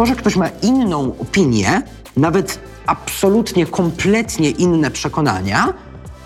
to, 0.00 0.06
że 0.06 0.16
ktoś 0.16 0.36
ma 0.36 0.48
inną 0.62 1.14
opinię, 1.18 1.82
nawet 2.16 2.58
absolutnie, 2.86 3.66
kompletnie 3.66 4.50
inne 4.50 4.90
przekonania, 4.90 5.74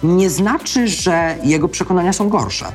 nie 0.03 0.30
znaczy, 0.30 0.89
że 0.89 1.37
jego 1.45 1.69
przekonania 1.69 2.12
są 2.12 2.29
gorsze. 2.29 2.66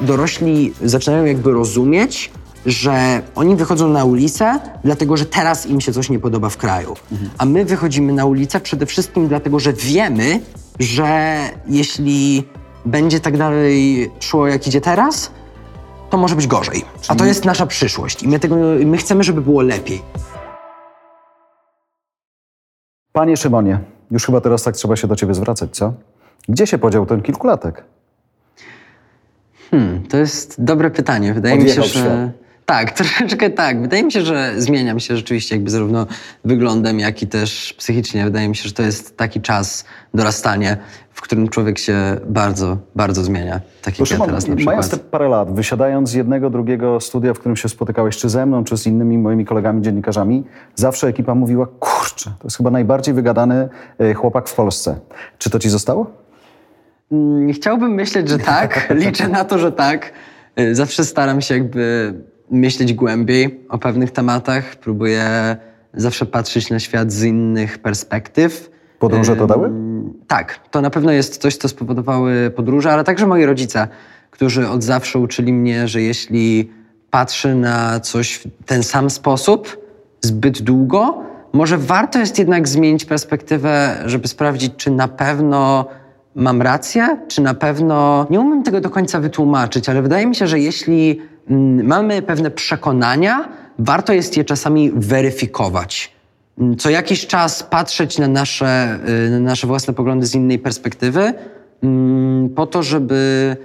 Dorośli 0.00 0.74
zaczynają 0.84 1.24
jakby 1.24 1.52
rozumieć, 1.52 2.30
że 2.66 3.22
oni 3.34 3.56
wychodzą 3.56 3.88
na 3.88 4.04
ulicę, 4.04 4.60
dlatego 4.84 5.16
że 5.16 5.26
teraz 5.26 5.66
im 5.66 5.80
się 5.80 5.92
coś 5.92 6.10
nie 6.10 6.18
podoba 6.18 6.48
w 6.48 6.56
kraju. 6.56 6.96
A 7.38 7.44
my 7.44 7.64
wychodzimy 7.64 8.12
na 8.12 8.24
ulicę 8.24 8.60
przede 8.60 8.86
wszystkim 8.86 9.28
dlatego, 9.28 9.60
że 9.60 9.72
wiemy, 9.72 10.40
że 10.78 11.38
jeśli 11.68 12.48
będzie 12.84 13.20
tak 13.20 13.36
dalej 13.36 14.10
szło, 14.20 14.46
jak 14.46 14.66
idzie 14.66 14.80
teraz, 14.80 15.30
to 16.10 16.16
może 16.16 16.36
być 16.36 16.46
gorzej. 16.46 16.84
A 17.08 17.14
to 17.14 17.24
jest 17.24 17.44
nasza 17.44 17.66
przyszłość 17.66 18.22
i 18.22 18.28
my, 18.28 18.40
tego, 18.40 18.56
my 18.84 18.96
chcemy, 18.96 19.24
żeby 19.24 19.40
było 19.40 19.62
lepiej. 19.62 20.02
Panie 23.12 23.36
Szymonie, 23.36 23.78
już 24.10 24.26
chyba 24.26 24.40
teraz 24.40 24.62
tak 24.62 24.74
trzeba 24.74 24.96
się 24.96 25.08
do 25.08 25.16
ciebie 25.16 25.34
zwracać, 25.34 25.76
co? 25.76 25.92
Gdzie 26.48 26.66
się 26.66 26.78
podział 26.78 27.06
ten 27.06 27.22
kilkulatek? 27.22 27.84
Hmm, 29.70 30.06
to 30.06 30.16
jest 30.16 30.64
dobre 30.64 30.90
pytanie. 30.90 31.34
Wydaje 31.34 31.58
mi 31.58 31.70
się, 31.70 31.80
Odjechał 31.80 32.02
że. 32.02 32.32
Tak, 32.70 32.90
troszeczkę 33.00 33.50
tak. 33.50 33.82
Wydaje 33.82 34.04
mi 34.04 34.12
się, 34.12 34.22
że 34.22 34.52
zmieniam 34.56 35.00
się 35.00 35.16
rzeczywiście 35.16 35.54
jakby 35.54 35.70
zarówno 35.70 36.06
wyglądem, 36.44 36.98
jak 37.00 37.22
i 37.22 37.26
też 37.26 37.72
psychicznie. 37.78 38.24
Wydaje 38.24 38.48
mi 38.48 38.56
się, 38.56 38.68
że 38.68 38.74
to 38.74 38.82
jest 38.82 39.16
taki 39.16 39.40
czas 39.40 39.84
dorastania, 40.14 40.76
w 41.12 41.20
którym 41.20 41.48
człowiek 41.48 41.78
się 41.78 41.96
bardzo, 42.26 42.76
bardzo 42.94 43.24
zmienia. 43.24 43.60
Tak 43.82 43.98
jak 43.98 44.00
ja 44.00 44.06
Szymon, 44.06 44.26
teraz 44.28 44.48
na 44.48 44.54
mając 44.54 44.86
te 44.86 44.90
przykład. 44.90 45.10
parę 45.10 45.28
lat, 45.28 45.54
wysiadając 45.54 46.10
z 46.10 46.12
jednego, 46.12 46.50
drugiego 46.50 47.00
studia, 47.00 47.34
w 47.34 47.38
którym 47.38 47.56
się 47.56 47.68
spotykałeś, 47.68 48.16
czy 48.16 48.28
ze 48.28 48.46
mną, 48.46 48.64
czy 48.64 48.76
z 48.76 48.86
innymi 48.86 49.18
moimi 49.18 49.44
kolegami 49.44 49.82
dziennikarzami, 49.82 50.44
zawsze 50.74 51.08
ekipa 51.08 51.34
mówiła, 51.34 51.66
kurczę, 51.80 52.30
to 52.38 52.44
jest 52.44 52.56
chyba 52.56 52.70
najbardziej 52.70 53.14
wygadany 53.14 53.68
e, 53.98 54.14
chłopak 54.14 54.48
w 54.48 54.54
Polsce. 54.54 55.00
Czy 55.38 55.50
to 55.50 55.58
ci 55.58 55.68
zostało? 55.68 56.10
Mm, 57.12 57.52
Chciałbym 57.52 57.94
myśleć, 57.94 58.28
że 58.28 58.38
tak. 58.56 58.88
Liczę 58.90 59.28
na 59.28 59.44
to, 59.44 59.58
że 59.58 59.72
tak. 59.72 60.12
Y, 60.58 60.74
Zawsze 60.74 61.04
staram 61.04 61.40
się 61.40 61.54
jakby 61.54 62.14
myśleć 62.50 62.92
głębiej 62.92 63.60
o 63.68 63.78
pewnych 63.78 64.10
tematach. 64.10 64.76
Próbuję 64.76 65.56
zawsze 65.94 66.26
patrzeć 66.26 66.70
na 66.70 66.78
świat 66.78 67.12
z 67.12 67.24
innych 67.24 67.78
perspektyw. 67.78 68.70
Podróże 68.98 69.36
to 69.36 69.46
dały? 69.46 69.70
Tak, 70.26 70.68
to 70.70 70.80
na 70.80 70.90
pewno 70.90 71.12
jest 71.12 71.38
coś, 71.38 71.56
co 71.56 71.68
spowodowały 71.68 72.52
podróże, 72.56 72.92
ale 72.92 73.04
także 73.04 73.26
moi 73.26 73.44
rodzice, 73.44 73.88
którzy 74.30 74.68
od 74.68 74.82
zawsze 74.82 75.18
uczyli 75.18 75.52
mnie, 75.52 75.88
że 75.88 76.02
jeśli 76.02 76.70
patrzę 77.10 77.54
na 77.54 78.00
coś 78.00 78.34
w 78.34 78.64
ten 78.66 78.82
sam 78.82 79.10
sposób 79.10 79.78
zbyt 80.20 80.62
długo, 80.62 81.22
może 81.52 81.78
warto 81.78 82.18
jest 82.18 82.38
jednak 82.38 82.68
zmienić 82.68 83.04
perspektywę, 83.04 84.02
żeby 84.06 84.28
sprawdzić, 84.28 84.72
czy 84.76 84.90
na 84.90 85.08
pewno 85.08 85.86
mam 86.34 86.62
rację, 86.62 87.18
czy 87.28 87.42
na 87.42 87.54
pewno. 87.54 88.26
Nie 88.30 88.40
umiem 88.40 88.62
tego 88.62 88.80
do 88.80 88.90
końca 88.90 89.20
wytłumaczyć, 89.20 89.88
ale 89.88 90.02
wydaje 90.02 90.26
mi 90.26 90.34
się, 90.34 90.46
że 90.46 90.60
jeśli 90.60 91.20
mamy 91.82 92.22
pewne 92.22 92.50
przekonania, 92.50 93.48
warto 93.78 94.12
jest 94.12 94.36
je 94.36 94.44
czasami 94.44 94.90
weryfikować 94.94 96.20
co 96.78 96.90
jakiś 96.90 97.26
czas 97.26 97.62
patrzeć 97.62 98.18
na 98.18 98.28
nasze, 98.28 98.98
y, 99.26 99.30
na 99.30 99.40
nasze 99.40 99.66
własne 99.66 99.94
poglądy 99.94 100.26
z 100.26 100.34
innej 100.34 100.58
perspektywy, 100.58 101.32
mm, 101.82 102.48
po 102.48 102.66
to, 102.66 102.82
żeby, 102.82 103.56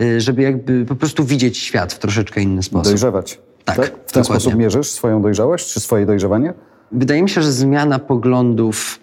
y, 0.00 0.20
żeby 0.20 0.42
jakby 0.42 0.84
po 0.84 0.94
prostu 0.94 1.24
widzieć 1.24 1.58
świat 1.58 1.92
w 1.92 1.98
troszeczkę 1.98 2.40
inny 2.40 2.62
sposób. 2.62 2.84
Dojrzewać. 2.84 3.38
Tak, 3.64 3.76
W 3.76 3.80
ten 3.80 3.92
dokładnie. 3.92 4.24
sposób 4.24 4.54
mierzysz 4.54 4.90
swoją 4.90 5.22
dojrzałość, 5.22 5.72
czy 5.72 5.80
swoje 5.80 6.06
dojrzewanie? 6.06 6.54
Wydaje 6.92 7.22
mi 7.22 7.28
się, 7.28 7.42
że 7.42 7.52
zmiana 7.52 7.98
poglądów, 7.98 9.00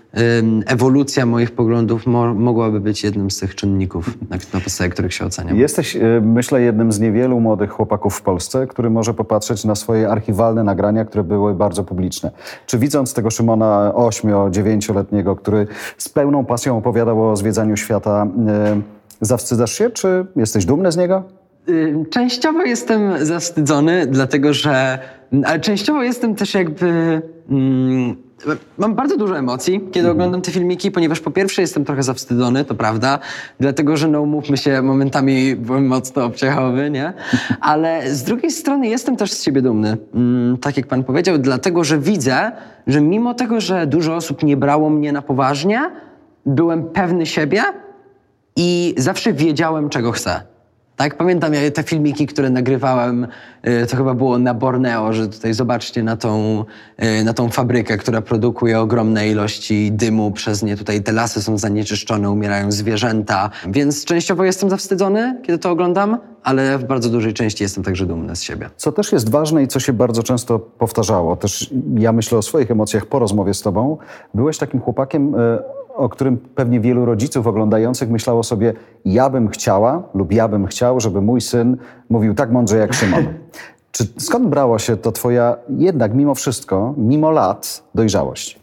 ewolucja 0.65 1.25
moich 1.25 1.51
poglądów 1.51 2.07
mo- 2.07 2.33
mogłaby 2.33 2.79
być 2.79 3.03
jednym 3.03 3.31
z 3.31 3.39
tych 3.39 3.55
czynników, 3.55 4.17
na, 4.29 4.37
na 4.53 4.59
podstawie 4.59 4.89
których 4.89 5.13
się 5.13 5.25
oceniam. 5.25 5.57
Jesteś, 5.57 5.95
e, 5.95 5.99
myślę, 6.23 6.61
jednym 6.61 6.91
z 6.91 6.99
niewielu 6.99 7.39
młodych 7.39 7.69
chłopaków 7.71 8.15
w 8.15 8.21
Polsce, 8.21 8.67
który 8.67 8.89
może 8.89 9.13
popatrzeć 9.13 9.65
na 9.65 9.75
swoje 9.75 10.09
archiwalne 10.09 10.63
nagrania, 10.63 11.05
które 11.05 11.23
były 11.23 11.53
bardzo 11.53 11.83
publiczne. 11.83 12.31
Czy 12.65 12.77
widząc 12.77 13.13
tego 13.13 13.29
Szymona 13.29 13.91
8-9-letniego, 13.95 15.35
który 15.35 15.67
z 15.97 16.09
pełną 16.09 16.45
pasją 16.45 16.77
opowiadał 16.77 17.29
o 17.29 17.35
zwiedzaniu 17.35 17.77
świata, 17.77 18.27
e, 18.47 18.81
zawstydzasz 19.21 19.71
się, 19.71 19.89
czy 19.89 20.25
jesteś 20.35 20.65
dumny 20.65 20.91
z 20.91 20.97
niego? 20.97 21.23
Y, 21.69 22.05
Częściowo 22.09 22.63
jestem 22.63 23.25
zawstydzony, 23.25 24.07
dlatego 24.07 24.53
że. 24.53 24.99
Ale 25.45 25.59
częściowo 25.59 26.03
jestem 26.03 26.35
też 26.35 26.53
jakby. 26.53 27.21
Mm, 27.49 28.15
mam 28.77 28.95
bardzo 28.95 29.17
dużo 29.17 29.37
emocji, 29.37 29.81
kiedy 29.91 30.11
oglądam 30.11 30.41
te 30.41 30.51
filmiki, 30.51 30.91
ponieważ 30.91 31.19
po 31.19 31.31
pierwsze 31.31 31.61
jestem 31.61 31.85
trochę 31.85 32.03
zawstydzony, 32.03 32.65
to 32.65 32.75
prawda, 32.75 33.19
dlatego 33.59 33.97
że 33.97 34.07
no 34.07 34.21
umówmy 34.21 34.57
się, 34.57 34.81
momentami 34.81 35.55
byłem 35.55 35.87
mocno 35.87 36.25
obciechowy, 36.25 36.89
nie? 36.89 37.13
Ale 37.61 38.15
z 38.15 38.23
drugiej 38.23 38.51
strony 38.51 38.87
jestem 38.87 39.15
też 39.15 39.31
z 39.31 39.43
siebie 39.43 39.61
dumny. 39.61 39.97
Mm, 40.13 40.57
tak 40.57 40.77
jak 40.77 40.87
pan 40.87 41.03
powiedział, 41.03 41.37
dlatego 41.37 41.83
że 41.83 41.99
widzę, 41.99 42.51
że 42.87 43.01
mimo 43.01 43.33
tego, 43.33 43.61
że 43.61 43.87
dużo 43.87 44.15
osób 44.15 44.43
nie 44.43 44.57
brało 44.57 44.89
mnie 44.89 45.11
na 45.11 45.21
poważnie, 45.21 45.91
byłem 46.45 46.83
pewny 46.83 47.25
siebie 47.25 47.63
i 48.55 48.95
zawsze 48.97 49.33
wiedziałem, 49.33 49.89
czego 49.89 50.11
chcę. 50.11 50.56
Tak, 50.97 51.17
pamiętam 51.17 51.53
ja 51.53 51.71
te 51.71 51.83
filmiki, 51.83 52.27
które 52.27 52.49
nagrywałem, 52.49 53.27
y, 53.67 53.87
to 53.87 53.97
chyba 53.97 54.13
było 54.13 54.39
na 54.39 54.53
Borneo, 54.53 55.13
że 55.13 55.27
tutaj 55.27 55.53
zobaczcie 55.53 56.03
na 56.03 56.17
tą, 56.17 56.63
y, 57.03 57.23
na 57.23 57.33
tą 57.33 57.49
fabrykę, 57.49 57.97
która 57.97 58.21
produkuje 58.21 58.79
ogromne 58.79 59.29
ilości 59.29 59.91
dymu 59.91 60.31
przez 60.31 60.63
nie. 60.63 60.77
Tutaj 60.77 61.03
te 61.03 61.11
lasy 61.11 61.41
są 61.41 61.57
zanieczyszczone, 61.57 62.31
umierają 62.31 62.71
zwierzęta. 62.71 63.49
Więc 63.67 64.05
częściowo 64.05 64.43
jestem 64.43 64.69
zawstydzony, 64.69 65.41
kiedy 65.43 65.57
to 65.57 65.71
oglądam, 65.71 66.17
ale 66.43 66.77
w 66.77 66.83
bardzo 66.83 67.09
dużej 67.09 67.33
części 67.33 67.63
jestem 67.63 67.83
także 67.83 68.05
dumny 68.05 68.35
z 68.35 68.41
siebie. 68.41 68.69
Co 68.77 68.91
też 68.91 69.11
jest 69.11 69.29
ważne 69.29 69.63
i 69.63 69.67
co 69.67 69.79
się 69.79 69.93
bardzo 69.93 70.23
często 70.23 70.59
powtarzało, 70.59 71.35
też 71.35 71.73
ja 71.95 72.11
myślę 72.11 72.37
o 72.37 72.41
swoich 72.41 72.71
emocjach 72.71 73.05
po 73.05 73.19
rozmowie 73.19 73.53
z 73.53 73.61
tobą, 73.61 73.97
byłeś 74.33 74.57
takim 74.57 74.79
chłopakiem, 74.79 75.35
e, 75.35 75.59
o 75.97 76.09
którym 76.09 76.37
pewnie 76.37 76.79
wielu 76.79 77.05
rodziców 77.05 77.47
oglądających 77.47 78.09
myślało 78.09 78.43
sobie, 78.43 78.73
ja 79.05 79.29
bym 79.29 79.47
chciała 79.47 80.03
lub 80.13 80.31
ja 80.31 80.47
bym 80.47 80.65
chciał, 80.65 80.99
żeby 80.99 81.21
mój 81.21 81.41
syn 81.41 81.77
mówił 82.09 82.33
tak 82.33 82.51
mądrze 82.51 82.77
jak 82.77 82.93
Szymon. 82.93 83.25
Czy 83.91 84.05
skąd 84.17 84.47
brała 84.47 84.79
się 84.79 84.97
to 84.97 85.11
twoja 85.11 85.57
jednak 85.69 86.13
mimo 86.13 86.35
wszystko, 86.35 86.93
mimo 86.97 87.31
lat, 87.31 87.83
dojrzałość? 87.95 88.59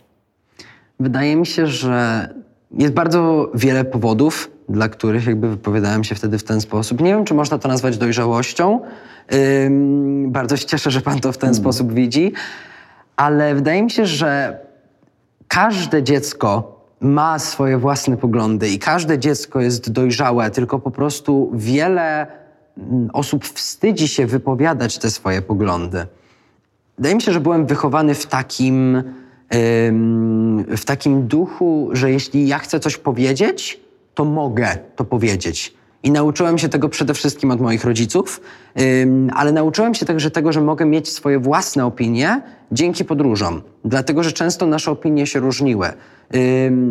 Wydaje 1.01 1.37
mi 1.37 1.47
się, 1.47 1.67
że 1.67 2.29
jest 2.71 2.95
bardzo 2.95 3.51
wiele 3.55 3.85
powodów, 3.85 4.51
dla 4.69 4.89
których 4.89 5.27
jakby 5.27 5.49
wypowiadałem 5.49 6.05
się 6.05 6.15
wtedy 6.15 6.39
w 6.39 6.45
ten 6.45 6.61
sposób. 6.61 7.01
Nie 7.01 7.15
wiem, 7.15 7.25
czy 7.25 7.35
można 7.35 7.59
to 7.59 7.69
nazwać 7.69 7.99
dojrzałością. 7.99 8.81
Ym, 9.65 10.31
bardzo 10.33 10.57
się 10.57 10.67
cieszę, 10.67 10.91
że 10.91 11.01
pan 11.01 11.21
to 11.21 11.33
w 11.33 11.39
ten 11.39 11.55
sposób 11.55 11.93
widzi, 11.93 12.33
ale 13.17 13.55
wydaje 13.55 13.83
mi 13.83 13.91
się, 13.91 14.07
że 14.07 14.59
każde 15.49 16.03
dziecko 16.03 16.74
ma 17.01 17.39
swoje 17.39 17.79
własne 17.79 18.17
poglądy 18.17 18.69
i 18.69 18.79
każde 18.79 19.19
dziecko 19.19 19.61
jest 19.61 19.93
dojrzałe, 19.93 20.51
tylko 20.51 20.79
po 20.79 20.91
prostu 20.91 21.51
wiele 21.55 22.27
mm, 22.79 23.11
osób 23.13 23.45
wstydzi 23.45 24.09
się 24.09 24.27
wypowiadać 24.27 24.99
te 24.99 25.11
swoje 25.11 25.43
poglądy. 25.43 26.07
Wydaje 26.99 27.15
mi 27.15 27.23
się, 27.23 27.33
że 27.33 27.41
byłem 27.41 27.67
wychowany 27.67 28.15
w 28.15 28.27
takim, 28.27 29.03
w 30.77 30.85
takim 30.85 31.27
duchu, 31.27 31.89
że 31.93 32.11
jeśli 32.11 32.49
ja 32.49 32.59
chcę 32.59 32.81
coś 32.81 32.97
powiedzieć, 32.97 33.81
to 34.15 34.25
mogę 34.25 34.79
to 34.97 35.05
powiedzieć. 35.05 35.75
I 36.05 36.11
nauczyłem 36.11 36.59
się 36.59 36.69
tego 36.69 36.89
przede 36.89 37.15
wszystkim 37.15 37.51
od 37.51 37.61
moich 37.61 37.85
rodziców, 37.85 38.41
ale 39.35 39.53
nauczyłem 39.53 39.95
się 39.95 40.07
także 40.07 40.31
tego, 40.31 40.53
że 40.53 40.61
mogę 40.61 40.87
mieć 40.87 41.09
swoje 41.13 41.39
własne 41.39 41.87
opinie 41.87 42.43
dzięki 42.73 43.05
podróżom, 43.05 43.63
dlatego 43.85 44.23
że 44.23 44.33
często 44.33 44.67
nasze 44.67 44.91
opinie 44.91 45.27
się 45.27 45.41
różniły. 45.41 45.89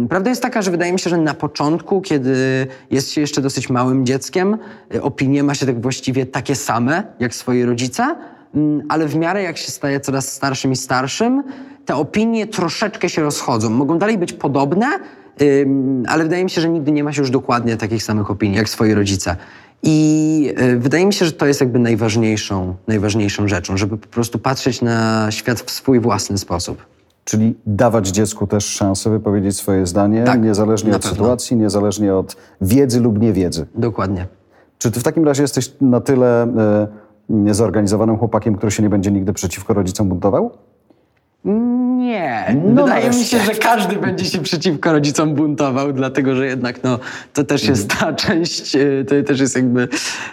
Prawda 0.10 0.30
jest 0.30 0.42
taka, 0.42 0.62
że 0.62 0.72
wydaje 0.72 0.94
mi 0.94 1.00
się, 1.00 1.10
że 1.10 1.18
na 1.18 1.34
początku, 1.34 2.02
kiedy 2.02 2.68
jest 2.92 3.12
się 3.12 3.22
jeszcze 3.22 3.42
dosyć 3.42 3.70
małym 3.70 4.06
dzieckiem, 4.06 4.58
y, 4.96 5.02
opinie 5.02 5.44
ma 5.44 5.56
się 5.56 5.66
tak 5.66 5.82
właściwie 5.82 6.26
takie 6.26 6.56
same 6.56 7.04
jak 7.20 7.36
swoi 7.36 7.64
rodzice, 7.64 8.16
ale 8.90 9.08
w 9.08 9.16
miarę 9.16 9.44
jak 9.44 9.58
się 9.58 9.72
staje 9.72 10.00
coraz 10.00 10.32
starszym 10.32 10.72
i 10.72 10.76
starszym, 10.76 11.44
te 11.86 11.96
opinie 11.96 12.48
troszeczkę 12.48 13.10
się 13.10 13.22
rozchodzą. 13.22 13.70
Mogą 13.70 13.98
dalej 13.98 14.18
być 14.18 14.34
podobne, 14.34 14.88
ale 16.08 16.24
wydaje 16.24 16.44
mi 16.44 16.50
się, 16.50 16.62
że 16.62 16.70
nigdy 16.70 16.92
nie 16.92 17.04
ma 17.04 17.14
się 17.14 17.22
już 17.22 17.32
dokładnie 17.32 17.78
takich 17.78 18.04
samych 18.04 18.32
opinii 18.32 18.58
jak 18.58 18.70
swoi 18.70 18.94
rodzice. 18.94 19.36
I 19.84 20.54
y, 20.62 20.80
wydaje 20.80 21.06
mi 21.06 21.14
się, 21.14 21.26
że 21.26 21.32
to 21.32 21.46
jest 21.46 21.60
jakby 21.62 21.80
najważniejszą, 21.80 22.76
najważniejszą 22.88 23.48
rzeczą, 23.48 23.78
żeby 23.78 23.98
po 23.98 24.08
prostu 24.08 24.40
patrzeć 24.40 24.82
na 24.82 25.28
świat 25.32 25.60
w 25.60 25.72
swój 25.72 26.00
własny 26.00 26.38
sposób. 26.38 26.86
Czyli 27.26 27.56
dawać 27.66 28.08
dziecku 28.08 28.48
też 28.48 28.66
szansę 28.66 29.10
wypowiedzieć 29.10 29.58
swoje 29.58 29.88
zdanie, 29.88 30.24
Tak, 30.24 30.42
niezależnie 30.42 30.96
od 30.96 31.02
pewno. 31.02 31.16
sytuacji, 31.18 31.58
niezależnie 31.58 32.16
od 32.16 32.36
wiedzy 32.62 33.00
lub 33.00 33.20
niewiedzy. 33.20 33.66
Dokładnie. 33.76 34.28
Czy 34.78 34.92
ty 34.92 35.00
w 35.00 35.04
takim 35.04 35.26
razie 35.26 35.42
jesteś 35.42 35.74
na 35.82 36.02
tyle 36.02 36.44
e, 37.48 37.54
zorganizowanym 37.54 38.18
chłopakiem, 38.18 38.56
który 38.56 38.72
się 38.72 38.84
nie 38.84 38.90
będzie 38.90 39.12
nigdy 39.12 39.34
przeciwko 39.34 39.74
rodzicom 39.74 40.10
buntował? 40.10 40.52
Nie. 41.46 42.56
No 42.66 42.84
Wydaje 42.84 43.10
mi 43.10 43.24
się, 43.26 43.40
że 43.40 43.52
każdy 43.52 43.96
będzie 43.96 44.26
się 44.26 44.40
przeciwko 44.40 44.92
rodzicom 44.92 45.36
buntował, 45.36 45.94
dlatego 45.94 46.36
że 46.36 46.46
jednak 46.46 46.84
no, 46.84 47.00
to 47.34 47.44
też 47.44 47.64
jest 47.64 47.90
ta 48.00 48.14
część, 48.14 48.76
y, 48.76 49.06
to 49.10 49.28
też 49.28 49.40
jest 49.40 49.56
jakby 49.56 49.88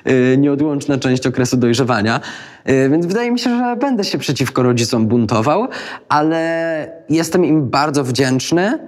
y, 0.07 0.37
nieodłączna 0.39 0.99
część 0.99 1.27
okresu 1.27 1.57
dojrzewania. 1.57 2.21
Y, 2.69 2.89
Więc 2.91 3.07
wydaje 3.07 3.31
mi 3.31 3.39
się, 3.39 3.51
że 3.59 3.77
będę 3.77 4.05
się 4.05 4.19
przeciwko 4.19 4.63
rodzicom 4.63 5.07
buntował, 5.07 5.69
ale 6.09 6.93
jestem 7.09 7.45
im 7.45 7.71
bardzo 7.71 8.05
wdzięczny 8.05 8.79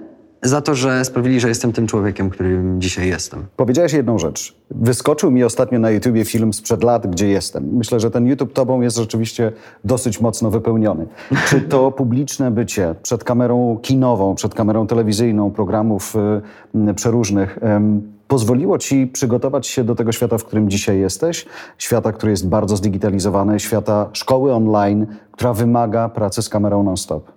za 0.43 0.61
to, 0.61 0.75
że 0.75 1.05
sprawili, 1.05 1.39
że 1.39 1.47
jestem 1.47 1.73
tym 1.73 1.87
człowiekiem, 1.87 2.29
którym 2.29 2.81
dzisiaj 2.81 3.07
jestem. 3.07 3.45
Powiedziałeś 3.55 3.93
jedną 3.93 4.19
rzecz. 4.19 4.55
Wyskoczył 4.71 5.31
mi 5.31 5.43
ostatnio 5.43 5.79
na 5.79 5.91
YouTubie 5.91 6.25
film 6.25 6.53
sprzed 6.53 6.83
lat, 6.83 7.07
gdzie 7.07 7.27
jestem. 7.27 7.69
Myślę, 7.73 7.99
że 7.99 8.11
ten 8.11 8.27
YouTube 8.27 8.53
tobą 8.53 8.81
jest 8.81 8.97
rzeczywiście 8.97 9.51
dosyć 9.83 10.21
mocno 10.21 10.51
wypełniony. 10.51 11.07
Czy 11.47 11.61
to 11.61 11.91
publiczne 12.01 12.51
bycie 12.51 12.95
przed 13.03 13.23
kamerą 13.23 13.79
kinową, 13.81 14.35
przed 14.35 14.53
kamerą 14.55 14.87
telewizyjną, 14.87 15.51
programów 15.51 16.15
y, 16.89 16.93
przeróżnych 16.93 17.59
em, 17.61 18.13
pozwoliło 18.27 18.77
ci 18.77 19.07
przygotować 19.07 19.67
się 19.67 19.83
do 19.83 19.95
tego 19.95 20.11
świata, 20.11 20.37
w 20.37 20.43
którym 20.43 20.69
dzisiaj 20.69 20.99
jesteś? 20.99 21.45
Świata, 21.77 22.11
który 22.11 22.31
jest 22.31 22.47
bardzo 22.47 22.77
zdigitalizowany, 22.77 23.59
świata 23.59 24.09
szkoły 24.13 24.53
online, 24.53 25.05
która 25.31 25.53
wymaga 25.53 26.09
pracy 26.09 26.41
z 26.41 26.49
kamerą 26.49 26.83
non-stop. 26.83 27.31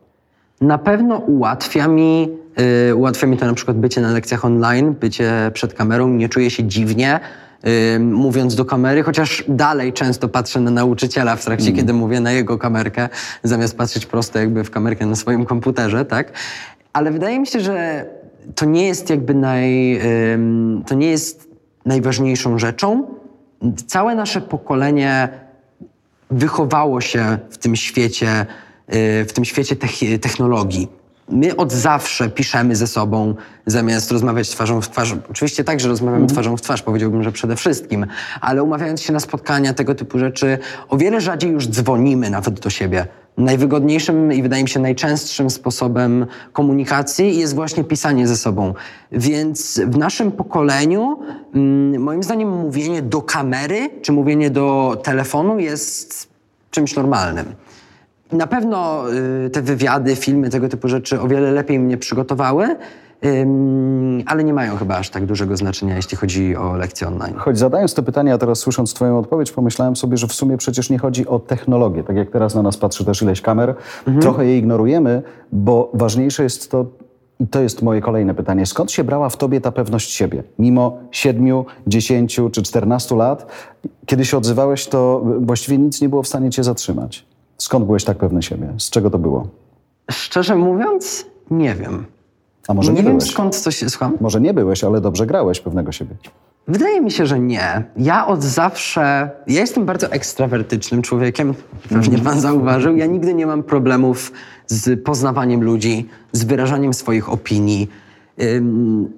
Na 0.60 0.78
pewno 0.78 1.16
ułatwia 1.16 1.88
mi, 1.88 2.28
y, 2.90 2.94
ułatwia 2.94 3.26
mi 3.26 3.36
to 3.36 3.46
na 3.46 3.54
przykład 3.54 3.76
bycie 3.76 4.00
na 4.00 4.12
lekcjach 4.12 4.44
online, 4.44 4.94
bycie 5.00 5.50
przed 5.54 5.74
kamerą, 5.74 6.08
nie 6.08 6.28
czuję 6.28 6.50
się 6.50 6.64
dziwnie. 6.64 7.20
y, 7.96 7.98
Mówiąc 8.00 8.54
do 8.54 8.64
kamery, 8.64 9.02
chociaż 9.02 9.44
dalej 9.48 9.92
często 9.92 10.28
patrzę 10.28 10.60
na 10.60 10.70
nauczyciela 10.70 11.36
w 11.36 11.44
trakcie, 11.44 11.72
kiedy 11.72 11.92
mówię 11.92 12.20
na 12.20 12.32
jego 12.32 12.58
kamerkę, 12.58 13.08
zamiast 13.42 13.76
patrzeć 13.76 14.06
prosto 14.06 14.38
jakby 14.38 14.64
w 14.64 14.70
kamerkę 14.70 15.06
na 15.06 15.16
swoim 15.16 15.44
komputerze, 15.46 16.04
tak? 16.04 16.32
Ale 16.92 17.10
wydaje 17.10 17.40
mi 17.40 17.46
się, 17.46 17.60
że 17.60 18.06
to 18.54 18.64
nie 18.64 18.86
jest 18.86 19.10
jakby 19.10 19.34
naj, 19.34 20.00
ym, 20.34 20.82
to 20.86 20.94
nie 20.94 21.10
jest 21.10 21.48
najważniejszą 21.86 22.58
rzeczą. 22.58 23.06
Całe 23.86 24.14
nasze 24.14 24.40
pokolenie 24.40 25.28
wychowało 26.30 27.00
się 27.00 27.38
w 27.50 27.58
tym 27.58 27.76
świecie, 27.76 28.46
y, 28.94 29.24
w 29.24 29.32
tym 29.32 29.44
świecie 29.44 29.76
tech- 29.76 30.18
technologii. 30.18 30.88
My 31.28 31.56
od 31.56 31.72
zawsze 31.72 32.28
piszemy 32.30 32.76
ze 32.76 32.86
sobą, 32.86 33.34
zamiast 33.66 34.10
rozmawiać 34.10 34.48
twarzą 34.48 34.80
w 34.80 34.90
twarz. 34.90 35.14
Oczywiście 35.30 35.64
tak, 35.64 35.80
że 35.80 35.88
rozmawiamy 35.88 36.26
twarzą 36.26 36.56
w 36.56 36.60
twarz, 36.60 36.82
powiedziałbym, 36.82 37.22
że 37.22 37.32
przede 37.32 37.56
wszystkim, 37.56 38.06
ale 38.40 38.62
umawiając 38.62 39.00
się 39.02 39.12
na 39.12 39.20
spotkania, 39.20 39.74
tego 39.74 39.94
typu 39.94 40.18
rzeczy, 40.18 40.58
o 40.88 40.96
wiele 40.96 41.20
rzadziej 41.20 41.50
już 41.50 41.68
dzwonimy 41.68 42.30
nawet 42.30 42.60
do 42.60 42.70
siebie. 42.70 43.06
Najwygodniejszym 43.36 44.32
i 44.32 44.42
wydaje 44.42 44.62
mi 44.62 44.68
się 44.68 44.80
najczęstszym 44.80 45.50
sposobem 45.50 46.26
komunikacji 46.52 47.38
jest 47.38 47.54
właśnie 47.54 47.84
pisanie 47.84 48.28
ze 48.28 48.36
sobą. 48.36 48.74
Więc 49.12 49.80
w 49.86 49.98
naszym 49.98 50.32
pokoleniu, 50.32 51.18
mm, 51.54 52.02
moim 52.02 52.22
zdaniem, 52.22 52.48
mówienie 52.48 53.02
do 53.02 53.22
kamery 53.22 53.90
czy 54.02 54.12
mówienie 54.12 54.50
do 54.50 54.96
telefonu 55.04 55.58
jest 55.58 56.28
czymś 56.70 56.96
normalnym. 56.96 57.54
Na 58.32 58.46
pewno 58.46 59.04
y, 59.46 59.50
te 59.50 59.62
wywiady, 59.62 60.16
filmy, 60.16 60.50
tego 60.50 60.68
typu 60.68 60.88
rzeczy 60.88 61.20
o 61.20 61.28
wiele 61.28 61.52
lepiej 61.52 61.78
mnie 61.78 61.96
przygotowały, 61.96 62.76
ale 64.26 64.44
nie 64.44 64.54
mają 64.54 64.76
chyba 64.76 64.96
aż 64.96 65.10
tak 65.10 65.26
dużego 65.26 65.56
znaczenia, 65.56 65.96
jeśli 65.96 66.16
chodzi 66.16 66.56
o 66.56 66.76
lekcje 66.76 67.08
online. 67.08 67.34
Choć 67.36 67.58
zadając 67.58 67.94
te 67.94 68.02
pytania, 68.02 68.34
a 68.34 68.38
teraz 68.38 68.58
słysząc 68.58 68.94
Twoją 68.94 69.18
odpowiedź, 69.18 69.52
pomyślałem 69.52 69.96
sobie, 69.96 70.16
że 70.16 70.26
w 70.26 70.32
sumie 70.32 70.56
przecież 70.56 70.90
nie 70.90 70.98
chodzi 70.98 71.26
o 71.26 71.38
technologię. 71.38 72.04
Tak 72.04 72.16
jak 72.16 72.30
teraz 72.30 72.54
na 72.54 72.62
nas 72.62 72.76
patrzy 72.76 73.04
też 73.04 73.22
ileś 73.22 73.40
kamer, 73.40 73.74
trochę 74.20 74.46
je 74.46 74.58
ignorujemy, 74.58 75.22
bo 75.52 75.90
ważniejsze 75.94 76.42
jest 76.42 76.70
to, 76.70 76.86
i 77.40 77.46
to 77.46 77.60
jest 77.60 77.82
moje 77.82 78.00
kolejne 78.00 78.34
pytanie, 78.34 78.66
skąd 78.66 78.92
się 78.92 79.04
brała 79.04 79.28
w 79.28 79.36
Tobie 79.36 79.60
ta 79.60 79.72
pewność 79.72 80.12
siebie? 80.12 80.42
Mimo 80.58 80.98
siedmiu, 81.10 81.66
dziesięciu 81.86 82.50
czy 82.50 82.62
czternastu 82.62 83.16
lat, 83.16 83.46
kiedy 84.06 84.24
się 84.24 84.36
odzywałeś, 84.36 84.86
to 84.86 85.24
właściwie 85.40 85.78
nic 85.78 86.00
nie 86.00 86.08
było 86.08 86.22
w 86.22 86.28
stanie 86.28 86.50
Cię 86.50 86.64
zatrzymać. 86.64 87.25
Skąd 87.58 87.84
byłeś 87.86 88.04
tak 88.04 88.18
pewny 88.18 88.42
siebie? 88.42 88.68
Z 88.78 88.90
czego 88.90 89.10
to 89.10 89.18
było? 89.18 89.48
Szczerze 90.10 90.56
mówiąc, 90.56 91.26
nie 91.50 91.74
wiem. 91.74 92.06
A 92.68 92.74
może 92.74 92.92
nie 92.92 92.98
nie, 92.98 93.02
wiem 93.04 93.16
byłeś? 93.18 93.30
skąd 93.30 93.62
to 93.62 93.70
się 93.70 93.90
słucham. 93.90 94.16
Może 94.20 94.40
nie 94.40 94.54
byłeś, 94.54 94.84
ale 94.84 95.00
dobrze 95.00 95.26
grałeś 95.26 95.60
pewnego 95.60 95.92
siebie. 95.92 96.14
Wydaje 96.68 97.00
mi 97.00 97.10
się, 97.10 97.26
że 97.26 97.40
nie. 97.40 97.84
Ja 97.96 98.26
od 98.26 98.42
zawsze. 98.42 99.30
Ja 99.46 99.60
jestem 99.60 99.84
bardzo 99.86 100.10
ekstrawertycznym 100.12 101.02
człowiekiem, 101.02 101.54
pewnie 101.88 102.18
pan 102.18 102.40
zauważył. 102.40 102.96
Ja 102.96 103.06
nigdy 103.06 103.34
nie 103.34 103.46
mam 103.46 103.62
problemów 103.62 104.32
z 104.66 105.04
poznawaniem 105.04 105.62
ludzi, 105.64 106.08
z 106.32 106.44
wyrażaniem 106.44 106.94
swoich 106.94 107.32
opinii. 107.32 107.88
Ym, 108.42 109.12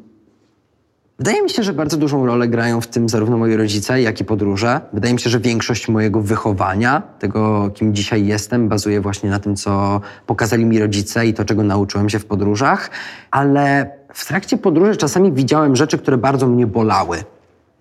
Wydaje 1.19 1.43
mi 1.43 1.51
się, 1.51 1.63
że 1.63 1.73
bardzo 1.73 1.97
dużą 1.97 2.27
rolę 2.27 2.49
grają 2.49 2.81
w 2.81 2.87
tym 2.87 3.09
zarówno 3.09 3.39
moi 3.39 3.57
rodzice, 3.57 4.03
jak 4.03 4.21
i 4.21 4.25
podróże. 4.25 4.81
Wydaje 4.93 5.15
mi 5.15 5.21
się, 5.21 5.31
że 5.31 5.41
większość 5.41 5.89
mojego 5.89 6.21
wychowania, 6.21 7.03
tego 7.19 7.71
kim 7.75 7.95
dzisiaj 7.95 8.27
jestem, 8.27 8.69
bazuje 8.69 9.01
właśnie 9.01 9.31
na 9.31 9.39
tym, 9.39 9.57
co 9.57 10.01
pokazali 10.27 10.65
mi 10.65 10.79
rodzice 10.79 11.27
i 11.27 11.35
to, 11.35 11.45
czego 11.45 11.63
nauczyłem 11.63 12.09
się 12.09 12.19
w 12.19 12.27
podróżach. 12.27 12.91
Ale 13.31 13.91
w 14.15 14.27
trakcie 14.27 14.57
podróży 14.57 14.97
czasami 14.97 15.33
widziałem 15.33 15.77
rzeczy, 15.77 15.99
które 15.99 16.19
bardzo 16.19 16.47
mnie 16.47 16.67
bolały. 16.67 17.25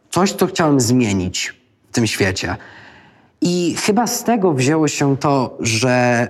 Coś, 0.09 0.31
co 0.31 0.47
chciałem 0.47 0.79
zmienić 0.79 1.61
w 1.91 1.93
tym 1.93 2.07
świecie. 2.07 2.55
I 3.41 3.75
chyba 3.85 4.07
z 4.07 4.23
tego 4.23 4.53
wzięło 4.53 4.87
się 4.87 5.17
to, 5.17 5.57
że 5.59 6.27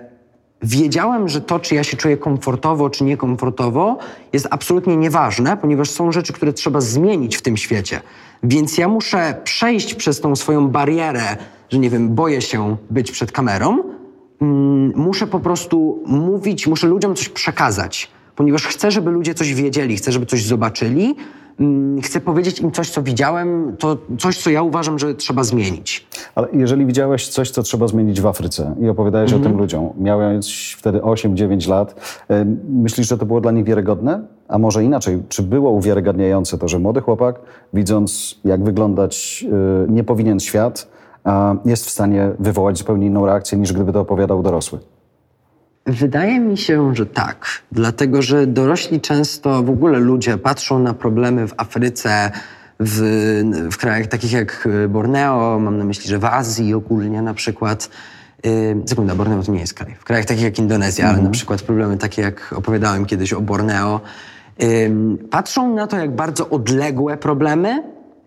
wiedziałem, 0.62 1.30
że 1.30 1.42
to, 1.42 1.59
czy 1.59 1.75
ja 1.75 1.83
się 1.83 1.98
czuję 1.98 2.18
komfortowo, 2.18 2.89
czy 2.89 3.04
niekomfortowo, 3.04 3.98
jest 4.33 4.48
absolutnie 4.51 4.98
nieważne, 4.98 5.57
ponieważ 5.57 5.89
są 5.89 6.12
rzeczy, 6.12 6.33
które 6.33 6.54
trzeba 6.54 6.81
zmienić 6.81 7.38
w 7.38 7.42
tym 7.42 7.57
świecie. 7.57 8.01
Więc 8.44 8.77
ja 8.77 8.88
muszę 8.88 9.42
przejść 9.44 9.94
przez 9.94 10.21
tą 10.21 10.36
swoją 10.36 10.68
barierę, 10.68 11.38
że 11.69 11.80
nie 11.80 11.89
wiem, 11.89 12.15
boję 12.15 12.42
się 12.42 12.77
być 12.89 13.12
przed 13.12 13.31
kamerą. 13.31 13.83
Mm, 14.42 14.92
muszę 14.95 15.27
po 15.27 15.39
prostu 15.39 16.04
mówić, 16.06 16.68
muszę 16.68 16.88
ludziom 16.88 17.15
coś 17.15 17.30
przekazać, 17.30 18.12
ponieważ 18.37 18.63
chcę, 18.67 18.91
żeby 18.91 19.11
ludzie 19.11 19.33
coś 19.33 19.53
wiedzieli, 19.53 19.95
chcę, 19.95 20.11
żeby 20.11 20.25
coś 20.25 20.45
zobaczyli. 20.45 21.15
Mm, 21.59 22.01
Chcę 22.01 22.21
powiedzieć 22.21 22.59
im 22.59 22.71
coś, 22.71 22.89
co 22.89 23.03
widziałem, 23.03 23.75
to 23.79 23.97
coś, 24.19 24.37
co 24.37 24.49
ja 24.49 24.61
uważam, 24.61 24.99
że 24.99 25.15
trzeba 25.15 25.44
zmienić. 25.44 26.07
Ale 26.35 26.47
jeżeli 26.53 26.85
widziałeś 26.85 27.27
coś, 27.27 27.51
co 27.51 27.63
trzeba 27.63 27.87
zmienić 27.87 28.21
w 28.21 28.25
Afryce 28.25 28.75
i 28.81 28.89
opowiadałeś 28.89 29.33
o 29.33 29.39
tym 29.39 29.57
ludziom, 29.57 29.89
miałeś 29.99 30.75
wtedy 30.79 30.99
8-9 30.99 31.69
lat, 31.69 32.19
myślisz, 32.69 33.07
że 33.07 33.17
to 33.17 33.25
było 33.25 33.41
dla 33.41 33.51
nich 33.51 33.65
wiarygodne? 33.65 34.27
A 34.47 34.57
może 34.57 34.83
inaczej, 34.83 35.23
czy 35.29 35.44
było 35.44 35.71
uwiarygadniające 35.71 36.57
to, 36.57 36.67
że 36.67 36.79
młody 36.79 37.01
chłopak, 37.01 37.39
widząc 37.73 38.39
jak 38.45 38.63
wyglądać 38.63 39.45
y, 39.87 39.91
nie 39.91 40.03
powinien 40.03 40.39
świat, 40.39 40.87
jest 41.65 41.85
w 41.85 41.89
stanie 41.89 42.31
wywołać 42.39 42.77
zupełnie 42.77 43.07
inną 43.07 43.25
reakcję, 43.25 43.57
niż 43.57 43.73
gdyby 43.73 43.94
to 43.94 43.99
opowiadał 43.99 44.44
dorosły? 44.44 44.79
Wydaje 45.87 46.39
mi 46.39 46.57
się, 46.57 46.95
że 46.95 47.06
tak. 47.06 47.45
Dlatego, 47.71 48.21
że 48.21 48.47
dorośli 48.47 49.01
często, 49.01 49.63
w 49.63 49.69
ogóle 49.69 49.99
ludzie 49.99 50.37
patrzą 50.37 50.79
na 50.79 50.94
problemy 50.94 51.47
w 51.47 51.53
Afryce, 51.57 52.31
w, 52.79 52.99
w 53.71 53.77
krajach 53.77 54.07
takich 54.07 54.31
jak 54.31 54.67
Borneo, 54.89 55.59
mam 55.59 55.77
na 55.77 55.83
myśli, 55.83 56.09
że 56.09 56.19
w 56.19 56.25
Azji 56.25 56.73
ogólnie 56.73 57.21
na 57.21 57.33
przykład. 57.33 57.89
Yy, 58.44 58.51
sekunda, 58.85 59.15
Borneo 59.15 59.44
to 59.44 59.51
nie 59.51 59.59
jest 59.59 59.73
kraj. 59.73 59.95
W 59.99 60.03
krajach 60.03 60.25
takich 60.25 60.44
jak 60.44 60.59
Indonezja, 60.59 61.09
ale 61.09 61.21
na 61.21 61.29
przykład 61.29 61.61
problemy 61.61 61.97
takie 61.97 62.21
jak 62.21 62.53
opowiadałem 62.57 63.06
kiedyś 63.06 63.33
o 63.33 63.41
Borneo. 63.41 64.01
Ym, 64.63 65.17
patrzą 65.31 65.75
na 65.75 65.87
to 65.87 65.97
jak 65.97 66.15
bardzo 66.15 66.49
odległe 66.49 67.17
problemy, 67.17 67.83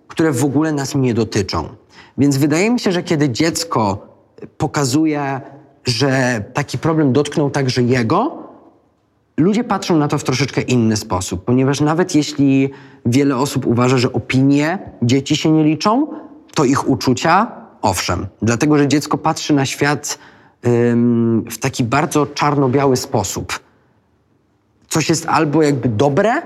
które 0.09 0.33
w 0.33 0.45
ogóle 0.45 0.73
nas 0.73 0.95
nie 0.95 1.15
dotyczą. 1.15 1.69
Więc 2.19 2.37
wydaje 2.37 2.71
mi 2.71 2.81
się, 2.81 2.93
że 2.93 3.03
kiedy 3.03 3.29
dziecko 3.29 4.07
pokazuje, 4.59 5.41
że 5.85 6.45
taki 6.55 6.79
problem 6.79 7.13
dotknął 7.13 7.51
także 7.51 7.83
jego, 7.83 8.39
ludzie 9.37 9.65
patrzą 9.65 9.97
na 9.97 10.09
to 10.09 10.19
w 10.19 10.25
troszeczkę 10.25 10.61
inny 10.61 10.97
sposób, 10.97 11.45
ponieważ 11.45 11.81
nawet 11.81 12.15
jeśli 12.15 12.71
wiele 13.07 13.37
osób 13.37 13.67
uważa, 13.67 13.99
że 13.99 14.13
opinie 14.13 14.79
dzieci 15.03 15.37
się 15.37 15.51
nie 15.51 15.65
liczą, 15.65 16.07
to 16.55 16.65
ich 16.65 16.89
uczucia 16.89 17.53
owszem. 17.83 18.27
Dlatego, 18.43 18.79
że 18.79 18.89
dziecko 18.89 19.19
patrzy 19.19 19.55
na 19.55 19.67
świat 19.67 20.19
ym, 20.67 21.45
w 21.51 21.59
taki 21.59 21.85
bardzo 21.85 22.27
czarno-biały 22.27 22.97
sposób. 22.97 23.61
Coś 24.89 25.09
jest 25.09 25.27
albo 25.27 25.63
jakby 25.63 25.89
dobre, 25.89 26.43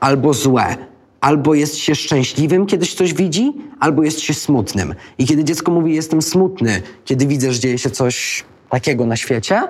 albo 0.00 0.34
złe. 0.34 0.76
Albo 1.20 1.54
jest 1.54 1.76
się 1.76 1.94
szczęśliwym, 1.94 2.66
kiedy 2.66 2.86
się 2.86 2.96
coś 2.96 3.14
widzi, 3.14 3.52
albo 3.80 4.02
jest 4.02 4.20
się 4.20 4.34
smutnym. 4.34 4.94
I 5.18 5.26
kiedy 5.26 5.44
dziecko 5.44 5.72
mówi, 5.72 5.94
jestem 5.94 6.22
smutny, 6.22 6.82
kiedy 7.04 7.26
widzę, 7.26 7.52
że 7.52 7.60
dzieje 7.60 7.78
się 7.78 7.90
coś 7.90 8.44
takiego 8.70 9.06
na 9.06 9.16
świecie, 9.16 9.62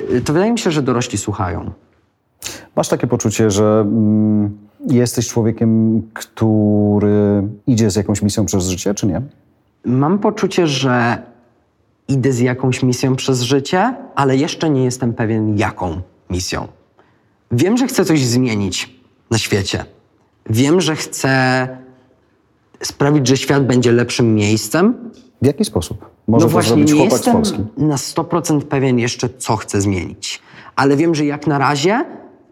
y, 0.00 0.20
to 0.20 0.32
wydaje 0.32 0.52
mi 0.52 0.58
się, 0.58 0.70
że 0.70 0.82
dorośli 0.82 1.18
słuchają. 1.18 1.70
Masz 2.76 2.88
takie 2.88 3.06
poczucie, 3.06 3.50
że 3.50 3.80
mm, 3.86 4.58
jesteś 4.86 5.28
człowiekiem, 5.28 6.02
który 6.14 7.42
idzie 7.66 7.90
z 7.90 7.96
jakąś 7.96 8.22
misją 8.22 8.46
przez 8.46 8.68
życie, 8.68 8.94
czy 8.94 9.06
nie? 9.06 9.22
Mam 9.84 10.18
poczucie, 10.18 10.66
że 10.66 11.22
idę 12.08 12.32
z 12.32 12.38
jakąś 12.38 12.82
misją 12.82 13.16
przez 13.16 13.42
życie, 13.42 13.94
ale 14.14 14.36
jeszcze 14.36 14.70
nie 14.70 14.84
jestem 14.84 15.14
pewien, 15.14 15.58
jaką 15.58 16.00
misją. 16.30 16.68
Wiem, 17.52 17.76
że 17.76 17.86
chcę 17.86 18.04
coś 18.04 18.24
zmienić 18.24 19.00
na 19.30 19.38
świecie. 19.38 19.84
Wiem, 20.50 20.80
że 20.80 20.96
chcę 20.96 21.68
sprawić, 22.82 23.28
że 23.28 23.36
świat 23.36 23.66
będzie 23.66 23.92
lepszym 23.92 24.34
miejscem. 24.34 25.10
W 25.42 25.46
jaki 25.46 25.64
sposób? 25.64 26.10
Może 26.28 26.46
no 26.46 26.50
właśnie, 26.50 26.86
zrobić 26.86 26.90
z 26.90 27.12
jestem 27.12 27.34
Polski. 27.34 27.58
na 27.76 27.96
100% 27.96 28.60
pewien 28.60 28.98
jeszcze, 28.98 29.28
co 29.38 29.56
chcę 29.56 29.80
zmienić. 29.80 30.42
Ale 30.76 30.96
wiem, 30.96 31.14
że 31.14 31.24
jak 31.24 31.46
na 31.46 31.58
razie 31.58 32.04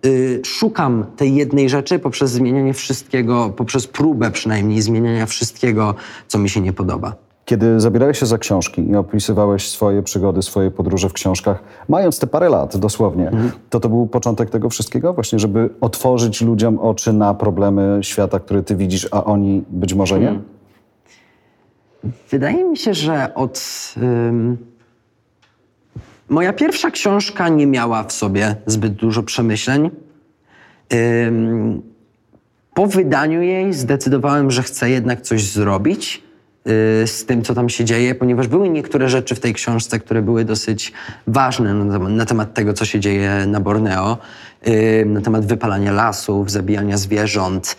y, 0.07 0.40
szukam 0.45 1.07
tej 1.16 1.35
jednej 1.35 1.68
rzeczy 1.68 1.99
poprzez 1.99 2.30
zmienianie 2.30 2.75
wszystkiego, 2.75 3.52
poprzez 3.57 3.87
próbę 3.87 4.30
przynajmniej 4.30 4.83
zmieniania 4.83 5.26
wszystkiego, 5.26 5.95
co 6.28 6.38
mi 6.38 6.49
się 6.49 6.61
nie 6.61 6.73
podoba. 6.73 7.16
Kiedy 7.45 7.80
zabierałeś 7.80 8.18
się 8.18 8.26
za 8.26 8.38
książki 8.38 8.90
i 8.90 8.97
opisywałeś 8.97 9.68
swoje 9.68 10.02
przygody, 10.02 10.42
swoje 10.42 10.71
podróże 10.71 11.09
w 11.09 11.12
książkach, 11.12 11.62
mając 11.88 12.18
te 12.18 12.26
parę 12.26 12.49
lat 12.49 12.76
dosłownie, 12.76 13.30
to 13.71 13.80
to 13.80 13.88
był 13.88 14.07
początek 14.07 14.50
tego 14.50 14.68
wszystkiego? 14.68 15.14
Właśnie, 15.14 15.38
żeby 15.38 15.71
otworzyć 15.80 16.42
ludziom 16.42 16.78
oczy 16.78 17.12
na 17.12 17.35
problemy 17.35 17.99
świata, 18.02 18.40
które 18.40 18.62
ty 18.62 18.76
widzisz, 18.76 19.09
a 19.11 19.25
oni 19.25 19.64
być 19.71 19.95
może 19.95 20.21
nie? 20.21 20.40
Wydaje 22.31 22.64
mi 22.64 22.76
się, 22.76 22.95
że 22.95 23.35
od. 23.35 23.95
ym, 23.97 24.57
moja 26.28 26.52
pierwsza 26.52 26.90
książka 26.90 27.49
nie 27.49 27.67
miała 27.67 28.05
w 28.05 28.12
sobie 28.12 28.57
zbyt 28.67 28.93
dużo 28.93 29.23
przemyśleń. 29.23 29.90
Ym, 30.93 31.83
po 32.75 32.87
wydaniu 32.87 33.43
jej 33.43 33.73
zdecydowałem, 33.73 34.50
że 34.50 34.62
chcę 34.62 34.90
jednak 34.90 35.21
coś 35.21 35.43
zrobić 35.45 36.23
y, 37.02 37.07
z 37.07 37.26
tym, 37.26 37.43
co 37.43 37.55
tam 37.55 37.69
się 37.69 37.85
dzieje, 37.85 38.14
ponieważ 38.14 38.49
były 38.49 38.69
niektóre 38.69 39.09
rzeczy 39.09 39.35
w 39.35 39.40
tej 39.40 39.55
książce, 39.55 39.99
które 40.00 40.23
były 40.23 40.45
dosyć 40.45 40.93
ważne 41.26 41.75
na 41.75 42.25
temat, 42.25 42.55
tego, 42.55 42.73
co 42.73 42.85
się 42.85 43.00
dzieje 43.00 43.45
na 43.47 43.61
Borneo, 43.61 44.19
na 45.07 45.21
temat 45.21 45.47
wypalania 45.47 45.93
lasów, 45.93 46.50
zabijania 46.50 46.97
zwierząt. 46.97 47.76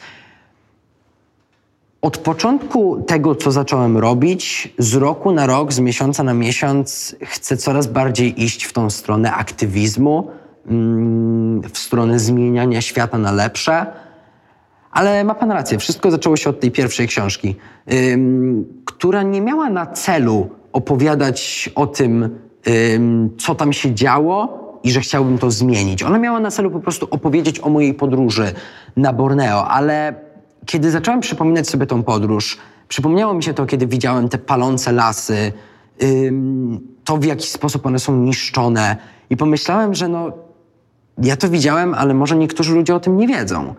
Od 2.01 2.17
początku 2.17 3.03
tego, 3.07 3.35
co 3.35 3.51
zacząłem 3.51 3.97
robić, 3.97 4.73
z 4.77 4.95
roku 4.95 5.31
na 5.31 5.47
rok, 5.47 5.73
z 5.73 5.79
miesiąca 5.79 6.23
na 6.23 6.33
miesiąc, 6.33 7.15
chcę 7.23 7.57
coraz 7.57 7.87
bardziej 7.87 8.43
iść 8.43 8.63
w 8.63 8.73
tą 8.73 8.89
stronę 8.89 9.33
aktywizmu, 9.33 10.27
mm, 10.67 11.61
w 11.61 11.77
stronę 11.77 12.19
zmieniania 12.19 12.81
świata 12.81 13.17
na 13.17 13.31
lepsze. 13.31 13.85
Ale 14.91 15.23
ma 15.23 15.35
pan 15.35 15.51
rację, 15.51 15.77
wszystko 15.77 16.11
zaczęło 16.11 16.37
się 16.37 16.49
od 16.49 16.59
tej 16.59 16.71
pierwszej 16.71 17.07
książki, 17.07 17.55
która 18.85 19.23
nie 19.23 19.41
miała 19.41 19.69
na 19.69 19.85
celu 19.85 20.49
opowiadać 20.73 21.69
o 21.75 21.87
tym, 21.87 22.39
ym, 22.93 23.29
co 23.37 23.55
tam 23.55 23.73
się 23.73 23.95
działo 23.95 24.59
i 24.83 24.91
że 24.91 24.99
chciałbym 24.99 25.37
to 25.37 25.51
zmienić. 25.51 26.03
Ona 26.03 26.19
miała 26.19 26.39
na 26.39 26.51
celu 26.51 26.71
po 26.71 26.79
prostu 26.79 27.07
opowiedzieć 27.11 27.59
o 27.59 27.69
mojej 27.69 27.93
podróży 27.93 28.53
na 28.97 29.13
Borneo, 29.13 29.67
ale 29.67 30.28
kiedy 30.65 30.91
zacząłem 30.91 31.19
przypominać 31.19 31.69
sobie 31.69 31.85
tą 31.85 32.03
podróż, 32.03 32.57
przypomniało 32.87 33.33
mi 33.33 33.43
się 33.43 33.53
to, 33.53 33.65
kiedy 33.65 33.87
widziałem 33.87 34.29
te 34.29 34.37
palące 34.37 34.91
lasy, 34.91 35.53
to 37.03 37.17
w 37.17 37.25
jaki 37.25 37.47
sposób 37.47 37.85
one 37.85 37.99
są 37.99 38.15
niszczone 38.15 38.97
i 39.29 39.37
pomyślałem, 39.37 39.95
że 39.95 40.07
no, 40.07 40.31
ja 41.17 41.37
to 41.37 41.49
widziałem, 41.49 41.93
ale 41.93 42.13
może 42.13 42.35
niektórzy 42.35 42.75
ludzie 42.75 42.95
o 42.95 42.99
tym 42.99 43.17
nie 43.17 43.27
wiedzą. 43.27 43.75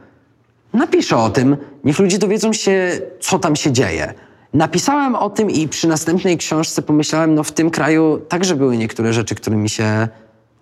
Napiszę 0.72 1.16
o 1.16 1.30
tym, 1.30 1.56
niech 1.84 1.99
ludzie 1.99 2.18
dowiedzą 2.18 2.52
się, 2.52 3.00
co 3.20 3.38
tam 3.38 3.56
się 3.56 3.72
dzieje. 3.72 4.14
Napisałem 4.54 5.14
o 5.14 5.30
tym 5.30 5.50
i 5.50 5.68
przy 5.68 5.88
następnej 5.88 6.38
książce 6.38 6.82
pomyślałem, 6.82 7.34
no 7.34 7.44
w 7.44 7.52
tym 7.52 7.70
kraju 7.70 8.20
także 8.28 8.56
były 8.56 8.76
niektóre 8.76 9.12
rzeczy, 9.12 9.34
które 9.34 9.56
mi 9.56 9.68
się 9.68 10.08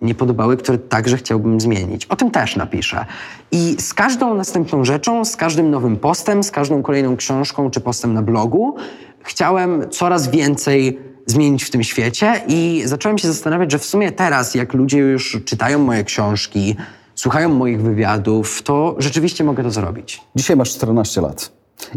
nie 0.01 0.15
podobały, 0.15 0.57
które 0.57 0.77
także 0.77 1.17
chciałbym 1.17 1.61
zmienić. 1.61 2.05
O 2.05 2.15
tym 2.15 2.31
też 2.31 2.55
napiszę. 2.55 3.05
I 3.51 3.75
z 3.79 3.93
każdą 3.93 4.35
następną 4.35 4.85
rzeczą, 4.85 5.25
z 5.25 5.35
każdym 5.35 5.71
nowym 5.71 5.97
postem, 5.97 6.43
z 6.43 6.51
każdą 6.51 6.81
kolejną 6.83 7.17
książką 7.17 7.69
czy 7.69 7.81
postem 7.81 8.13
na 8.13 8.21
blogu, 8.21 8.75
chciałem 9.23 9.89
coraz 9.89 10.27
więcej 10.27 10.99
zmienić 11.25 11.63
w 11.63 11.69
tym 11.69 11.83
świecie 11.83 12.41
i 12.47 12.81
zacząłem 12.85 13.17
się 13.17 13.27
zastanawiać, 13.27 13.71
że 13.71 13.79
w 13.79 13.85
sumie 13.85 14.11
teraz, 14.11 14.55
jak 14.55 14.73
ludzie 14.73 14.97
już 14.97 15.37
czytają 15.45 15.79
moje 15.79 16.03
książki, 16.03 16.75
słuchają 17.15 17.49
moich 17.49 17.81
wywiadów, 17.81 18.61
to 18.63 18.95
rzeczywiście 18.97 19.43
mogę 19.43 19.63
to 19.63 19.71
zrobić. 19.71 20.21
Dzisiaj 20.35 20.57
masz 20.57 20.69
14 20.69 21.21
lat 21.21 21.51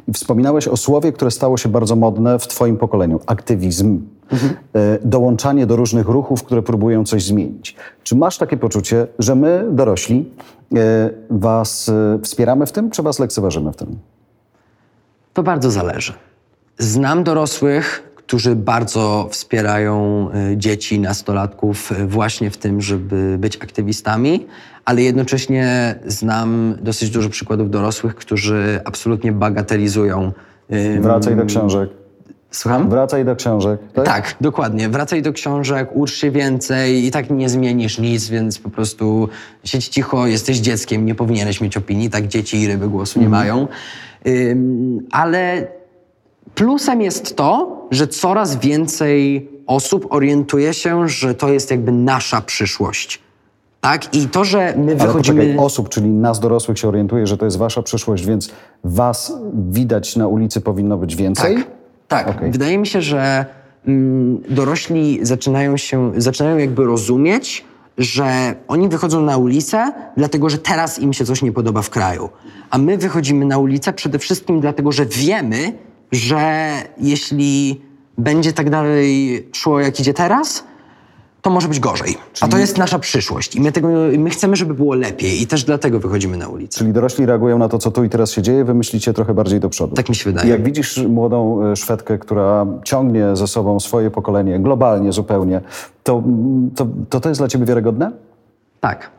i 0.08 0.12
wspominałeś 0.12 0.68
o 0.68 0.76
słowie, 0.76 1.12
które 1.12 1.30
stało 1.30 1.56
się 1.56 1.68
bardzo 1.68 1.96
modne 1.96 2.38
w 2.38 2.46
twoim 2.46 2.76
pokoleniu. 2.76 3.20
Aktywizm. 3.26 4.00
E, 4.74 4.98
Dołączanie 5.04 5.66
do 5.66 5.76
różnych 5.76 6.08
ruchów, 6.08 6.42
które 6.42 6.62
próbują 6.62 7.04
coś 7.04 7.24
zmienić. 7.24 7.76
Czy 8.02 8.16
masz 8.16 8.38
takie 8.38 8.56
poczucie, 8.56 9.06
że 9.18 9.34
my, 9.34 9.64
dorośli, 9.70 10.30
e, 10.74 11.10
was 11.30 11.88
e, 11.88 12.18
wspieramy 12.22 12.66
w 12.66 12.72
tym, 12.72 12.90
czy 12.90 13.02
was 13.02 13.18
lekceważymy 13.18 13.72
w 13.72 13.76
tym? 13.76 13.98
To 15.32 15.42
bardzo 15.42 15.70
zależy. 15.70 16.12
Znam 16.78 17.24
dorosłych, 17.24 18.12
którzy 18.16 18.56
bardzo 18.56 19.28
wspierają 19.30 20.28
dzieci, 20.56 21.00
nastolatków 21.00 21.92
właśnie 22.06 22.50
w 22.50 22.56
tym, 22.56 22.80
żeby 22.80 23.36
być 23.38 23.56
aktywistami, 23.56 24.46
ale 24.84 25.02
jednocześnie 25.02 25.94
znam 26.06 26.74
dosyć 26.82 27.10
dużo 27.10 27.28
przykładów 27.28 27.70
dorosłych, 27.70 28.14
którzy 28.14 28.80
absolutnie 28.84 29.32
bagatelizują. 29.32 30.32
Wracaj 31.00 31.36
do 31.36 31.46
książek. 31.46 32.01
Słucham? 32.52 32.90
Wracaj 32.90 33.24
do 33.24 33.36
książek. 33.36 33.80
Tak? 33.94 34.04
Tak, 34.04 34.34
dokładnie. 34.40 34.88
Wracaj 34.88 35.22
do 35.22 35.32
książek, 35.32 35.88
ucz 35.94 36.14
się 36.14 36.30
więcej 36.30 37.04
i 37.06 37.10
tak 37.10 37.30
nie 37.30 37.48
zmienisz 37.48 37.98
nic, 37.98 38.28
więc 38.28 38.58
po 38.58 38.70
prostu 38.70 39.28
siedź 39.64 39.88
cicho, 39.88 40.26
jesteś 40.26 40.58
dzieckiem, 40.58 41.06
nie 41.06 41.14
powinieneś 41.14 41.60
mieć 41.60 41.76
opinii, 41.76 42.10
tak 42.10 42.26
dzieci 42.28 42.60
i 42.60 42.68
ryby 42.68 42.88
głosu 42.88 43.20
nie 43.20 43.28
mają. 43.28 43.68
Ym, 44.26 45.00
ale 45.10 45.66
plusem 46.54 47.00
jest 47.00 47.36
to, 47.36 47.82
że 47.90 48.06
coraz 48.06 48.56
więcej 48.56 49.48
osób 49.66 50.06
orientuje 50.10 50.74
się, 50.74 51.08
że 51.08 51.34
to 51.34 51.52
jest 51.52 51.70
jakby 51.70 51.92
nasza 51.92 52.40
przyszłość. 52.40 53.20
Tak? 53.80 54.14
I 54.14 54.28
to, 54.28 54.44
że 54.44 54.74
my 54.76 54.92
Ale 54.92 55.06
wychodzimy... 55.06 55.40
poczekaj, 55.40 55.64
osób, 55.64 55.88
czyli 55.88 56.08
nas 56.08 56.40
dorosłych 56.40 56.78
się 56.78 56.88
orientuje, 56.88 57.26
że 57.26 57.38
to 57.38 57.44
jest 57.44 57.58
wasza 57.58 57.82
przyszłość, 57.82 58.26
więc 58.26 58.50
was 58.84 59.32
widać 59.54 60.16
na 60.16 60.28
ulicy 60.28 60.60
powinno 60.60 60.96
być 60.96 61.16
więcej? 61.16 61.56
Tak, 61.56 61.66
tak. 62.12 62.28
Okej. 62.28 62.50
Wydaje 62.50 62.78
mi 62.78 62.86
się, 62.86 63.02
że 63.02 63.46
mm, 63.86 64.42
dorośli 64.48 65.18
zaczynają 65.22 65.76
się, 65.76 66.12
zaczynają 66.16 66.58
jakby 66.58 66.84
rozumieć, 66.84 67.64
że 67.98 68.54
oni 68.68 68.88
wychodzą 68.88 69.22
na 69.22 69.36
ulicę, 69.36 69.92
dlatego 70.16 70.50
że 70.50 70.58
teraz 70.58 70.98
im 70.98 71.12
się 71.12 71.24
coś 71.24 71.42
nie 71.42 71.52
podoba 71.52 71.82
w 71.82 71.90
kraju. 71.90 72.28
A 72.70 72.78
my 72.78 72.98
wychodzimy 72.98 73.44
na 73.44 73.58
ulicę 73.58 73.92
przede 73.92 74.18
wszystkim 74.18 74.60
dlatego, 74.60 74.92
że 74.92 75.06
wiemy, 75.06 75.72
że 76.12 76.72
jeśli 76.98 77.80
będzie 78.18 78.52
tak 78.52 78.70
dalej 78.70 79.46
szło, 79.52 79.80
jak 79.80 80.00
idzie 80.00 80.14
teraz, 80.14 80.64
to 81.42 81.50
może 81.50 81.68
być 81.68 81.80
gorzej. 81.80 82.16
A 82.40 82.48
to 82.48 82.58
jest 82.58 82.78
nasza 82.78 82.98
przyszłość. 82.98 83.56
I 83.56 83.60
my, 83.60 83.72
tego, 83.72 83.88
my 84.18 84.30
chcemy, 84.30 84.56
żeby 84.56 84.74
było 84.74 84.94
lepiej. 84.94 85.42
I 85.42 85.46
też 85.46 85.64
dlatego 85.64 86.00
wychodzimy 86.00 86.36
na 86.36 86.48
ulicę. 86.48 86.78
Czyli 86.78 86.92
dorośli 86.92 87.26
reagują 87.26 87.58
na 87.58 87.68
to, 87.68 87.78
co 87.78 87.90
tu 87.90 88.04
i 88.04 88.08
teraz 88.08 88.30
się 88.30 88.42
dzieje, 88.42 88.64
wy 88.64 88.74
myślicie 88.74 89.12
trochę 89.12 89.34
bardziej 89.34 89.60
do 89.60 89.68
przodu. 89.68 89.96
Tak 89.96 90.08
mi 90.08 90.14
się 90.14 90.30
I 90.30 90.32
wydaje. 90.32 90.50
Jak 90.50 90.64
widzisz 90.64 90.96
młodą 90.96 91.66
e, 91.66 91.76
Szwedkę, 91.76 92.18
która 92.18 92.66
ciągnie 92.84 93.36
ze 93.36 93.46
sobą 93.46 93.80
swoje 93.80 94.10
pokolenie, 94.10 94.60
globalnie 94.60 95.12
zupełnie, 95.12 95.60
to 96.02 96.18
mm, 96.18 96.70
to, 96.74 96.86
to, 97.08 97.20
to 97.20 97.28
jest 97.28 97.40
dla 97.40 97.48
ciebie 97.48 97.66
wiarygodne? 97.66 98.12
Tak. 98.80 99.10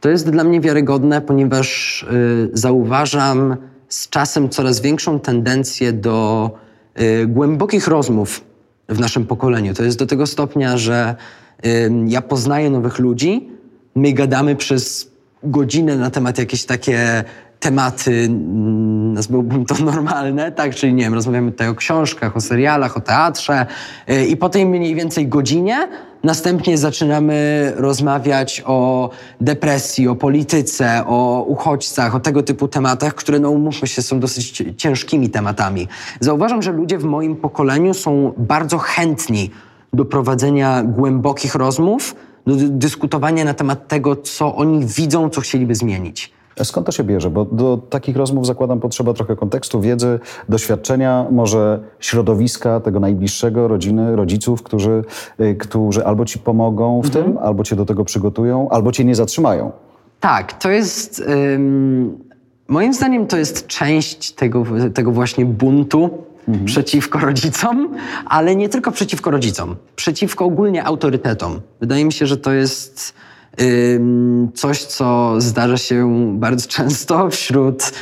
To 0.00 0.08
jest 0.08 0.30
dla 0.30 0.44
mnie 0.44 0.60
wiarygodne, 0.60 1.20
ponieważ 1.20 2.02
y, 2.02 2.50
zauważam 2.52 3.56
z 3.88 4.08
czasem 4.08 4.48
coraz 4.48 4.80
większą 4.80 5.20
tendencję 5.20 5.92
do 5.92 6.50
y, 7.00 7.26
głębokich 7.26 7.88
rozmów 7.88 8.49
w 8.90 9.00
naszym 9.00 9.26
pokoleniu. 9.26 9.74
To 9.74 9.84
jest 9.84 9.98
do 9.98 10.06
tego 10.06 10.26
stopnia, 10.26 10.78
że 10.78 11.14
ja 12.06 12.22
poznaję 12.22 12.70
nowych 12.70 12.98
ludzi, 12.98 13.48
my 13.94 14.12
gadamy 14.12 14.56
przez 14.56 15.10
godzinę 15.42 15.96
na 15.96 16.10
temat 16.10 16.38
jakieś 16.38 16.64
takie 16.64 17.24
tematy, 17.60 18.10
mm, 18.10 19.12
nazwałbym 19.12 19.64
to 19.64 19.74
normalne, 19.92 20.52
tak? 20.52 20.74
Czyli 20.74 20.94
nie 20.94 21.04
wiem, 21.04 21.14
rozmawiamy 21.14 21.52
tutaj 21.52 21.68
o 21.68 21.74
książkach, 21.74 22.36
o 22.36 22.40
serialach, 22.40 22.96
o 22.96 23.00
teatrze 23.00 23.66
y, 24.10 24.26
i 24.26 24.36
po 24.36 24.48
tej 24.48 24.66
mniej 24.66 24.94
więcej 24.94 25.28
godzinie 25.28 25.88
następnie 26.24 26.78
zaczynamy 26.78 27.72
rozmawiać 27.76 28.62
o 28.66 29.10
depresji, 29.40 30.08
o 30.08 30.14
polityce, 30.14 31.04
o 31.06 31.44
uchodźcach, 31.48 32.14
o 32.14 32.20
tego 32.20 32.42
typu 32.42 32.68
tematach, 32.68 33.14
które, 33.14 33.38
no 33.38 33.50
umówmy 33.50 33.88
się, 33.88 34.02
są 34.02 34.20
dosyć 34.20 34.62
ciężkimi 34.76 35.30
tematami. 35.30 35.88
Zauważam, 36.20 36.62
że 36.62 36.72
ludzie 36.72 36.98
w 36.98 37.04
moim 37.04 37.36
pokoleniu 37.36 37.94
są 37.94 38.32
bardzo 38.36 38.78
chętni 38.78 39.50
do 39.92 40.04
prowadzenia 40.04 40.82
głębokich 40.82 41.54
rozmów, 41.54 42.14
do 42.46 42.56
dy- 42.56 42.68
dyskutowania 42.68 43.44
na 43.44 43.54
temat 43.54 43.88
tego, 43.88 44.16
co 44.16 44.56
oni 44.56 44.86
widzą, 44.86 45.30
co 45.30 45.40
chcieliby 45.40 45.74
zmienić. 45.74 46.39
Skąd 46.64 46.86
to 46.86 46.92
się 46.92 47.04
bierze? 47.04 47.30
Bo 47.30 47.44
do 47.44 47.78
takich 47.90 48.16
rozmów 48.16 48.46
zakładam 48.46 48.80
potrzeba 48.80 49.14
trochę 49.14 49.36
kontekstu, 49.36 49.80
wiedzy, 49.80 50.20
doświadczenia, 50.48 51.26
może 51.30 51.80
środowiska 52.00 52.80
tego 52.80 53.00
najbliższego, 53.00 53.68
rodziny, 53.68 54.16
rodziców, 54.16 54.62
którzy, 54.62 55.04
y, 55.40 55.54
którzy 55.54 56.06
albo 56.06 56.24
ci 56.24 56.38
pomogą 56.38 57.02
w 57.02 57.10
tym, 57.10 57.38
albo 57.38 57.64
cię 57.64 57.76
do 57.76 57.86
tego 57.86 58.04
przygotują, 58.04 58.68
albo 58.68 58.92
cię 58.92 59.04
nie 59.04 59.14
zatrzymają. 59.14 59.72
Tak, 60.20 60.52
to 60.52 60.70
jest. 60.70 61.22
ym, 61.54 62.18
moim 62.68 62.94
zdaniem 62.94 63.26
to 63.26 63.36
jest 63.36 63.66
część 63.66 64.32
tego, 64.32 64.64
tego 64.94 65.12
właśnie 65.12 65.44
buntu 65.46 66.10
przeciwko 66.64 67.18
rodzicom, 67.18 67.88
ale 68.26 68.56
nie 68.56 68.68
tylko 68.68 68.92
przeciwko 68.92 69.30
rodzicom, 69.30 69.76
przeciwko 69.96 70.44
ogólnie 70.44 70.84
autorytetom. 70.84 71.60
Wydaje 71.80 72.04
mi 72.04 72.12
się, 72.12 72.26
że 72.26 72.36
to 72.36 72.52
jest 72.52 73.14
coś, 74.54 74.84
co 74.84 75.34
zdarza 75.40 75.76
się 75.76 76.26
bardzo 76.38 76.68
często 76.68 77.30
wśród. 77.30 77.92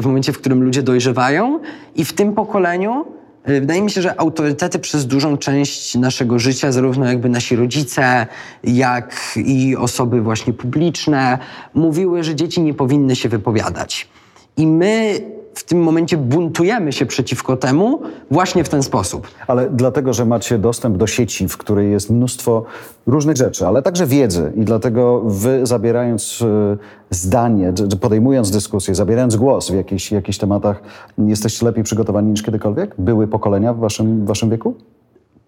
w 0.00 0.02
momencie, 0.04 0.32
w 0.32 0.38
którym 0.38 0.62
ludzie 0.62 0.82
dojrzewają, 0.82 1.60
i 1.94 2.04
w 2.04 2.12
tym 2.12 2.32
pokoleniu 2.34 3.04
Y, 3.48 3.60
Wydaje 3.60 3.82
mi 3.82 3.90
się, 3.90 4.02
że 4.02 4.20
autorytety 4.20 4.78
przez 4.78 5.06
dużą 5.06 5.36
część 5.36 5.94
naszego 5.94 6.38
życia, 6.38 6.72
zarówno 6.72 7.06
jakby 7.06 7.28
nasi 7.28 7.56
rodzice, 7.56 8.26
jak 8.64 9.34
i 9.36 9.76
osoby 9.76 10.20
właśnie 10.20 10.52
publiczne, 10.52 11.38
mówiły, 11.74 12.24
że 12.24 12.34
dzieci 12.34 12.62
nie 12.62 12.74
powinny 12.74 13.16
się 13.16 13.28
wypowiadać. 13.28 14.08
I 14.56 14.66
my 14.66 15.20
w 15.56 15.64
tym 15.64 15.82
momencie 15.82 16.16
buntujemy 16.16 16.92
się 16.92 17.06
przeciwko 17.06 17.56
temu 17.56 18.02
właśnie 18.30 18.64
w 18.64 18.68
ten 18.68 18.82
sposób. 18.82 19.28
Ale 19.46 19.70
dlatego, 19.70 20.12
że 20.12 20.24
macie 20.24 20.58
dostęp 20.58 20.96
do 20.96 21.06
sieci, 21.06 21.48
w 21.48 21.56
której 21.56 21.90
jest 21.90 22.10
mnóstwo 22.10 22.64
różnych 23.06 23.36
rzeczy, 23.36 23.66
ale 23.66 23.82
także 23.82 24.06
wiedzy 24.06 24.52
i 24.56 24.64
dlatego 24.64 25.22
wy 25.24 25.66
zabierając 25.66 26.42
e, 26.42 26.76
zdanie, 27.10 27.72
podejmując 28.00 28.50
dyskusję, 28.50 28.94
zabierając 28.94 29.36
głos 29.36 29.70
w 29.70 29.74
jakichś, 29.74 30.12
jakichś 30.12 30.38
tematach, 30.38 30.82
jesteście 31.18 31.66
lepiej 31.66 31.84
przygotowani 31.84 32.30
niż 32.30 32.42
kiedykolwiek? 32.42 32.94
Były 32.98 33.28
pokolenia 33.28 33.74
w 33.74 33.78
waszym, 33.78 34.24
w 34.24 34.26
waszym 34.26 34.50
wieku? 34.50 34.74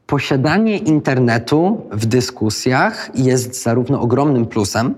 Posiadanie 0.07 0.79
internetu 0.79 1.81
w 1.93 2.07
dyskusjach 2.07 3.11
jest 3.15 3.63
zarówno 3.63 4.01
ogromnym 4.01 4.47
plusem, 4.47 4.95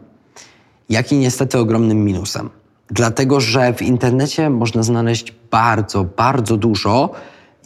jak 0.88 1.12
i 1.12 1.16
niestety 1.16 1.58
ogromnym 1.58 2.04
minusem. 2.04 2.50
Dlatego, 2.90 3.40
że 3.40 3.74
w 3.74 3.82
internecie 3.82 4.50
można 4.50 4.82
znaleźć 4.82 5.34
bardzo, 5.50 6.04
bardzo 6.04 6.56
dużo 6.56 7.10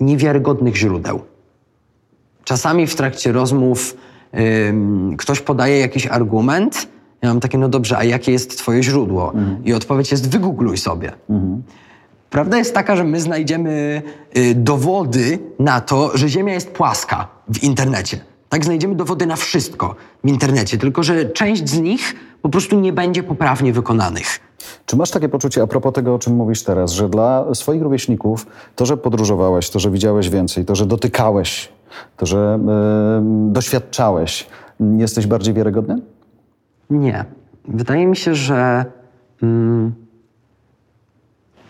niewiarygodnych 0.00 0.76
źródeł. 0.76 1.22
Czasami 2.44 2.86
w 2.86 2.96
trakcie 2.96 3.32
rozmów 3.32 3.96
ym, 4.68 5.16
ktoś 5.18 5.40
podaje 5.40 5.78
jakiś 5.78 6.06
argument, 6.06 6.88
ja 7.22 7.28
mam 7.28 7.40
takie, 7.40 7.58
no 7.58 7.68
dobrze, 7.68 7.98
a 7.98 8.04
jakie 8.04 8.32
jest 8.32 8.58
twoje 8.58 8.82
źródło? 8.82 9.32
I 9.64 9.72
odpowiedź 9.72 10.10
jest, 10.10 10.30
wygoogluj 10.30 10.76
sobie. 10.78 11.12
Prawda 12.30 12.58
jest 12.58 12.74
taka, 12.74 12.96
że 12.96 13.04
my 13.04 13.20
znajdziemy 13.20 14.02
y, 14.36 14.54
dowody 14.54 15.38
na 15.58 15.80
to, 15.80 16.16
że 16.18 16.28
Ziemia 16.28 16.54
jest 16.54 16.70
płaska 16.70 17.28
w 17.48 17.62
internecie. 17.62 18.20
Tak, 18.48 18.64
znajdziemy 18.64 18.94
dowody 18.94 19.26
na 19.26 19.36
wszystko 19.36 19.96
w 20.24 20.28
internecie, 20.28 20.78
tylko 20.78 21.02
że 21.02 21.24
część 21.24 21.68
z 21.68 21.80
nich 21.80 22.14
po 22.42 22.48
prostu 22.48 22.80
nie 22.80 22.92
będzie 22.92 23.22
poprawnie 23.22 23.72
wykonanych. 23.72 24.40
Czy 24.86 24.96
masz 24.96 25.10
takie 25.10 25.28
poczucie, 25.28 25.62
a 25.62 25.66
propos 25.66 25.92
tego, 25.92 26.14
o 26.14 26.18
czym 26.18 26.34
mówisz 26.34 26.62
teraz, 26.62 26.92
że 26.92 27.08
dla 27.08 27.54
swoich 27.54 27.82
rówieśników 27.82 28.46
to, 28.76 28.86
że 28.86 28.96
podróżowałeś, 28.96 29.70
to, 29.70 29.78
że 29.78 29.90
widziałeś 29.90 30.30
więcej, 30.30 30.64
to, 30.64 30.74
że 30.74 30.86
dotykałeś, 30.86 31.72
to, 32.16 32.26
że 32.26 32.58
e, 32.68 33.22
doświadczałeś, 33.52 34.46
jesteś 34.96 35.26
bardziej 35.26 35.54
wiarygodny? 35.54 35.98
Nie. 36.90 37.24
Wydaje 37.68 38.06
mi 38.06 38.16
się, 38.16 38.34
że 38.34 38.84
mm, 39.42 39.94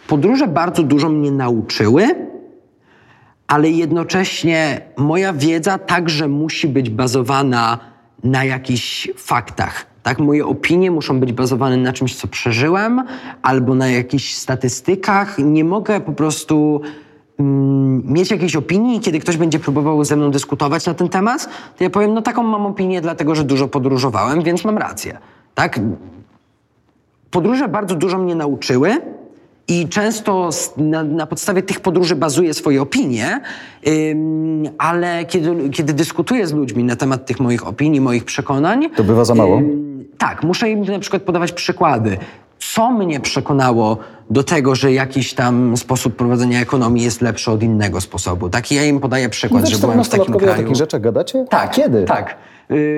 podróże 0.08 0.48
bardzo 0.48 0.82
dużo 0.82 1.08
mnie 1.08 1.30
nauczyły, 1.30 2.08
ale 3.46 3.70
jednocześnie 3.70 4.80
moja 4.96 5.32
wiedza 5.32 5.78
także 5.78 6.28
musi 6.28 6.68
być 6.68 6.90
bazowana 6.90 7.78
na 8.24 8.44
jakichś 8.44 9.08
faktach. 9.16 9.93
Tak, 10.04 10.18
moje 10.18 10.46
opinie 10.46 10.90
muszą 10.90 11.20
być 11.20 11.32
bazowane 11.32 11.76
na 11.76 11.92
czymś, 11.92 12.16
co 12.16 12.28
przeżyłem, 12.28 13.02
albo 13.42 13.74
na 13.74 13.88
jakichś 13.88 14.34
statystykach. 14.34 15.38
Nie 15.38 15.64
mogę 15.64 16.00
po 16.00 16.12
prostu 16.12 16.80
mm, 17.38 18.12
mieć 18.12 18.30
jakiejś 18.30 18.56
opinii 18.56 19.00
kiedy 19.00 19.18
ktoś 19.18 19.36
będzie 19.36 19.58
próbował 19.58 20.04
ze 20.04 20.16
mną 20.16 20.30
dyskutować 20.30 20.86
na 20.86 20.94
ten 20.94 21.08
temat, 21.08 21.48
to 21.76 21.84
ja 21.84 21.90
powiem, 21.90 22.14
no 22.14 22.22
taką 22.22 22.42
mam 22.42 22.66
opinię, 22.66 23.00
dlatego 23.00 23.34
że 23.34 23.44
dużo 23.44 23.68
podróżowałem, 23.68 24.42
więc 24.42 24.64
mam 24.64 24.78
rację. 24.78 25.18
Tak? 25.54 25.80
Podróże 27.30 27.68
bardzo 27.68 27.94
dużo 27.94 28.18
mnie 28.18 28.34
nauczyły 28.34 29.00
i 29.68 29.88
często 29.88 30.50
na, 30.76 31.02
na 31.04 31.26
podstawie 31.26 31.62
tych 31.62 31.80
podróży 31.80 32.16
bazuję 32.16 32.54
swoje 32.54 32.82
opinie, 32.82 33.40
ym, 33.88 34.64
ale 34.78 35.24
kiedy, 35.24 35.70
kiedy 35.70 35.92
dyskutuję 35.92 36.46
z 36.46 36.52
ludźmi 36.52 36.84
na 36.84 36.96
temat 36.96 37.26
tych 37.26 37.40
moich 37.40 37.66
opinii, 37.66 38.00
moich 38.00 38.24
przekonań... 38.24 38.90
To 38.96 39.04
bywa 39.04 39.24
za 39.24 39.34
mało? 39.34 39.58
ym, 39.58 39.93
tak, 40.18 40.42
muszę 40.42 40.70
im 40.70 40.84
na 40.84 40.98
przykład 40.98 41.22
podawać 41.22 41.52
przykłady. 41.52 42.18
Co 42.58 42.90
mnie 42.90 43.20
przekonało 43.20 43.96
do 44.30 44.42
tego, 44.44 44.74
że 44.74 44.92
jakiś 44.92 45.34
tam 45.34 45.76
sposób 45.76 46.16
prowadzenia 46.16 46.60
ekonomii 46.60 47.04
jest 47.04 47.20
lepszy 47.20 47.50
od 47.50 47.62
innego 47.62 48.00
sposobu. 48.00 48.48
Taki 48.48 48.74
ja 48.74 48.84
im 48.84 49.00
podaję 49.00 49.28
przykład, 49.28 49.68
że 49.68 49.78
byłem 49.78 50.04
w 50.04 50.08
takim 50.08 50.24
Czteronastolatkowie 50.24 50.36
o 50.46 50.48
kraju... 50.48 50.62
takich 50.62 50.76
rzeczach 50.76 51.00
gadacie? 51.00 51.44
Tak, 51.50 51.70
Kiedy? 51.70 52.04
Tak. 52.04 52.36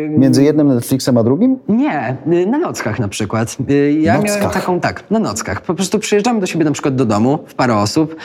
Między 0.08 0.44
jednym 0.44 0.68
Netflixem 0.68 1.18
a 1.18 1.22
drugim? 1.22 1.58
nie, 1.68 2.16
y, 2.32 2.46
na 2.46 2.58
nockach 2.58 2.98
na 2.98 3.08
przykład. 3.08 3.56
Y, 3.70 3.92
Ja 4.00 4.12
miałem 4.18 4.26
Nockach? 4.42 4.52
taką, 4.52 4.80
tak, 4.80 5.10
na 5.10 5.18
nockach. 5.18 5.60
Po 5.60 5.74
prostu 5.74 5.98
przyjeżdżamy 5.98 6.40
do 6.40 6.46
siebie 6.46 6.64
na 6.64 6.70
przykład 6.70 6.94
do 6.96 7.04
domu 7.04 7.38
w 7.46 7.54
parę 7.54 7.76
osób. 7.76 8.16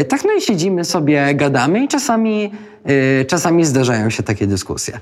y, 0.00 0.04
Tak, 0.04 0.24
no 0.24 0.32
i 0.38 0.40
siedzimy 0.40 0.84
sobie, 0.84 1.34
gadamy 1.34 1.84
i 1.84 1.88
czasami, 1.88 2.50
czasami 3.26 3.64
zdarzają 3.64 4.10
się 4.10 4.22
takie 4.22 4.46
dyskusje. 4.46 4.98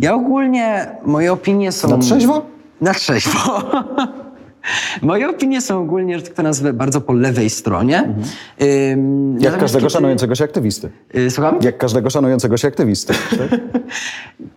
Ja 0.00 0.14
ogólnie, 0.14 0.86
moje 1.06 1.32
opinie 1.32 1.72
są... 1.72 1.88
Na 1.88 1.98
trzeźwo? 1.98 2.42
Na 2.80 2.94
trzeźwo. 2.94 3.62
Moje 5.02 5.28
opinie 5.28 5.60
są 5.60 5.80
ogólnie, 5.82 6.18
że 6.18 6.24
tak 6.24 6.34
to 6.34 6.42
nazwę, 6.42 6.72
bardzo 6.72 7.00
po 7.00 7.12
lewej 7.12 7.50
stronie. 7.50 7.98
Ym, 8.02 9.32
Jak 9.32 9.42
natomiast 9.42 9.60
każdego 9.60 9.80
kiedy- 9.86 9.90
szanującego 9.92 10.34
się 10.34 10.44
aktywisty. 10.44 10.90
Y, 11.16 11.30
Słucham? 11.30 11.58
Jak 11.62 11.78
każdego 11.78 12.10
szanującego 12.10 12.56
się 12.56 12.68
aktywisty. 12.68 13.14
tak? 13.50 13.60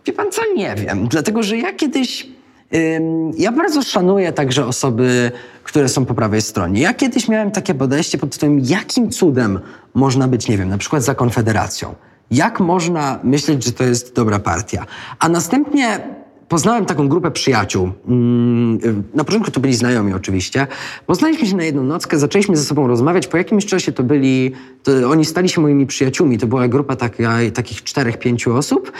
Wie 0.06 0.12
pan 0.12 0.26
co, 0.32 0.42
nie 0.56 0.74
wiem. 0.74 1.08
Dlatego, 1.08 1.42
że 1.42 1.58
ja 1.58 1.72
kiedyś... 1.72 2.26
ym, 2.74 3.30
ja 3.38 3.52
bardzo 3.52 3.82
szanuję 3.82 4.32
także 4.32 4.66
osoby, 4.66 5.32
które 5.64 5.88
są 5.88 6.04
po 6.06 6.14
prawej 6.14 6.42
stronie. 6.42 6.80
Ja 6.80 6.94
kiedyś 6.94 7.28
miałem 7.28 7.50
takie 7.50 7.74
podejście 7.74 8.18
pod 8.18 8.30
tytułem, 8.30 8.60
jakim 8.60 9.10
cudem 9.10 9.60
można 9.94 10.28
być, 10.28 10.48
nie 10.48 10.58
wiem, 10.58 10.68
na 10.68 10.78
przykład 10.78 11.02
za 11.02 11.14
Konfederacją. 11.14 11.94
Jak 12.30 12.60
można 12.60 13.18
myśleć, 13.22 13.64
że 13.64 13.72
to 13.72 13.84
jest 13.84 14.14
dobra 14.14 14.38
partia? 14.38 14.86
A 15.18 15.28
następnie 15.28 16.00
poznałem 16.50 16.84
taką 16.86 17.08
grupę 17.08 17.30
przyjaciół. 17.30 17.90
Mm, 18.08 18.78
Na 19.14 19.24
początku 19.24 19.50
to 19.50 19.60
byli 19.60 19.74
znajomi 19.74 20.12
oczywiście. 20.12 20.66
Poznaliśmy 21.06 21.46
się 21.46 21.56
na 21.56 21.62
jedną 21.64 21.82
nockę, 21.82 22.18
zaczęliśmy 22.18 22.56
ze 22.56 22.64
sobą 22.64 22.86
rozmawiać. 22.86 23.26
Po 23.26 23.36
jakimś 23.36 23.66
czasie 23.66 23.92
to 23.92 24.02
byli, 24.02 24.52
to 24.82 24.92
oni 25.10 25.24
stali 25.24 25.48
się 25.48 25.60
moimi 25.60 25.86
przyjaciółmi. 25.86 26.38
To 26.38 26.46
była 26.46 26.68
grupa 26.68 26.96
taka, 26.96 27.38
takich 27.54 27.84
czterech, 27.84 28.18
pięciu 28.18 28.56
osób, 28.56 28.92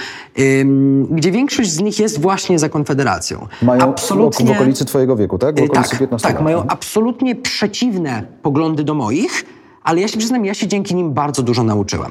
gdzie 1.11 1.33
większość 1.33 1.71
z 1.71 1.81
nich 1.81 1.99
jest 1.99 2.21
właśnie 2.21 2.59
za 2.59 2.69
Konfederacją. 2.69 3.47
Mają 3.63 3.95
w 3.97 4.51
okolicy 4.51 4.85
twojego 4.85 5.17
wieku, 5.17 5.39
tak? 5.39 5.57
W 5.57 5.59
Y, 5.59 5.65
okolicy 5.65 5.91
tak, 5.91 5.99
15 5.99 6.29
tak, 6.29 6.35
lat. 6.35 6.45
mają 6.45 6.65
absolutnie 6.69 7.37
przeciwne 7.37 8.23
poglądy 8.43 8.85
do 8.85 8.95
moich, 8.95 9.45
ale 9.83 10.01
ja 10.01 10.09
się 10.09 10.19
przyznam, 10.19 10.45
ja 10.45 10.55
się 10.55 10.67
dzięki 10.69 10.95
nim 10.95 11.13
bardzo 11.13 11.43
dużo 11.43 11.63
nauczyłem. 11.65 12.11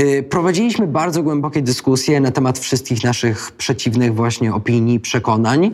Y, 0.00 0.22
Prowadziliśmy 0.22 0.86
bardzo 0.86 1.22
głębokie 1.22 1.62
dyskusje 1.62 2.20
na 2.20 2.30
temat 2.30 2.58
wszystkich 2.58 3.04
naszych 3.04 3.52
przeciwnych 3.52 4.14
właśnie 4.14 4.54
opinii, 4.54 5.00
przekonań, 5.00 5.72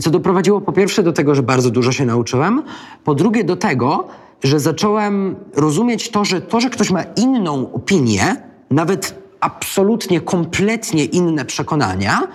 co 0.00 0.10
doprowadziło 0.10 0.60
po 0.60 0.72
pierwsze 0.72 1.02
do 1.02 1.12
tego, 1.12 1.34
że 1.34 1.42
bardzo 1.42 1.70
dużo 1.70 1.92
się 1.92 2.06
nauczyłem, 2.06 2.62
po 3.04 3.14
drugie 3.14 3.44
do 3.44 3.56
tego, 3.56 4.08
że 4.44 4.60
zacząłem 4.60 5.36
rozumieć 5.54 6.10
to, 6.10 6.24
że 6.24 6.40
to, 6.40 6.60
że 6.60 6.70
ktoś 6.70 6.90
ma 6.90 7.02
inną 7.02 7.72
opinię, 7.72 8.36
nawet 8.70 9.14
absolutnie, 9.40 10.20
kompletnie 10.20 11.04
inne 11.04 11.44
przekonania, 11.44 12.28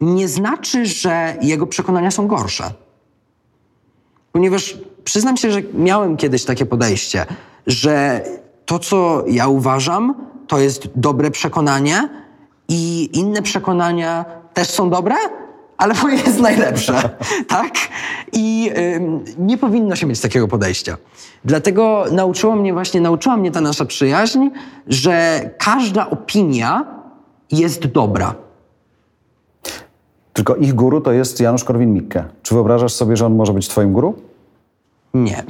nie 0.00 0.28
znaczy, 0.28 0.86
że 0.86 1.36
jego 1.42 1.66
przekonania 1.66 2.10
są 2.10 2.26
gorsze. 2.26 2.64
Ponieważ 4.32 4.78
przyznam 5.04 5.36
się, 5.36 5.50
że 5.50 5.62
miałem 5.74 6.16
kiedyś 6.16 6.44
takie 6.44 6.66
podejście, 6.66 7.26
że 7.66 8.24
to, 8.64 8.78
co 8.78 9.24
ja 9.26 9.48
uważam, 9.48 10.14
to 10.46 10.58
jest 10.58 10.88
dobre 10.96 11.30
przekonanie 11.30 12.08
i 12.68 13.10
inne 13.18 13.42
przekonania 13.42 14.24
też 14.54 14.70
są 14.70 14.90
dobre, 14.90 15.14
ale 15.76 15.94
moje 16.02 16.16
jest 16.16 16.40
najlepsze, 16.40 17.10
tak? 17.48 17.72
I 18.32 18.70
nie 19.38 19.58
powinno 19.58 19.96
się 19.96 20.06
mieć 20.06 20.20
takiego 20.20 20.48
podejścia. 20.48 20.96
Dlatego 21.44 22.04
nauczyło 22.12 22.56
mnie 22.56 22.72
właśnie, 22.72 23.00
nauczyła 23.00 23.36
mnie 23.36 23.50
ta 23.50 23.60
nasza 23.60 23.84
przyjaźń, 23.84 24.48
że 24.86 25.40
każda 25.58 26.10
opinia 26.10 26.84
jest 27.52 27.86
dobra. 27.86 28.34
Tylko 30.32 30.56
ich 30.56 30.74
guru 30.74 31.00
to 31.00 31.12
jest 31.12 31.40
Janusz 31.40 31.64
Korwin-Mikke. 31.64 32.24
Czy 32.42 32.54
wyobrażasz 32.54 32.92
sobie, 32.92 33.16
że 33.16 33.26
on 33.26 33.34
może 33.34 33.52
być 33.52 33.68
twoim 33.68 33.92
guru? 33.92 34.14
Nie. 35.14 35.44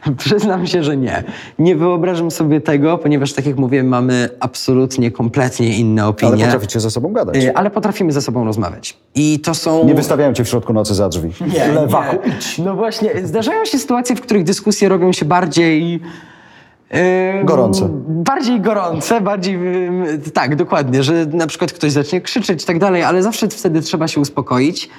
Przyznam 0.18 0.66
się, 0.66 0.82
że 0.82 0.96
nie. 0.96 1.24
Nie 1.58 1.76
wyobrażam 1.76 2.30
sobie 2.30 2.60
tego, 2.60 2.98
ponieważ 2.98 3.32
tak 3.32 3.46
jak 3.46 3.56
mówię, 3.56 3.82
mamy 3.82 4.28
absolutnie, 4.40 5.10
kompletnie 5.10 5.78
inne 5.78 6.06
opinie. 6.06 6.32
Ale 6.32 6.44
potraficie 6.44 6.80
ze 6.80 6.90
sobą 6.90 7.12
gadać. 7.12 7.36
Y, 7.44 7.54
ale 7.54 7.70
potrafimy 7.70 8.12
ze 8.12 8.22
sobą 8.22 8.44
rozmawiać. 8.44 8.96
I 9.14 9.40
to 9.40 9.54
są... 9.54 9.84
Nie 9.84 9.94
wystawiają 9.94 10.32
cię 10.32 10.44
w 10.44 10.48
środku 10.48 10.72
nocy 10.72 10.94
za 10.94 11.08
drzwi. 11.08 11.30
Nie, 11.54 11.68
Lewaku, 11.68 12.16
nie. 12.26 12.32
idź. 12.32 12.58
No 12.58 12.74
właśnie, 12.74 13.10
zdarzają 13.24 13.64
się 13.64 13.78
sytuacje, 13.78 14.16
w 14.16 14.20
których 14.20 14.44
dyskusje 14.44 14.88
robią 14.88 15.12
się 15.12 15.24
bardziej... 15.24 15.92
yy, 15.92 16.98
Gorące. 17.44 17.88
Bardziej 18.08 18.60
gorące, 18.60 19.20
bardziej... 19.20 19.60
yy, 19.60 20.18
tak, 20.34 20.56
dokładnie, 20.56 21.02
że 21.02 21.26
na 21.26 21.46
przykład 21.46 21.72
ktoś 21.72 21.92
zacznie 21.92 22.20
krzyczeć 22.20 22.62
i 22.62 22.66
tak 22.66 22.78
dalej, 22.78 23.02
ale 23.02 23.22
zawsze 23.22 23.48
wtedy 23.48 23.80
trzeba 23.80 24.08
się 24.08 24.20
uspokoić. 24.20 24.90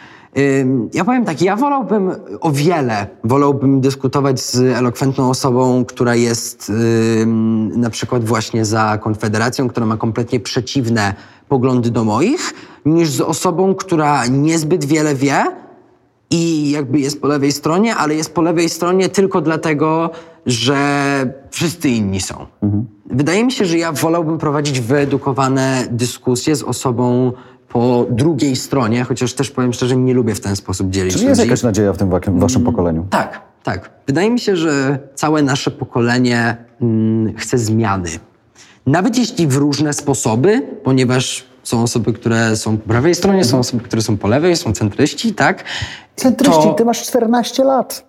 Ja 0.93 1.05
powiem 1.05 1.25
tak, 1.25 1.41
ja 1.41 1.55
wolałbym 1.55 2.11
o 2.41 2.51
wiele, 2.51 3.07
wolałbym 3.23 3.81
dyskutować 3.81 4.39
z 4.41 4.55
elokwentną 4.77 5.29
osobą, 5.29 5.85
która 5.85 6.15
jest 6.15 6.71
na 7.75 7.89
przykład 7.89 8.25
właśnie 8.25 8.65
za 8.65 8.97
Konfederacją, 8.97 9.69
która 9.69 9.85
ma 9.85 9.97
kompletnie 9.97 10.39
przeciwne 10.39 11.13
poglądy 11.49 11.91
do 11.91 12.03
moich, 12.03 12.53
niż 12.85 13.09
z 13.09 13.21
osobą, 13.21 13.75
która 13.75 14.25
niezbyt 14.25 14.85
wiele 14.85 15.15
wie, 15.15 15.43
i 16.31 16.71
jakby 16.71 16.99
jest 16.99 17.21
po 17.21 17.27
lewej 17.27 17.51
stronie, 17.51 17.95
ale 17.95 18.15
jest 18.15 18.33
po 18.33 18.41
lewej 18.41 18.69
stronie 18.69 19.09
tylko 19.09 19.41
dlatego, 19.41 20.09
że 20.45 20.77
wszyscy 21.49 21.89
inni 21.89 22.21
są. 22.21 22.45
Wydaje 23.05 23.43
mi 23.43 23.51
się, 23.51 23.65
że 23.65 23.77
ja 23.77 23.91
wolałbym 23.91 24.37
prowadzić 24.37 24.79
wyedukowane 24.79 25.87
dyskusje 25.91 26.55
z 26.55 26.63
osobą 26.63 27.31
po 27.77 28.05
drugiej 28.09 28.55
stronie, 28.55 29.03
chociaż 29.03 29.33
też 29.33 29.51
powiem 29.51 29.73
szczerze, 29.73 29.95
nie 29.95 30.13
lubię 30.13 30.35
w 30.35 30.39
ten 30.39 30.55
sposób 30.55 30.89
dzielić 30.89 31.13
Czyli 31.13 31.25
jest 31.25 31.39
ludzi. 31.39 31.49
jakaś 31.49 31.63
nadzieja 31.63 31.93
w 31.93 31.97
tym 31.97 32.09
wakiem- 32.09 32.39
waszym 32.39 32.63
pokoleniu? 32.63 33.07
Tak, 33.09 33.41
tak. 33.63 33.89
Wydaje 34.07 34.29
mi 34.29 34.39
się, 34.39 34.55
że 34.55 34.99
całe 35.15 35.41
nasze 35.41 35.71
pokolenie 35.71 36.57
mm, 36.81 37.35
chce 37.37 37.57
zmiany. 37.57 38.09
Nawet 38.85 39.17
jeśli 39.17 39.47
w 39.47 39.55
różne 39.55 39.93
sposoby, 39.93 40.61
ponieważ 40.83 41.45
są 41.63 41.83
osoby, 41.83 42.13
które 42.13 42.55
są 42.55 42.77
po 42.77 42.87
prawej 42.89 43.15
stronie, 43.15 43.43
są 43.45 43.59
osoby, 43.59 43.83
które 43.83 44.01
są 44.01 44.17
po 44.17 44.27
lewej, 44.27 44.55
są 44.55 44.73
centryści, 44.73 45.33
tak? 45.33 45.63
Centryści, 46.15 46.61
To- 46.63 46.73
ty 46.73 46.85
masz 46.85 47.03
14 47.03 47.63
lat. 47.63 48.05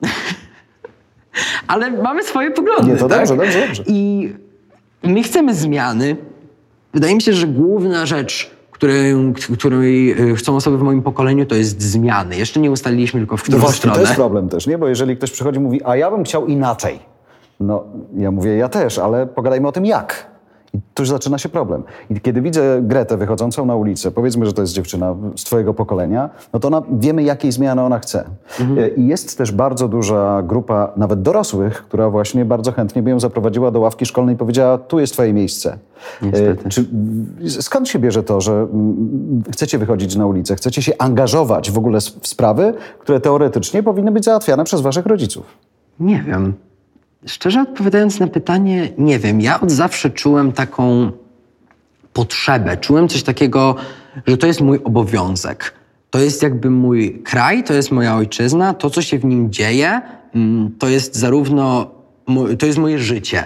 Ale 1.66 1.90
mamy 1.90 2.22
swoje 2.24 2.50
poglądy. 2.50 2.92
Nie, 2.92 2.96
to 2.98 3.09
tak? 3.09 3.18
dobrze, 3.18 3.37
dobrze, 3.37 3.66
dobrze. 3.66 3.83
I 3.87 4.33
my 5.02 5.22
chcemy 5.22 5.54
zmiany. 5.54 6.16
Wydaje 6.94 7.14
mi 7.14 7.22
się, 7.22 7.33
że 7.33 7.46
główna 7.46 8.07
rzecz, 8.07 8.57
której, 8.78 9.14
której 9.58 10.10
e, 10.30 10.34
chcą 10.34 10.56
osoby 10.56 10.78
w 10.78 10.82
moim 10.82 11.02
pokoleniu, 11.02 11.46
to 11.46 11.54
jest 11.54 11.82
zmiany. 11.82 12.36
Jeszcze 12.36 12.60
nie 12.60 12.70
ustaliliśmy 12.70 13.20
tylko 13.20 13.36
w 13.36 13.42
którą 13.42 13.58
No 13.58 13.62
właśnie, 13.64 13.78
stronę. 13.78 13.94
to 13.94 14.00
jest 14.00 14.14
problem 14.14 14.48
też, 14.48 14.66
nie? 14.66 14.78
Bo 14.78 14.88
jeżeli 14.88 15.16
ktoś 15.16 15.30
przychodzi 15.30 15.58
i 15.58 15.62
mówi, 15.62 15.80
a 15.84 15.96
ja 15.96 16.10
bym 16.10 16.24
chciał 16.24 16.46
inaczej. 16.46 16.98
No, 17.60 17.84
ja 18.16 18.30
mówię, 18.30 18.56
ja 18.56 18.68
też, 18.68 18.98
ale 18.98 19.26
pogadajmy 19.26 19.68
o 19.68 19.72
tym 19.72 19.86
jak. 19.86 20.27
I 20.74 20.78
tu 20.94 21.02
już 21.02 21.09
zaczyna 21.09 21.38
się 21.38 21.48
problem. 21.48 21.83
I 22.11 22.20
kiedy 22.20 22.42
widzę 22.42 22.81
Gretę 22.83 23.16
wychodzącą 23.16 23.66
na 23.66 23.76
ulicę, 23.76 24.11
powiedzmy, 24.11 24.46
że 24.46 24.52
to 24.52 24.61
jest 24.61 24.72
dziewczyna 24.72 25.14
z 25.37 25.44
twojego 25.44 25.74
pokolenia, 25.74 26.31
no 26.52 26.61
to 26.61 26.68
ona, 26.68 26.83
wiemy, 26.92 27.22
jakiej 27.22 27.52
zmiany 27.52 27.83
ona 27.83 27.98
chce. 27.98 28.24
E, 28.61 28.88
I 28.88 29.07
jest 29.07 29.38
też 29.38 29.52
bardzo 29.52 29.88
duża 29.88 30.42
grupa, 30.42 30.92
nawet 30.96 31.22
dorosłych, 31.22 31.83
która 31.83 32.11
właśnie 32.11 32.44
bardzo 32.44 32.72
chętnie 32.72 33.02
by 33.02 33.11
ją 33.11 33.20
zaprowadziła 33.20 33.70
do 33.70 33.81
ławki 33.81 34.07
szkolnej 34.07 34.35
i 34.35 34.38
powiedziała, 34.38 34.78
tu 34.78 35.00
jest 35.00 35.12
twoje 35.12 35.33
miejsce. 35.33 35.78
Niestety. 36.22 36.66
E, 36.66 36.68
Czy, 36.68 36.87
skąd 37.62 37.88
się 37.88 37.98
bierze 37.98 38.22
to, 38.22 38.40
że 38.40 38.52
mm, 38.52 39.42
chcecie 39.52 39.78
wychodzić 39.78 40.16
na 40.16 40.26
ulicę, 40.26 40.54
chcecie 40.54 40.83
się 40.83 40.92
angażować 40.98 41.70
w 41.70 41.78
ogóle 41.78 42.00
w 42.00 42.28
sprawy, 42.28 42.74
które 42.98 43.20
teoretycznie 43.20 43.83
powinny 43.83 44.11
być 44.12 44.24
załatwiane 44.24 44.64
przez 44.64 44.81
waszych 44.81 45.07
rodziców? 45.07 45.46
Nie 46.00 46.22
wiem. 46.22 46.54
Szczerze 47.26 47.62
odpowiadając 47.62 48.20
na 48.20 48.26
pytanie, 48.26 48.88
nie 48.98 49.18
wiem. 49.18 49.40
Ja 49.40 49.61
od 49.61 49.70
zawsze 49.70 50.11
czułem 50.11 50.52
taką 50.52 51.12
potrzebę. 52.12 52.76
Czułem 52.76 53.09
coś 53.09 53.22
takiego, 53.22 53.76
że 54.26 54.37
to 54.37 54.46
jest 54.46 54.61
mój 54.61 54.81
obowiązek. 54.85 55.74
To 56.11 56.18
jest 56.18 56.42
jakby 56.42 56.70
mój 56.70 57.22
kraj, 57.22 57.64
to 57.64 57.74
jest 57.74 57.90
moja 57.90 58.16
ojczyzna, 58.16 58.74
to, 58.74 58.90
co 58.90 59.02
się 59.02 59.18
w 59.18 59.24
nim 59.24 59.52
dzieje, 59.52 60.00
mm, 60.35 60.70
to 60.78 60.88
jest 60.88 61.16
zarówno, 61.16 61.90
to 62.59 62.66
jest 62.66 62.78
moje 62.78 62.98
życie. 62.98 63.44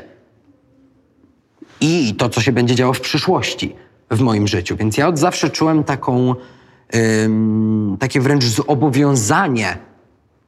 I 1.81 2.15
to, 2.15 2.29
co 2.29 2.41
się 2.41 2.53
będzie 2.53 2.75
działo 2.75 2.93
w 2.93 3.01
przyszłości 3.01 3.75
w 4.11 4.21
moim 4.21 4.49
życiu. 4.49 4.77
Więc 4.77 4.97
ja 4.97 5.09
od 5.09 5.19
zawsze 5.19 5.51
czułem 5.51 5.85
taką, 5.85 6.35
ym, 7.25 7.97
takie 8.01 8.21
wręcz 8.21 8.45
zobowiązanie 8.45 9.79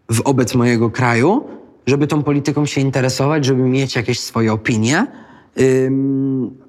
wobec 0.09 0.55
mojego 0.55 0.91
kraju, 0.91 1.45
żeby 1.87 2.07
tą 2.07 2.23
polityką 2.23 2.67
się 2.67 2.81
interesować, 2.81 3.45
żeby 3.45 3.63
mieć 3.63 3.97
jakieś 3.97 4.21
swoje 4.21 4.53
opinie, 4.53 5.07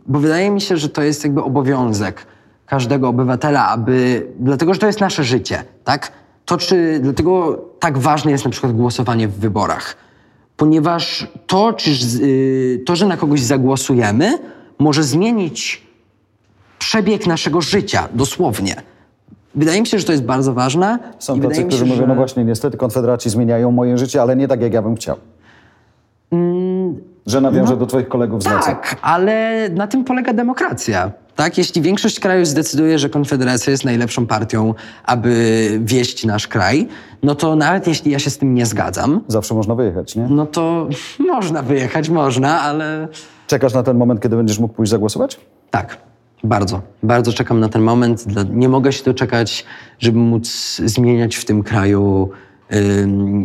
bo 0.07 0.19
wydaje 0.19 0.51
mi 0.51 0.61
się, 0.61 0.77
że 0.77 0.89
to 0.89 1.01
jest 1.01 1.23
jakby 1.23 1.43
obowiązek 1.43 2.25
każdego 2.65 3.09
obywatela, 3.09 3.67
aby, 3.67 4.27
dlatego 4.39 4.73
że 4.73 4.79
to 4.79 4.87
jest 4.87 5.01
nasze 5.01 5.23
życie, 5.23 5.63
tak? 5.83 6.11
To 6.45 6.57
czy, 6.57 6.99
dlatego 7.03 7.61
tak 7.79 7.97
ważne 7.97 8.31
jest 8.31 8.45
na 8.45 8.51
przykład 8.51 8.73
głosowanie 8.73 9.27
w 9.27 9.39
wyborach, 9.39 9.97
ponieważ 10.57 11.27
to, 11.47 11.73
czy, 11.73 11.91
y, 12.21 12.83
to 12.85 12.95
że 12.95 13.05
na 13.05 13.17
kogoś 13.17 13.41
zagłosujemy, 13.41 14.39
może 14.79 15.03
zmienić 15.03 15.83
przebieg 16.79 17.27
naszego 17.27 17.61
życia, 17.61 18.09
dosłownie. 18.13 18.75
Wydaje 19.55 19.81
mi 19.81 19.87
się, 19.87 19.99
że 19.99 20.05
to 20.05 20.11
jest 20.11 20.23
bardzo 20.23 20.53
ważne. 20.53 20.99
Są 21.19 21.35
tacy, 21.39 21.47
mi 21.49 21.55
się, 21.55 21.63
którzy 21.63 21.85
mówią, 21.85 22.01
że- 22.01 22.07
no 22.07 22.15
właśnie, 22.15 22.45
niestety 22.45 22.77
konfederaci 22.77 23.29
zmieniają 23.29 23.71
moje 23.71 23.97
życie, 23.97 24.21
ale 24.21 24.35
nie 24.35 24.47
tak, 24.47 24.61
jak 24.61 24.73
ja 24.73 24.81
bym 24.81 24.95
chciał. 24.95 25.17
że 27.25 27.41
nawiążę 27.41 27.77
do 27.77 27.85
twoich 27.85 28.07
kolegów 28.07 28.43
z 28.43 28.45
nocy. 28.45 28.65
Tak, 28.65 28.95
ale 29.01 29.69
na 29.69 29.87
tym 29.87 30.03
polega 30.03 30.33
demokracja. 30.33 31.11
Tak, 31.35 31.57
jeśli 31.57 31.81
większość 31.81 32.19
krajów 32.19 32.47
zdecyduje, 32.47 32.99
że 32.99 33.09
Konfederacja 33.09 33.71
jest 33.71 33.85
najlepszą 33.85 34.27
partią, 34.27 34.73
aby 35.03 35.79
wieść 35.83 36.25
nasz 36.25 36.47
kraj, 36.47 36.87
no 37.23 37.35
to 37.35 37.55
nawet 37.55 37.87
jeśli 37.87 38.11
ja 38.11 38.19
się 38.19 38.29
z 38.29 38.37
tym 38.37 38.53
nie 38.53 38.65
zgadzam, 38.65 39.21
Zawsze 39.27 39.53
można 39.55 39.75
wyjechać, 39.75 40.15
nie? 40.15 40.27
no 40.29 40.45
to 40.45 40.87
można 41.33 41.61
wyjechać, 41.61 42.09
można, 42.09 42.61
ale 42.61 43.07
Czekasz 43.47 43.73
na 43.73 43.83
ten 43.83 43.97
moment, 43.97 44.21
kiedy 44.21 44.35
będziesz 44.35 44.59
mógł 44.59 44.73
pójść 44.73 44.89
zagłosować? 44.91 45.39
tak, 45.71 45.97
bardzo, 46.43 46.81
bardzo 47.03 47.33
czekam 47.33 47.59
na 47.59 47.69
ten 47.69 47.81
moment. 47.81 48.25
Nie 48.49 48.69
mogę 48.69 48.91
się 48.91 49.03
doczekać, 49.03 49.65
żeby 49.99 50.19
móc 50.19 50.81
zmieniać 50.85 51.35
w 51.35 51.45
tym 51.45 51.63
kraju, 51.63 52.29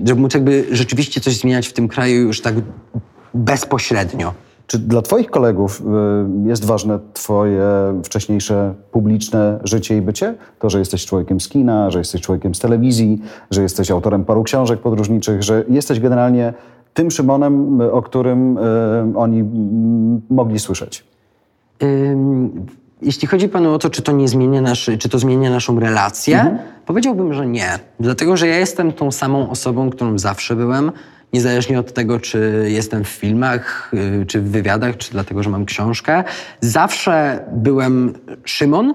żeby 0.04 0.20
móc 0.20 0.34
jakby 0.34 0.66
rzeczywiście 0.72 1.20
coś 1.20 1.36
zmieniać 1.36 1.68
w 1.68 1.72
tym 1.72 1.88
kraju 1.88 2.22
już 2.22 2.40
tak 2.40 2.54
bezpośrednio. 3.34 4.34
Czy 4.70 4.78
dla 4.78 5.02
Twoich 5.02 5.30
kolegów 5.30 5.80
y, 5.80 6.48
jest 6.48 6.64
ważne 6.64 6.98
Twoje 7.12 7.64
wcześniejsze 8.04 8.74
publiczne 8.92 9.60
życie 9.64 9.96
i 9.96 10.02
bycie? 10.02 10.34
To, 10.58 10.70
że 10.70 10.78
jesteś 10.78 11.06
człowiekiem 11.06 11.40
z 11.40 11.48
kina, 11.48 11.90
że 11.90 11.98
jesteś 11.98 12.20
człowiekiem 12.20 12.54
z 12.54 12.58
telewizji, 12.58 13.22
że 13.50 13.62
jesteś 13.62 13.90
autorem 13.90 14.24
paru 14.24 14.42
książek 14.42 14.80
podróżniczych, 14.80 15.42
że 15.42 15.64
jesteś 15.68 16.00
generalnie 16.00 16.54
tym 16.94 17.10
Szymonem, 17.10 17.80
y, 17.80 17.92
o 17.92 18.02
którym 18.02 18.58
y, 18.58 18.60
oni 19.16 19.40
mm, 19.40 20.20
mogli 20.30 20.58
słyszeć. 20.58 21.04
Jeśli 23.02 23.28
chodzi 23.28 23.48
panu 23.48 23.74
o 23.74 23.78
to, 23.78 23.90
czy 23.90 24.02
to 24.02 24.12
nie 24.12 24.28
zmienia 24.28 24.60
naszy, 24.60 24.98
czy 24.98 25.08
to 25.08 25.18
zmienia 25.18 25.50
naszą 25.50 25.80
relację, 25.80 26.58
powiedziałbym, 26.86 27.34
że 27.34 27.46
nie. 27.46 27.78
Dlatego, 28.00 28.36
że 28.36 28.48
ja 28.48 28.58
jestem 28.58 28.92
tą 28.92 29.12
samą 29.12 29.50
osobą, 29.50 29.90
którą 29.90 30.18
zawsze 30.18 30.56
byłem, 30.56 30.92
niezależnie 31.32 31.80
od 31.80 31.92
tego, 31.92 32.20
czy 32.20 32.66
jestem 32.68 33.04
w 33.04 33.08
filmach, 33.08 33.92
y, 34.22 34.26
czy 34.26 34.40
w 34.40 34.50
wywiadach, 34.50 34.96
czy 34.96 35.10
dlatego, 35.10 35.42
że 35.42 35.50
mam 35.50 35.64
książkę. 35.64 36.24
Zawsze 36.60 37.44
byłem 37.52 38.12
Szymon 38.44 38.94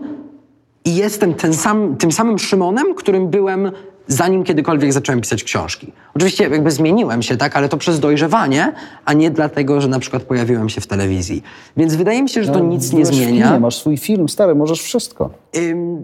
i 0.86 0.96
jestem 0.96 1.34
sam, 1.54 1.96
tym 1.96 2.12
samym 2.12 2.40
Szymonem, 2.40 2.96
którym 2.96 3.28
byłem 3.28 3.72
zanim 4.08 4.44
kiedykolwiek 4.44 4.94
zacząłem 4.94 5.22
pisać 5.22 5.44
książki. 5.44 5.92
Oczywiście 6.16 6.44
jakby 6.44 6.72
zmieniłem 6.72 7.22
się, 7.22 7.38
tak, 7.38 7.56
ale 7.56 7.70
to 7.70 7.78
przez 7.78 8.00
dojrzewanie, 8.00 8.74
a 9.06 9.14
nie 9.14 9.32
dlatego, 9.32 9.82
że 9.82 9.88
na 9.88 10.00
przykład 10.00 10.24
pojawiłem 10.24 10.70
się 10.70 10.82
w 10.82 10.88
telewizji. 10.88 11.44
Więc 11.78 11.96
wydaje 11.96 12.24
mi 12.24 12.30
się, 12.30 12.44
że 12.44 12.52
to 12.52 12.60
nic 12.60 12.94
nie 12.94 13.06
zmienia. 13.06 13.48
Kinie, 13.48 13.60
masz 13.60 13.76
swój 13.78 13.98
film, 13.98 14.30
stary, 14.30 14.56
możesz 14.56 14.82
wszystko. 14.82 15.30
Ym, 15.58 16.04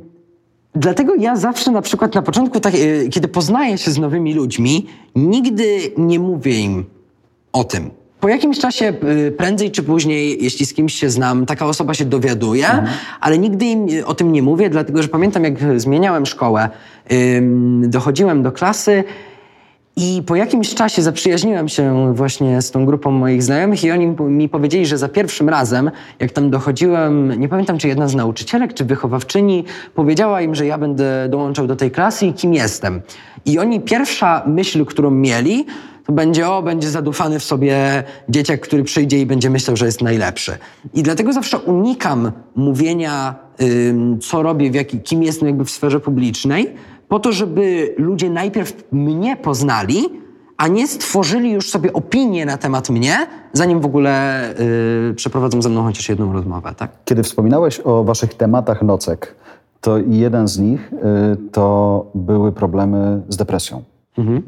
dlatego 0.76 1.16
ja 1.16 1.36
zawsze 1.36 1.72
na 1.72 1.82
przykład 1.82 2.16
na 2.16 2.22
początku, 2.22 2.60
tak, 2.60 2.76
y, 2.76 3.10
kiedy 3.12 3.28
poznaję 3.28 3.78
się 3.78 3.92
z 3.92 3.98
nowymi 3.98 4.34
ludźmi, 4.34 4.88
nigdy 5.16 5.66
nie 5.98 6.20
mówię 6.20 6.60
im 6.60 6.86
o 7.54 7.64
tym. 7.64 8.01
Po 8.22 8.28
jakimś 8.30 8.60
czasie, 8.60 8.94
y, 9.28 9.32
prędzej 9.32 9.72
czy 9.72 9.84
później, 9.84 10.44
jeśli 10.44 10.66
z 10.66 10.74
kimś 10.74 10.94
się 10.94 11.10
znam, 11.10 11.46
taka 11.46 11.66
osoba 11.66 11.94
się 11.94 12.06
dowiaduje, 12.06 12.68
ale 13.20 13.38
nigdy 13.38 13.66
im 13.66 13.88
o 14.06 14.14
tym 14.14 14.32
nie 14.32 14.42
mówię, 14.42 14.70
dlatego 14.70 15.04
że 15.04 15.08
pamiętam, 15.08 15.44
jak 15.44 15.54
zmieniałem 15.80 16.26
szkołę, 16.26 16.70
dochodziłem 17.82 18.44
do 18.44 18.52
klasy 18.52 19.04
I 19.96 20.24
po 20.26 20.36
jakimś 20.36 20.76
czasie 20.76 21.02
zaprzyjaźniłem 21.02 21.70
się 21.70 22.14
właśnie 22.16 22.62
z 22.62 22.72
tą 22.72 22.86
grupą 22.86 23.12
moich 23.12 23.44
znajomych 23.44 23.84
i 23.84 23.92
oni 23.92 24.08
mi 24.20 24.50
powiedzieli, 24.50 24.86
że 24.86 24.98
za 24.98 25.10
pierwszym 25.10 25.50
razem, 25.50 25.92
jak 26.20 26.32
tam 26.32 26.50
dochodziłem, 26.50 27.40
nie 27.40 27.50
pamiętam 27.50 27.78
czy 27.78 27.88
jedna 27.88 28.08
z 28.08 28.16
nauczycielek, 28.16 28.74
czy 28.74 28.86
wychowawczyni, 28.86 29.64
powiedziała 29.96 30.42
im, 30.42 30.56
że 30.56 30.66
ja 30.66 30.78
będę 30.78 31.30
dołączał 31.30 31.68
do 31.68 31.76
tej 31.76 31.92
klasy 31.92 32.26
i 32.26 32.34
kim 32.34 32.54
jestem. 32.54 33.02
I 33.46 33.60
oni 33.60 33.80
pierwsza 33.80 34.44
myśl, 34.48 34.86
którą 34.86 35.12
mieli, 35.12 35.66
będzie, 36.12 36.50
o, 36.50 36.62
będzie 36.62 36.90
zadufany 36.90 37.40
w 37.40 37.44
sobie 37.44 38.04
dzieciak, 38.30 38.62
który 38.62 38.84
przyjdzie 38.84 39.20
i 39.20 39.26
będzie 39.26 39.50
myślał, 39.50 39.78
że 39.78 39.86
jest 39.86 40.02
najlepszy. 40.02 40.58
I 40.94 41.04
dlatego 41.04 41.34
zawsze 41.34 41.60
unikam 41.60 42.32
mówienia, 42.56 43.36
co 44.22 44.44
robię, 44.44 44.72
w 44.72 44.76
jaki, 44.76 45.00
kim 45.00 45.24
jestem 45.24 45.48
jakby 45.48 45.66
w 45.66 45.72
sferze 45.72 46.00
publicznej, 46.00 46.76
po 47.08 47.20
to, 47.20 47.32
żeby 47.32 47.96
ludzie 47.98 48.30
najpierw 48.30 48.84
mnie 48.92 49.38
poznali, 49.38 50.10
a 50.58 50.68
nie 50.68 50.88
stworzyli 50.88 51.52
już 51.52 51.70
sobie 51.70 51.94
opinię 51.94 52.46
na 52.46 52.58
temat 52.58 52.90
mnie, 52.90 53.18
zanim 53.54 53.80
w 53.80 53.86
ogóle 53.86 54.44
yy, 55.08 55.14
przeprowadzą 55.14 55.62
ze 55.62 55.70
mną 55.70 55.84
chociaż 55.84 56.10
jedną 56.10 56.34
rozmowę, 56.34 56.74
tak? 56.78 56.92
Kiedy 57.06 57.24
wspominałeś 57.24 57.82
o 57.84 58.04
waszych 58.04 58.34
tematach 58.34 58.82
nocek, 58.82 59.36
to 59.82 59.98
jeden 59.98 60.48
z 60.48 60.60
nich 60.60 60.94
y, 60.94 60.98
to 61.52 62.06
były 62.16 62.52
problemy 62.52 63.22
z 63.30 63.38
depresją. 63.38 63.84
Mhm. 64.18 64.42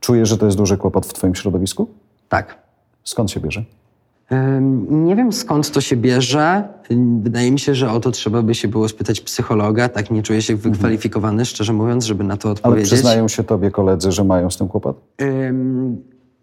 Czujesz, 0.00 0.28
że 0.28 0.38
to 0.38 0.46
jest 0.46 0.58
duży 0.58 0.76
kłopot 0.76 1.06
w 1.06 1.12
twoim 1.12 1.34
środowisku? 1.34 1.88
Tak. 2.28 2.58
Skąd 3.04 3.30
się 3.30 3.40
bierze? 3.40 3.64
Nie 4.90 5.16
wiem 5.16 5.32
skąd 5.32 5.70
to 5.70 5.80
się 5.80 5.96
bierze. 5.96 6.68
Wydaje 7.20 7.52
mi 7.52 7.58
się, 7.58 7.74
że 7.74 7.90
o 7.90 8.00
to 8.00 8.10
trzeba 8.10 8.42
by 8.42 8.54
się 8.54 8.68
było 8.68 8.88
spytać 8.88 9.20
psychologa. 9.20 9.88
Tak 9.88 10.10
nie 10.10 10.22
czuję 10.22 10.42
się 10.42 10.56
wykwalifikowany, 10.56 11.44
szczerze 11.44 11.72
mówiąc, 11.72 12.04
żeby 12.04 12.24
na 12.24 12.36
to 12.36 12.48
Ale 12.48 12.52
odpowiedzieć. 12.52 12.92
przyznają 12.92 13.28
się 13.28 13.44
tobie 13.44 13.70
koledzy, 13.70 14.12
że 14.12 14.24
mają 14.24 14.50
z 14.50 14.56
tym 14.56 14.68
kłopot? 14.68 15.00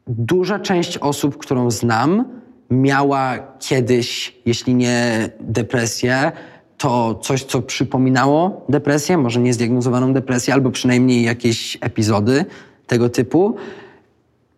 Duża 0.08 0.60
część 0.60 0.98
osób, 0.98 1.38
którą 1.38 1.72
znam, 1.72 2.26
miała 2.70 3.34
kiedyś, 3.60 4.40
jeśli 4.46 4.76
nie 4.76 5.30
depresję, 5.40 6.32
to 6.78 7.20
coś, 7.22 7.44
co 7.44 7.62
przypominało 7.62 8.66
depresję, 8.70 9.18
może 9.18 9.40
nie 9.40 9.54
zdiagnozowaną 9.54 10.14
depresję, 10.14 10.54
albo 10.54 10.72
przynajmniej 10.72 11.24
jakieś 11.24 11.78
epizody 11.82 12.46
tego 12.88 13.10
typu. 13.10 13.56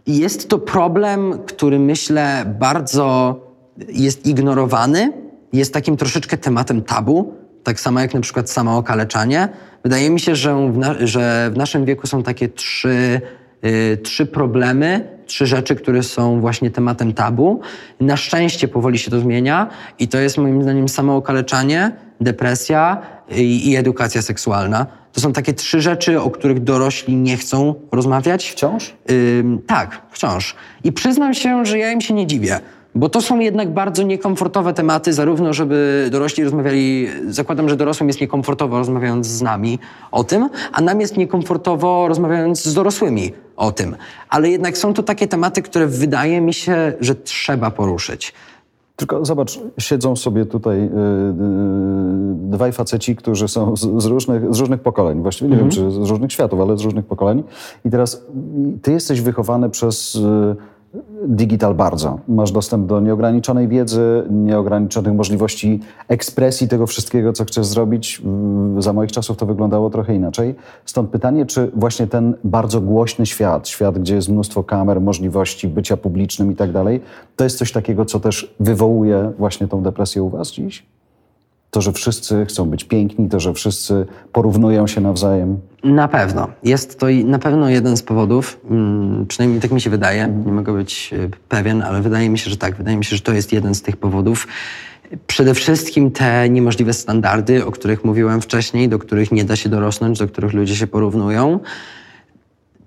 I 0.05 0.17
Jest 0.17 0.49
to 0.49 0.59
problem, 0.59 1.39
który 1.45 1.79
myślę 1.79 2.55
bardzo 2.59 3.39
jest 3.87 4.25
ignorowany, 4.25 5.13
jest 5.53 5.73
takim 5.73 5.97
troszeczkę 5.97 6.37
tematem 6.37 6.81
tabu, 6.81 7.33
tak 7.63 7.79
samo 7.79 7.99
jak 7.99 8.13
na 8.13 8.21
przykład 8.21 8.49
samookaleczanie. 8.49 9.49
Wydaje 9.83 10.09
mi 10.09 10.19
się, 10.19 10.35
że 10.35 10.71
w, 10.71 10.77
na, 10.77 10.95
że 10.99 11.51
w 11.53 11.57
naszym 11.57 11.85
wieku 11.85 12.07
są 12.07 12.23
takie 12.23 12.49
trzy, 12.49 13.21
y, 13.65 13.97
trzy 14.03 14.25
problemy, 14.25 15.07
trzy 15.25 15.45
rzeczy, 15.45 15.75
które 15.75 16.03
są 16.03 16.41
właśnie 16.41 16.71
tematem 16.71 17.13
tabu. 17.13 17.59
Na 17.99 18.17
szczęście 18.17 18.67
powoli 18.67 18.97
się 18.97 19.11
to 19.11 19.19
zmienia 19.19 19.67
i 19.99 20.07
to 20.07 20.17
jest 20.17 20.37
moim 20.37 20.63
zdaniem 20.63 20.89
samookaleczanie, 20.89 21.91
depresja 22.21 23.01
i, 23.31 23.69
i 23.69 23.75
edukacja 23.75 24.21
seksualna. 24.21 24.85
To 25.13 25.21
są 25.21 25.33
takie 25.33 25.53
trzy 25.53 25.81
rzeczy, 25.81 26.21
o 26.21 26.29
których 26.29 26.63
dorośli 26.63 27.15
nie 27.15 27.37
chcą 27.37 27.75
rozmawiać. 27.91 28.49
Wciąż? 28.49 28.93
Ym, 29.11 29.59
tak, 29.67 30.01
wciąż. 30.11 30.55
I 30.83 30.91
przyznam 30.91 31.33
się, 31.33 31.65
że 31.65 31.79
ja 31.79 31.91
im 31.91 32.01
się 32.01 32.13
nie 32.13 32.27
dziwię, 32.27 32.59
bo 32.95 33.09
to 33.09 33.21
są 33.21 33.39
jednak 33.39 33.73
bardzo 33.73 34.03
niekomfortowe 34.03 34.73
tematy, 34.73 35.13
zarówno 35.13 35.53
żeby 35.53 36.07
dorośli 36.11 36.43
rozmawiali, 36.43 37.07
zakładam, 37.27 37.69
że 37.69 37.75
dorosłym 37.75 38.09
jest 38.09 38.21
niekomfortowo 38.21 38.77
rozmawiając 38.77 39.27
z 39.27 39.41
nami 39.41 39.79
o 40.11 40.23
tym, 40.23 40.49
a 40.71 40.81
nam 40.81 41.01
jest 41.01 41.17
niekomfortowo 41.17 42.07
rozmawiając 42.07 42.63
z 42.63 42.73
dorosłymi 42.73 43.31
o 43.55 43.71
tym. 43.71 43.95
Ale 44.29 44.49
jednak 44.49 44.77
są 44.77 44.93
to 44.93 45.03
takie 45.03 45.27
tematy, 45.27 45.61
które 45.61 45.87
wydaje 45.87 46.41
mi 46.41 46.53
się, 46.53 46.93
że 46.99 47.15
trzeba 47.15 47.71
poruszyć. 47.71 48.33
Tylko 48.95 49.25
zobacz, 49.25 49.59
siedzą 49.77 50.15
sobie 50.15 50.45
tutaj 50.45 50.79
y, 50.79 50.83
y, 50.83 50.89
dwaj 52.35 52.71
faceci, 52.71 53.15
którzy 53.15 53.47
są 53.47 53.75
z, 53.75 54.03
z, 54.03 54.05
różnych, 54.05 54.55
z 54.55 54.59
różnych 54.59 54.81
pokoleń. 54.81 55.21
Właściwie 55.21 55.49
nie 55.49 55.57
wiem, 55.57 55.69
czy 55.69 55.91
z 55.91 56.09
różnych 56.09 56.33
światów, 56.33 56.61
ale 56.61 56.77
z 56.77 56.81
różnych 56.81 57.05
pokoleń. 57.05 57.43
I 57.85 57.89
teraz 57.89 58.25
y, 58.75 58.79
ty 58.81 58.91
jesteś 58.91 59.21
wychowany 59.21 59.69
przez 59.69 60.15
y, 60.15 60.55
digital 61.27 61.75
bardzo. 61.75 62.19
Masz 62.27 62.51
dostęp 62.51 62.87
do 62.87 62.99
nieograniczonej 62.99 63.67
wiedzy, 63.67 64.23
nieograniczonych 64.29 65.13
możliwości 65.13 65.79
ekspresji 66.07 66.67
tego 66.67 66.87
wszystkiego, 66.87 67.33
co 67.33 67.45
chcesz 67.45 67.65
zrobić. 67.65 68.21
Za 68.79 68.93
moich 68.93 69.11
czasów 69.11 69.37
to 69.37 69.45
wyglądało 69.45 69.89
trochę 69.89 70.15
inaczej. 70.15 70.55
Stąd 70.85 71.09
pytanie, 71.09 71.45
czy 71.45 71.71
właśnie 71.75 72.07
ten 72.07 72.33
bardzo 72.43 72.81
głośny 72.81 73.25
świat, 73.25 73.67
świat, 73.67 73.99
gdzie 73.99 74.15
jest 74.15 74.29
mnóstwo 74.29 74.63
kamer, 74.63 75.01
możliwości 75.01 75.67
bycia 75.67 75.97
publicznym 75.97 76.51
i 76.51 76.55
tak 76.55 76.71
dalej, 76.71 77.01
to 77.35 77.43
jest 77.43 77.57
coś 77.57 77.71
takiego, 77.71 78.05
co 78.05 78.19
też 78.19 78.55
wywołuje 78.59 79.31
właśnie 79.37 79.67
tą 79.67 79.83
depresję 79.83 80.23
u 80.23 80.29
was 80.29 80.51
dziś? 80.51 80.85
To, 81.75 81.81
że 81.81 81.91
wszyscy 81.91 82.45
chcą 82.45 82.65
być 82.65 82.83
piękni, 82.83 83.29
to, 83.29 83.39
że 83.39 83.53
wszyscy 83.53 84.05
porównują 84.31 84.87
się 84.87 85.01
nawzajem. 85.01 85.59
Na 85.83 86.07
pewno. 86.07 86.47
Jest 86.63 86.99
to 86.99 87.05
na 87.25 87.39
pewno 87.39 87.69
jeden 87.69 87.97
z 87.97 88.03
powodów, 88.03 88.59
mm, 88.69 89.25
przynajmniej 89.25 89.61
tak 89.61 89.71
mi 89.71 89.81
się 89.81 89.89
wydaje, 89.89 90.27
nie 90.45 90.51
mogę 90.51 90.73
być 90.73 91.09
y, 91.13 91.29
pewien, 91.49 91.81
ale 91.81 92.01
wydaje 92.01 92.29
mi 92.29 92.37
się, 92.37 92.49
że 92.49 92.57
tak. 92.57 92.75
Wydaje 92.75 92.97
mi 92.97 93.05
się, 93.05 93.15
że 93.15 93.21
to 93.21 93.33
jest 93.33 93.53
jeden 93.53 93.75
z 93.75 93.81
tych 93.81 93.97
powodów. 93.97 94.47
Przede 95.27 95.53
wszystkim 95.53 96.11
te 96.11 96.49
niemożliwe 96.49 96.93
standardy, 96.93 97.65
o 97.65 97.71
których 97.71 98.05
mówiłem 98.05 98.41
wcześniej, 98.41 98.89
do 98.89 98.99
których 98.99 99.31
nie 99.31 99.45
da 99.45 99.55
się 99.55 99.69
dorosnąć, 99.69 100.19
do 100.19 100.27
których 100.27 100.53
ludzie 100.53 100.75
się 100.75 100.87
porównują. 100.87 101.59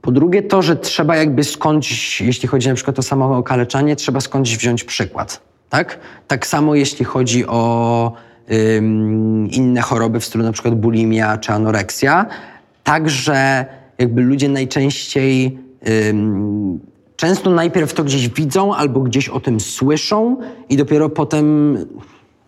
Po 0.01 0.13
drugie 0.13 0.43
to, 0.43 0.63
że 0.63 0.77
trzeba 0.77 1.17
jakby 1.17 1.45
skądś, 1.45 2.21
jeśli 2.21 2.49
chodzi 2.49 2.69
na 2.69 2.75
przykład 2.75 2.99
o 2.99 3.03
samo 3.03 3.37
okaleczanie, 3.37 3.97
trzeba 3.97 4.21
skądś 4.21 4.57
wziąć 4.57 4.85
przykład, 4.85 5.41
tak? 5.69 5.99
Tak 6.29 6.47
samo 6.47 6.75
jeśli 6.75 7.05
chodzi 7.05 7.47
o 7.47 8.13
inne 9.51 9.81
choroby 9.81 10.21
w 10.21 10.25
stylu 10.25 10.45
na 10.45 10.53
przykład 10.53 10.75
bulimia 10.75 11.39
czy 11.39 11.53
anoreksja. 11.53 12.27
Także 12.85 13.67
jakby 13.99 14.23
ludzie 14.23 14.49
najczęściej 14.49 15.59
często 17.17 17.51
najpierw 17.51 17.95
to 17.95 18.05
gdzieś 18.05 18.29
widzą 18.29 18.75
albo 18.75 19.01
gdzieś 19.01 19.29
o 19.29 19.41
tym 19.41 19.61
słyszą 19.61 20.37
i 20.69 20.77
dopiero 20.77 21.09
potem 21.09 21.77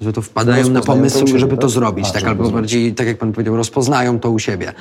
że 0.00 0.12
to 0.12 0.22
wpadają 0.22 0.68
na 0.68 0.80
to 0.80 0.86
pomysł, 0.86 1.26
żeby 1.38 1.56
to 1.56 1.62
tak? 1.62 1.70
zrobić, 1.70 2.06
A, 2.08 2.12
tak, 2.12 2.24
albo 2.24 2.44
zrobić. 2.44 2.54
bardziej, 2.54 2.94
tak 2.94 3.06
jak 3.06 3.18
pan 3.18 3.32
powiedział, 3.32 3.56
rozpoznają 3.56 4.20
to 4.20 4.30
u 4.30 4.38
siebie. 4.38 4.72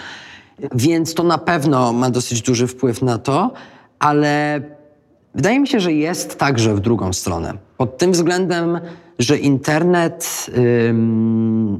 Więc 0.76 1.14
to 1.14 1.24
na 1.24 1.38
pewno 1.38 1.94
ma 1.94 2.10
dosyć 2.10 2.42
duży 2.42 2.68
wpływ 2.68 3.02
na 3.02 3.18
to, 3.18 3.54
ale 4.00 4.62
wydaje 5.36 5.60
mi 5.60 5.68
się, 5.68 5.80
że 5.80 5.94
jest 5.94 6.38
także 6.38 6.76
w 6.76 6.80
drugą 6.80 7.14
stronę. 7.14 7.54
Pod 7.78 7.98
tym 7.98 8.12
względem, 8.12 8.80
że 9.20 9.38
internet. 9.38 10.46
Ym, 10.88 11.80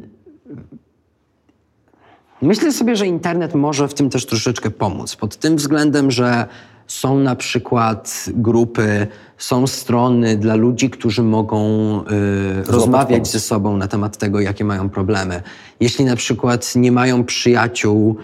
myślę 2.42 2.72
sobie, 2.72 2.96
że 2.96 3.08
internet 3.08 3.56
może 3.56 3.88
w 3.88 3.94
tym 3.94 4.10
też 4.10 4.26
troszeczkę 4.26 4.70
pomóc. 4.70 5.16
Pod 5.16 5.38
tym 5.38 5.56
względem, 5.56 6.12
że 6.12 6.46
są 6.88 7.20
na 7.20 7.36
przykład 7.36 8.26
grupy, 8.34 9.08
są 9.38 9.68
strony 9.68 10.38
dla 10.38 10.56
ludzi, 10.56 10.90
którzy 10.90 11.24
mogą 11.24 11.60
y, 12.02 12.72
rozmawiać 12.72 13.28
ze 13.28 13.40
sobą 13.40 13.78
na 13.78 13.88
temat 13.88 14.18
tego, 14.18 14.40
jakie 14.40 14.66
mają 14.66 14.90
problemy. 14.90 15.42
Jeśli 15.80 16.06
na 16.06 16.16
przykład 16.16 16.76
nie 16.76 16.92
mają 16.92 17.24
przyjaciół 17.24 18.16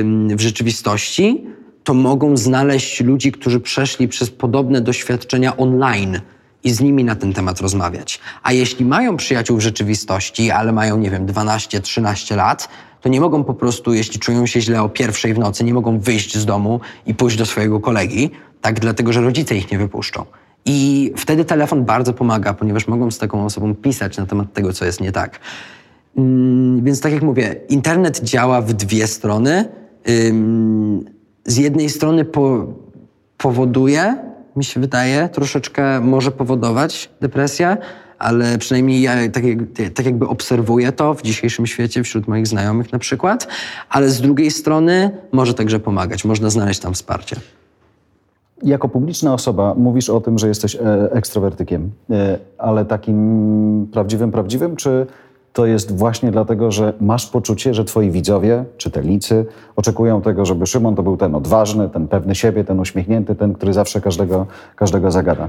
ym, 0.00 0.36
w 0.36 0.40
rzeczywistości, 0.40 1.46
to 1.84 1.94
mogą 1.94 2.36
znaleźć 2.36 3.00
ludzi, 3.00 3.32
którzy 3.32 3.60
przeszli 3.60 4.08
przez 4.08 4.30
podobne 4.30 4.80
doświadczenia 4.80 5.56
online 5.56 6.20
i 6.64 6.70
z 6.70 6.80
nimi 6.80 7.04
na 7.04 7.14
ten 7.14 7.32
temat 7.32 7.60
rozmawiać. 7.60 8.20
A 8.42 8.52
jeśli 8.52 8.84
mają 8.84 9.16
przyjaciół 9.16 9.56
w 9.56 9.60
rzeczywistości, 9.60 10.50
ale 10.50 10.72
mają, 10.72 10.98
nie 10.98 11.10
wiem, 11.10 11.26
12-13 11.26 12.36
lat, 12.36 12.68
to 13.00 13.08
nie 13.08 13.20
mogą 13.20 13.44
po 13.44 13.54
prostu, 13.54 13.94
jeśli 13.94 14.20
czują 14.20 14.46
się 14.46 14.60
źle 14.60 14.82
o 14.82 14.88
pierwszej 14.88 15.34
w 15.34 15.38
nocy, 15.38 15.64
nie 15.64 15.74
mogą 15.74 15.98
wyjść 15.98 16.38
z 16.38 16.46
domu 16.46 16.80
i 17.06 17.14
pójść 17.14 17.36
do 17.36 17.46
swojego 17.46 17.80
kolegi, 17.80 18.30
tak 18.60 18.80
dlatego, 18.80 19.12
że 19.12 19.20
rodzice 19.20 19.56
ich 19.56 19.72
nie 19.72 19.78
wypuszczą. 19.78 20.24
I 20.66 21.12
wtedy 21.16 21.44
telefon 21.44 21.84
bardzo 21.84 22.12
pomaga, 22.12 22.54
ponieważ 22.54 22.86
mogą 22.86 23.10
z 23.10 23.18
taką 23.18 23.44
osobą 23.44 23.74
pisać 23.74 24.16
na 24.16 24.26
temat 24.26 24.52
tego, 24.52 24.72
co 24.72 24.84
jest 24.84 25.00
nie 25.00 25.12
tak. 25.12 25.40
Mm, 26.16 26.84
Więc 26.84 27.00
tak 27.00 27.12
jak 27.12 27.22
mówię, 27.22 27.56
internet 27.68 28.20
działa 28.20 28.60
w 28.60 28.72
dwie 28.72 29.06
strony. 29.06 29.68
Z 31.44 31.56
jednej 31.56 31.90
strony 31.90 32.24
po, 32.24 32.66
powoduje, 33.38 34.16
mi 34.56 34.64
się 34.64 34.80
wydaje, 34.80 35.28
troszeczkę 35.28 36.00
może 36.00 36.30
powodować 36.30 37.10
depresję, 37.20 37.76
ale 38.18 38.58
przynajmniej 38.58 39.02
ja 39.02 39.14
tak, 39.32 39.42
tak 39.94 40.06
jakby 40.06 40.28
obserwuję 40.28 40.92
to 40.92 41.14
w 41.14 41.22
dzisiejszym 41.22 41.66
świecie 41.66 42.02
wśród 42.02 42.28
moich 42.28 42.46
znajomych 42.46 42.92
na 42.92 42.98
przykład, 42.98 43.48
ale 43.90 44.08
z 44.08 44.20
drugiej 44.20 44.50
strony 44.50 45.10
może 45.32 45.54
także 45.54 45.80
pomagać, 45.80 46.24
można 46.24 46.50
znaleźć 46.50 46.80
tam 46.80 46.94
wsparcie. 46.94 47.36
Jako 48.62 48.88
publiczna 48.88 49.34
osoba 49.34 49.74
mówisz 49.74 50.10
o 50.10 50.20
tym, 50.20 50.38
że 50.38 50.48
jesteś 50.48 50.76
e, 50.76 50.80
ekstrawertykiem, 51.12 51.90
e, 52.10 52.38
ale 52.58 52.84
takim 52.84 53.88
prawdziwym, 53.92 54.30
prawdziwym, 54.30 54.76
czy 54.76 55.06
to 55.54 55.66
jest 55.66 55.96
właśnie 55.96 56.30
dlatego, 56.30 56.70
że 56.70 56.92
masz 57.00 57.26
poczucie, 57.26 57.74
że 57.74 57.84
twoi 57.84 58.10
widzowie, 58.10 58.64
czytelnicy 58.76 59.46
oczekują 59.76 60.22
tego, 60.22 60.46
żeby 60.46 60.66
Szymon 60.66 60.94
to 60.94 61.02
był 61.02 61.16
ten 61.16 61.34
odważny, 61.34 61.88
ten 61.88 62.08
pewny 62.08 62.34
siebie, 62.34 62.64
ten 62.64 62.80
uśmiechnięty, 62.80 63.34
ten, 63.34 63.54
który 63.54 63.72
zawsze 63.72 64.00
każdego, 64.00 64.46
każdego 64.76 65.10
zagada. 65.10 65.48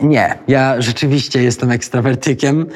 Nie, 0.00 0.38
ja 0.48 0.80
rzeczywiście 0.80 1.42
jestem 1.42 1.70
ekstrawertykiem. 1.70 2.66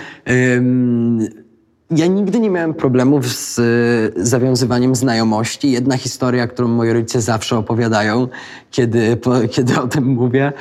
Ja 1.90 2.07
nigdy 2.07 2.40
nie 2.40 2.51
miałem 2.51 2.74
problemów 2.74 3.27
z 3.27 3.59
y, 3.59 4.27
zawiązywaniem 4.27 4.94
znajomości. 4.94 5.70
Jedna 5.70 5.96
historia, 5.96 6.46
którą 6.46 6.68
moi 6.68 6.92
rodzice 6.92 7.20
zawsze 7.20 7.59
opowiadają, 7.59 8.29
kiedy, 8.70 9.16
po, 9.16 9.35
kiedy 9.55 9.81
o 9.81 9.88
tym 9.88 10.05
mówię, 10.05 10.53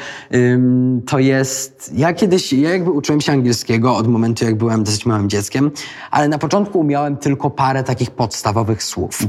to 1.07 1.19
jest. 1.19 1.91
Ja 1.95 2.13
kiedyś, 2.13 2.53
ja 2.53 2.69
jakby 2.69 2.91
uczyłem 2.91 3.21
się 3.21 3.31
angielskiego 3.31 3.95
od 3.95 4.07
momentu, 4.07 4.45
jak 4.45 4.55
byłem 4.55 4.83
dosyć 4.83 5.05
małym 5.05 5.29
dzieckiem, 5.29 5.71
ale 6.11 6.27
na 6.27 6.37
początku 6.37 6.79
umiałem 6.79 7.17
tylko 7.17 7.49
parę 7.49 7.83
takich 7.83 8.11
podstawowych 8.11 8.83
słów. 8.83 9.19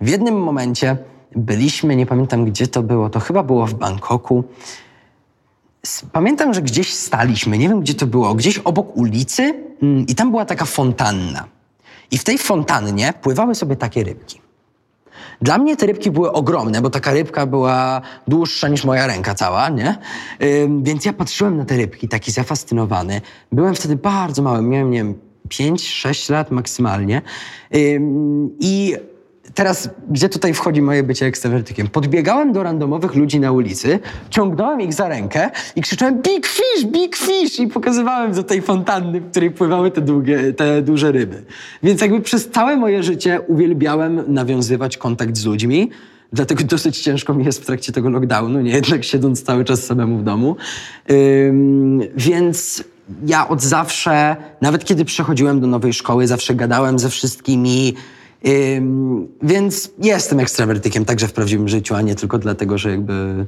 W 0.00 0.08
jednym 0.08 0.34
momencie 0.34 0.96
byliśmy, 1.36 1.96
nie 1.96 2.06
pamiętam 2.06 2.44
gdzie 2.44 2.66
to 2.66 2.82
było, 2.82 3.10
to 3.10 3.20
chyba 3.20 3.42
było 3.42 3.66
w 3.66 3.74
Bangkoku. 3.74 4.44
Pamiętam, 6.12 6.54
że 6.54 6.62
gdzieś 6.62 6.94
staliśmy, 6.94 7.58
nie 7.58 7.68
wiem 7.68 7.80
gdzie 7.80 7.94
to 7.94 8.06
było, 8.06 8.34
gdzieś 8.34 8.58
obok 8.58 8.96
ulicy 8.96 9.54
mm, 9.82 10.06
i 10.06 10.14
tam 10.14 10.30
była 10.30 10.44
taka 10.44 10.64
fontanna. 10.64 11.44
I 12.10 12.18
w 12.18 12.24
tej 12.24 12.38
fontannie 12.38 13.12
pływały 13.22 13.54
sobie 13.54 13.76
takie 13.76 14.04
rybki. 14.04 14.40
Dla 15.42 15.58
mnie 15.58 15.76
te 15.76 15.86
rybki 15.86 16.10
były 16.10 16.32
ogromne, 16.32 16.82
bo 16.82 16.90
taka 16.90 17.12
rybka 17.12 17.46
była 17.46 18.00
dłuższa 18.28 18.68
niż 18.68 18.84
moja 18.84 19.06
ręka 19.06 19.34
cała, 19.34 19.68
nie? 19.68 19.98
Ym, 20.42 20.82
więc 20.82 21.04
ja 21.04 21.12
patrzyłem 21.12 21.56
na 21.56 21.64
te 21.64 21.76
rybki, 21.76 22.08
taki 22.08 22.32
zafascynowany. 22.32 23.20
Byłem 23.52 23.74
wtedy 23.74 23.96
bardzo 23.96 24.42
mały, 24.42 24.62
miałem, 24.62 24.90
nie 24.90 24.98
wiem, 24.98 25.14
5-6 25.48 26.32
lat 26.32 26.50
maksymalnie. 26.50 27.22
Ym, 27.74 28.50
I 28.60 28.96
teraz, 29.54 29.90
gdzie 30.10 30.28
tutaj 30.28 30.54
wchodzi 30.54 30.82
moje 30.82 31.02
bycie 31.02 31.26
ekstrawertykiem? 31.26 31.88
Podbiegałem 31.88 32.52
do 32.52 32.62
randomowych 32.62 33.14
ludzi 33.14 33.40
na 33.40 33.52
ulicy, 33.52 33.98
ciągnąłem 34.30 34.80
ich 34.80 34.94
za 34.94 35.08
rękę 35.08 35.50
i 35.76 35.82
krzyczałem 35.82 36.22
big 36.22 36.46
fish, 36.46 36.84
big 36.84 37.16
fish 37.16 37.60
i 37.60 37.66
pokazywałem 37.68 38.32
do 38.32 38.42
tej 38.42 38.62
fontanny, 38.62 39.20
w 39.20 39.30
której 39.30 39.50
pływały 39.50 39.90
te, 39.90 40.00
długie, 40.00 40.52
te 40.52 40.82
duże 40.82 41.12
ryby. 41.12 41.42
Więc 41.82 42.00
jakby 42.00 42.20
przez 42.20 42.48
całe 42.48 42.76
moje 42.76 43.02
życie 43.02 43.40
uwielbiałem 43.46 44.34
nawiązywać 44.34 44.96
kontakt 44.96 45.36
z 45.36 45.44
ludźmi, 45.44 45.90
Dlatego 46.32 46.64
dosyć 46.64 47.00
ciężko 47.00 47.34
mi 47.34 47.44
jest 47.44 47.62
w 47.62 47.66
trakcie 47.66 47.92
tego 47.92 48.10
lockdownu, 48.10 48.60
nie 48.60 48.70
jednak 48.70 49.04
siedząc 49.04 49.42
cały 49.42 49.64
czas 49.64 49.84
samemu 49.84 50.18
w 50.18 50.24
domu. 50.24 50.56
Ym, 51.10 52.00
więc 52.16 52.84
ja 53.26 53.48
od 53.48 53.62
zawsze, 53.62 54.36
nawet 54.60 54.84
kiedy 54.84 55.04
przechodziłem 55.04 55.60
do 55.60 55.66
nowej 55.66 55.92
szkoły, 55.92 56.26
zawsze 56.26 56.54
gadałem 56.54 56.98
ze 56.98 57.08
wszystkimi. 57.08 57.94
Więc 59.42 59.90
jestem 60.02 60.40
ekstrawertykiem 60.40 61.04
także 61.04 61.28
w 61.28 61.32
prawdziwym 61.32 61.68
życiu, 61.68 61.94
a 61.94 62.02
nie 62.02 62.14
tylko 62.14 62.38
dlatego, 62.38 62.78
że 62.78 62.90
jakby 62.90 63.46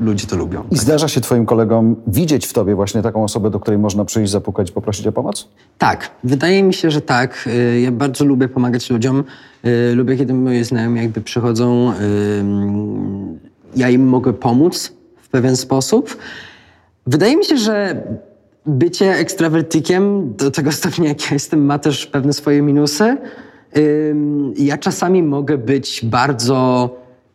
ludzie 0.00 0.26
to 0.26 0.36
lubią. 0.36 0.64
I 0.70 0.76
zdarza 0.76 1.08
się 1.08 1.20
twoim 1.20 1.46
kolegom 1.46 1.96
widzieć 2.06 2.46
w 2.46 2.52
tobie 2.52 2.74
właśnie 2.74 3.02
taką 3.02 3.24
osobę, 3.24 3.50
do 3.50 3.60
której 3.60 3.78
można 3.78 4.04
przyjść, 4.04 4.32
zapukać 4.32 4.70
i 4.70 4.72
poprosić 4.72 5.06
o 5.06 5.12
pomoc? 5.12 5.48
Tak, 5.78 6.10
wydaje 6.24 6.62
mi 6.62 6.74
się, 6.74 6.90
że 6.90 7.00
tak. 7.00 7.44
Y, 7.46 7.80
Ja 7.80 7.92
bardzo 7.92 8.24
lubię 8.24 8.48
pomagać 8.48 8.90
ludziom. 8.90 9.24
Y, 9.64 9.94
Lubię, 9.94 10.16
kiedy 10.16 10.34
moi 10.34 10.64
znajomi 10.64 11.00
jakby 11.00 11.20
przychodzą, 11.20 11.92
ja 13.76 13.90
im 13.90 14.06
mogę 14.08 14.32
pomóc 14.32 14.92
w 15.22 15.28
pewien 15.28 15.56
sposób. 15.56 16.16
Wydaje 17.06 17.36
mi 17.36 17.44
się, 17.44 17.56
że 17.56 18.02
bycie 18.66 19.14
ekstrawertykiem 19.16 20.34
do 20.36 20.50
tego 20.50 20.72
stopnia, 20.72 21.08
jak 21.08 21.20
ja 21.22 21.28
jestem, 21.32 21.64
ma 21.64 21.78
też 21.78 22.06
pewne 22.06 22.32
swoje 22.32 22.62
minusy. 22.62 23.16
Ja 24.56 24.78
czasami 24.78 25.22
mogę 25.22 25.58
być 25.58 26.00
bardzo 26.04 26.90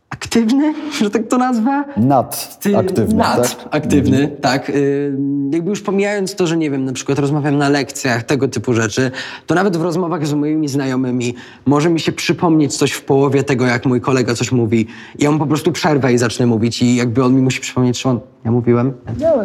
aktywny, 0.09 0.73
że 1.01 1.09
tak 1.09 1.27
to 1.27 1.37
nazwę. 1.37 1.83
Nadaktywny, 1.97 3.15
Nad, 3.15 3.57
tak? 3.63 3.75
aktywny, 3.75 4.27
tak. 4.41 4.69
Y, 4.69 5.13
jakby 5.51 5.69
już 5.69 5.81
pomijając 5.81 6.35
to, 6.35 6.47
że 6.47 6.57
nie 6.57 6.71
wiem, 6.71 6.85
na 6.85 6.93
przykład 6.93 7.19
rozmawiam 7.19 7.57
na 7.57 7.69
lekcjach, 7.69 8.23
tego 8.23 8.47
typu 8.47 8.73
rzeczy, 8.73 9.11
to 9.45 9.55
nawet 9.55 9.77
w 9.77 9.81
rozmowach 9.81 10.27
z 10.27 10.33
moimi 10.33 10.67
znajomymi 10.67 11.35
może 11.65 11.89
mi 11.89 11.99
się 11.99 12.11
przypomnieć 12.11 12.77
coś 12.77 12.91
w 12.91 13.03
połowie 13.03 13.43
tego, 13.43 13.65
jak 13.65 13.85
mój 13.85 14.01
kolega 14.01 14.33
coś 14.33 14.51
mówi. 14.51 14.87
I 15.19 15.23
ja 15.23 15.31
mu 15.31 15.39
po 15.39 15.47
prostu 15.47 15.71
przerwę 15.71 16.13
i 16.13 16.17
zacznę 16.17 16.45
mówić 16.45 16.81
i 16.81 16.95
jakby 16.95 17.23
on 17.23 17.35
mi 17.35 17.41
musi 17.41 17.61
przypomnieć, 17.61 18.01
że 18.01 18.09
on, 18.09 18.19
ja 18.45 18.51
mówiłem. 18.51 18.93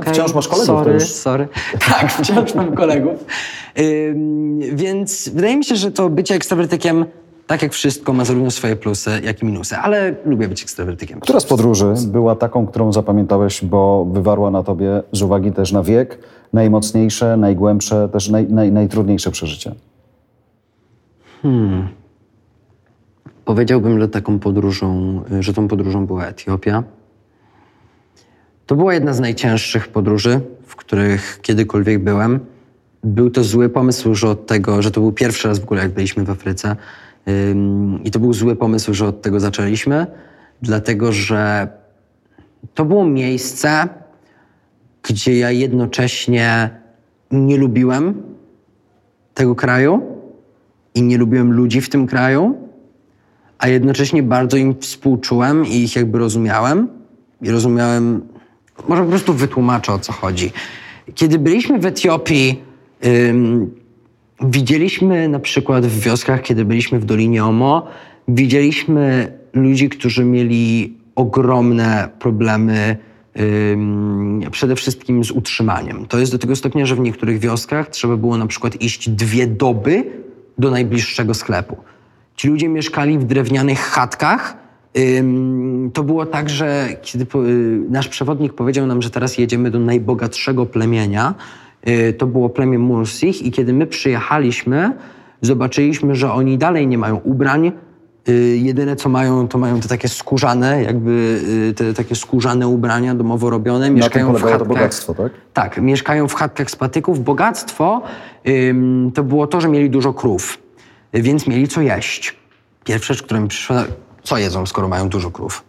Okej, 0.01 0.15
wciąż 0.15 0.35
masz 0.35 0.49
kolegów, 0.49 0.67
Sorry, 0.67 1.01
sorry. 1.01 1.49
Tak, 1.91 2.13
wciąż 2.13 2.55
mam 2.55 2.75
kolegów. 2.75 3.25
Ym, 3.79 4.61
więc 4.61 5.29
wydaje 5.29 5.57
mi 5.57 5.65
się, 5.65 5.77
że 5.77 5.93
to 5.93 6.09
bycie 6.09 6.35
ekstrawertykiem, 6.35 7.05
tak 7.47 7.63
jak 7.63 7.73
wszystko, 7.73 8.13
ma 8.13 8.25
zarówno 8.25 8.51
swoje 8.51 8.77
plusy, 8.77 9.11
jak 9.25 9.43
i 9.43 9.47
minusy, 9.47 9.77
ale 9.77 10.15
lubię 10.25 10.49
być 10.49 10.63
ekstrawertykiem. 10.63 11.21
Która 11.21 11.41
z 11.41 11.45
podróży 11.45 11.95
była 12.07 12.37
taką, 12.37 12.67
którą 12.67 12.93
zapamiętałeś, 12.93 13.65
bo 13.65 14.05
wywarła 14.13 14.51
na 14.51 14.63
tobie 14.63 15.03
z 15.13 15.23
uwagi 15.23 15.53
też 15.53 15.73
na 15.73 15.83
wiek 15.83 16.19
najmocniejsze, 16.53 17.37
najgłębsze, 17.37 18.09
też 18.09 18.29
naj, 18.29 18.47
naj, 18.49 18.73
najtrudniejsze 18.73 19.31
przeżycie? 19.31 19.75
Powiedziałbym, 23.45 24.01
że 24.01 24.09
taką 24.09 24.39
podróżą, 24.39 25.21
że 25.41 25.55
tą 25.55 25.69
podróżą 25.69 26.07
była 26.07 26.27
Etiopia. 26.27 26.83
To 28.67 28.77
była 28.77 28.95
jedna 28.95 29.13
z 29.13 29.21
najcięższych 29.21 29.89
podróży, 29.89 30.41
w 30.67 30.77
których 30.77 31.39
kiedykolwiek 31.43 32.05
byłem. 32.05 32.41
Był 33.05 33.31
to 33.31 33.45
zły 33.45 33.69
pomysł, 33.69 34.15
że 34.15 34.29
od 34.29 34.47
tego, 34.47 34.83
że 34.83 34.91
to 34.91 35.01
był 35.01 35.13
pierwszy 35.13 35.49
raz 35.49 35.59
w 35.59 35.63
ogóle, 35.63 35.83
jak 35.83 35.93
byliśmy 35.93 36.25
w 36.25 36.31
Afryce. 36.31 36.77
I 38.05 38.11
to 38.11 38.19
był 38.19 38.33
zły 38.33 38.57
pomysł, 38.57 38.95
że 38.95 39.07
od 39.07 39.23
tego 39.23 39.41
zaczęliśmy, 39.41 40.07
dlatego 40.63 41.13
że 41.13 41.69
to 42.75 42.85
było 42.85 43.05
miejsce, 43.05 43.89
gdzie 45.03 45.39
ja 45.39 45.51
jednocześnie 45.51 46.71
nie 47.31 47.57
lubiłem 47.57 48.23
tego 49.35 49.55
kraju 49.55 50.03
i 50.95 51.03
nie 51.03 51.19
lubiłem 51.19 51.53
ludzi 51.53 51.81
w 51.81 51.89
tym 51.89 52.07
kraju 52.07 52.63
a 53.63 53.69
jednocześnie 53.69 54.23
bardzo 54.23 54.57
im 54.57 54.75
współczułem 54.81 55.67
i 55.67 55.77
ich 55.77 55.97
jakby 55.97 56.19
rozumiałem. 56.19 56.89
I 57.43 57.51
rozumiałem, 57.51 58.21
może 58.89 59.03
po 59.03 59.09
prostu 59.09 59.35
wytłumaczę 59.35 59.93
o 59.93 59.99
co 59.99 60.13
chodzi. 60.13 60.53
Kiedy 61.15 61.39
byliśmy 61.39 61.79
w 61.79 61.87
Etiopii, 61.87 62.63
widzieliśmy 64.43 65.29
na 65.29 65.39
przykład 65.39 65.87
w 65.87 66.01
wioskach, 66.01 66.43
kiedy 66.43 66.65
byliśmy 66.65 67.01
w 67.01 67.05
Dolinie 67.05 67.45
Omo, 67.45 67.87
widzieliśmy 68.29 69.33
ludzi, 69.53 69.89
którzy 69.89 70.25
mieli 70.25 70.97
ogromne 71.15 72.09
problemy 72.19 72.97
przede 74.51 74.77
wszystkim 74.77 75.25
z 75.25 75.31
utrzymaniem. 75.31 76.07
To 76.07 76.19
jest 76.19 76.33
do 76.33 76.39
tego 76.39 76.57
stopnia, 76.57 76.87
że 76.87 76.95
w 76.95 77.01
niektórych 77.01 77.39
wioskach 77.39 77.91
trzeba 77.91 78.17
było 78.17 78.39
na 78.39 78.47
przykład 78.47 78.83
iść 78.83 79.09
dwie 79.09 79.47
doby 79.47 80.05
do 80.59 80.71
najbliższego 80.71 81.35
sklepu. 81.35 81.77
Ci 82.37 82.49
ludzie 82.49 82.69
mieszkali 82.69 83.19
w 83.19 83.25
drewnianych 83.25 83.81
chatkach. 83.81 84.57
To 85.93 86.03
było 86.03 86.27
tak, 86.27 86.51
że 86.51 86.89
kiedy 87.03 87.25
y, 87.25 87.81
nasz 87.91 88.09
przewodnik 88.09 88.53
powiedział 88.53 88.87
nam, 88.87 89.03
że 89.03 89.11
teraz 89.11 89.39
jedziemy 89.39 89.71
do 89.71 89.79
najbogatszego 89.79 90.67
plemienia, 90.67 91.35
to 92.19 92.27
było 92.27 92.49
plemię 92.49 92.79
Mursich 92.79 93.43
i 93.43 93.51
kiedy 93.51 93.73
my 93.73 93.87
przyjechaliśmy, 93.87 94.93
zobaczyliśmy, 95.41 96.15
że 96.15 96.33
oni 96.33 96.59
dalej 96.59 96.87
nie 96.87 96.99
mają 96.99 97.17
ubrań. 97.17 97.73
Y, 98.29 98.57
Jedyne 98.63 98.97
co 98.97 99.09
mają, 99.09 99.49
to 99.49 99.59
mają 99.59 99.81
te 99.81 99.89
takie 99.89 100.09
skórzane, 100.09 100.83
jakby 100.83 101.41
y, 101.71 101.75
te 101.75 101.95
takie 101.95 102.15
skórzane 102.15 102.69
ubrania 102.69 103.15
domowo 103.15 103.51
robione. 103.51 103.79
Na 103.81 103.87
tym 103.87 103.95
Mieszkają 103.95 104.27
w 104.27 104.31
polegało 104.31 104.53
to 104.53 104.59
chatkach. 104.59 104.69
bogactwo, 104.69 105.15
tak? 105.15 105.33
Tak, 105.53 105.79
mieszkają 105.81 106.29
w 106.29 106.35
chatkach 106.35 106.71
z 106.71 106.77
patyków. 106.77 107.25
Bogactwo 107.25 108.03
to 109.15 109.23
było 109.25 109.47
to, 109.47 109.61
że 109.61 109.69
mieli 109.69 109.91
dużo 109.91 110.13
krów, 110.13 110.59
y, 111.17 111.23
więc 111.23 111.47
mieli 111.47 111.69
co 111.69 111.81
jeść. 111.81 112.37
Pierwsza 112.85 113.15
rzecz, 113.15 113.23
która 113.23 113.41
mi 113.41 113.49
przyszła, 113.49 113.85
co 114.23 114.39
jedzą, 114.39 114.67
skoro 114.67 114.89
mają 114.89 115.09
dużo 115.09 115.31
krów? 115.31 115.65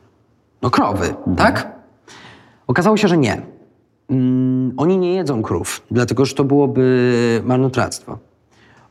No 0.61 0.69
krowy, 0.69 1.13
tak? 1.37 1.71
Okazało 2.67 2.97
się, 2.97 3.07
że 3.07 3.17
nie. 3.17 3.41
Ym, 4.13 4.73
oni 4.77 4.97
nie 4.97 5.13
jedzą 5.13 5.41
krów, 5.41 5.81
dlatego 5.91 6.25
że 6.25 6.35
to 6.35 6.43
byłoby 6.43 7.41
marnotrawstwo. 7.45 8.17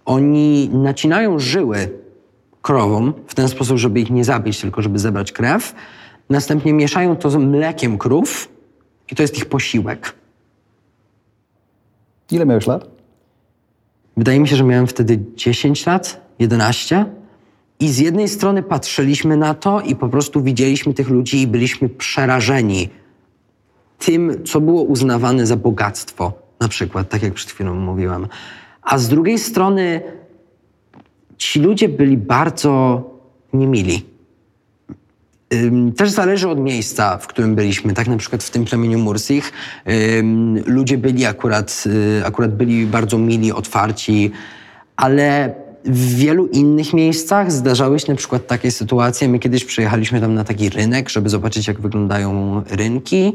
Oni 0.04 0.70
nacinają 0.72 1.38
żyły 1.38 1.88
krowom 2.62 3.12
w 3.26 3.34
ten 3.34 3.48
sposób, 3.48 3.78
żeby 3.78 4.00
ich 4.00 4.10
nie 4.10 4.24
zabić, 4.24 4.60
tylko 4.60 4.82
żeby 4.82 4.98
zebrać 4.98 5.32
krew. 5.32 5.74
Następnie 6.30 6.72
mieszają 6.72 7.16
to 7.16 7.30
z 7.30 7.36
mlekiem 7.36 7.98
krów 7.98 8.48
i 9.10 9.14
to 9.14 9.22
jest 9.22 9.38
ich 9.38 9.46
posiłek. 9.46 10.14
Ile 12.30 12.46
miałeś 12.46 12.66
lat? 12.66 12.86
Wydaje 14.16 14.40
mi 14.40 14.48
się, 14.48 14.56
że 14.56 14.64
miałem 14.64 14.86
wtedy 14.86 15.20
10 15.36 15.86
lat, 15.86 16.20
11. 16.38 17.06
I 17.80 17.88
z 17.88 17.98
jednej 17.98 18.28
strony 18.28 18.62
patrzyliśmy 18.62 19.36
na 19.36 19.54
to 19.54 19.80
i 19.80 19.96
po 19.96 20.08
prostu 20.08 20.42
widzieliśmy 20.42 20.94
tych 20.94 21.08
ludzi 21.08 21.42
i 21.42 21.46
byliśmy 21.46 21.88
przerażeni 21.88 22.88
tym, 24.04 24.44
co 24.44 24.60
było 24.60 24.82
uznawane 24.82 25.46
za 25.46 25.56
bogactwo, 25.56 26.32
na 26.60 26.68
przykład, 26.68 27.08
tak 27.08 27.22
jak 27.22 27.34
przed 27.34 27.50
chwilą 27.50 27.74
mówiłem. 27.74 28.26
A 28.82 28.98
z 28.98 29.08
drugiej 29.08 29.38
strony 29.38 30.00
ci 31.36 31.60
ludzie 31.60 31.88
byli 31.88 32.16
bardzo 32.16 33.02
niemili. 33.52 34.04
Też 35.96 36.10
zależy 36.10 36.48
od 36.48 36.60
miejsca, 36.60 37.18
w 37.18 37.26
którym 37.26 37.54
byliśmy. 37.54 37.94
Tak 37.94 38.08
na 38.08 38.16
przykład 38.16 38.42
w 38.42 38.50
tym 38.50 38.64
plemieniu 38.64 38.98
Mursich 38.98 39.52
ludzie 40.66 40.98
byli 40.98 41.26
akurat, 41.26 41.84
y, 42.20 42.26
akurat 42.26 42.56
byli 42.56 42.86
bardzo 42.86 43.18
mili, 43.18 43.52
otwarci, 43.52 44.30
ale 44.96 45.54
w 45.84 46.14
wielu 46.14 46.46
innych 46.46 46.92
miejscach 46.94 47.52
zdarzały 47.52 47.98
się 47.98 48.12
na 48.12 48.18
przykład 48.18 48.46
takie 48.46 48.70
sytuacje. 48.70 49.28
My 49.28 49.38
kiedyś 49.38 49.64
przyjechaliśmy 49.64 50.20
tam 50.20 50.34
na 50.34 50.44
taki 50.44 50.68
rynek, 50.68 51.08
żeby 51.08 51.28
zobaczyć, 51.28 51.68
jak 51.68 51.80
wyglądają 51.80 52.62
rynki. 52.70 53.32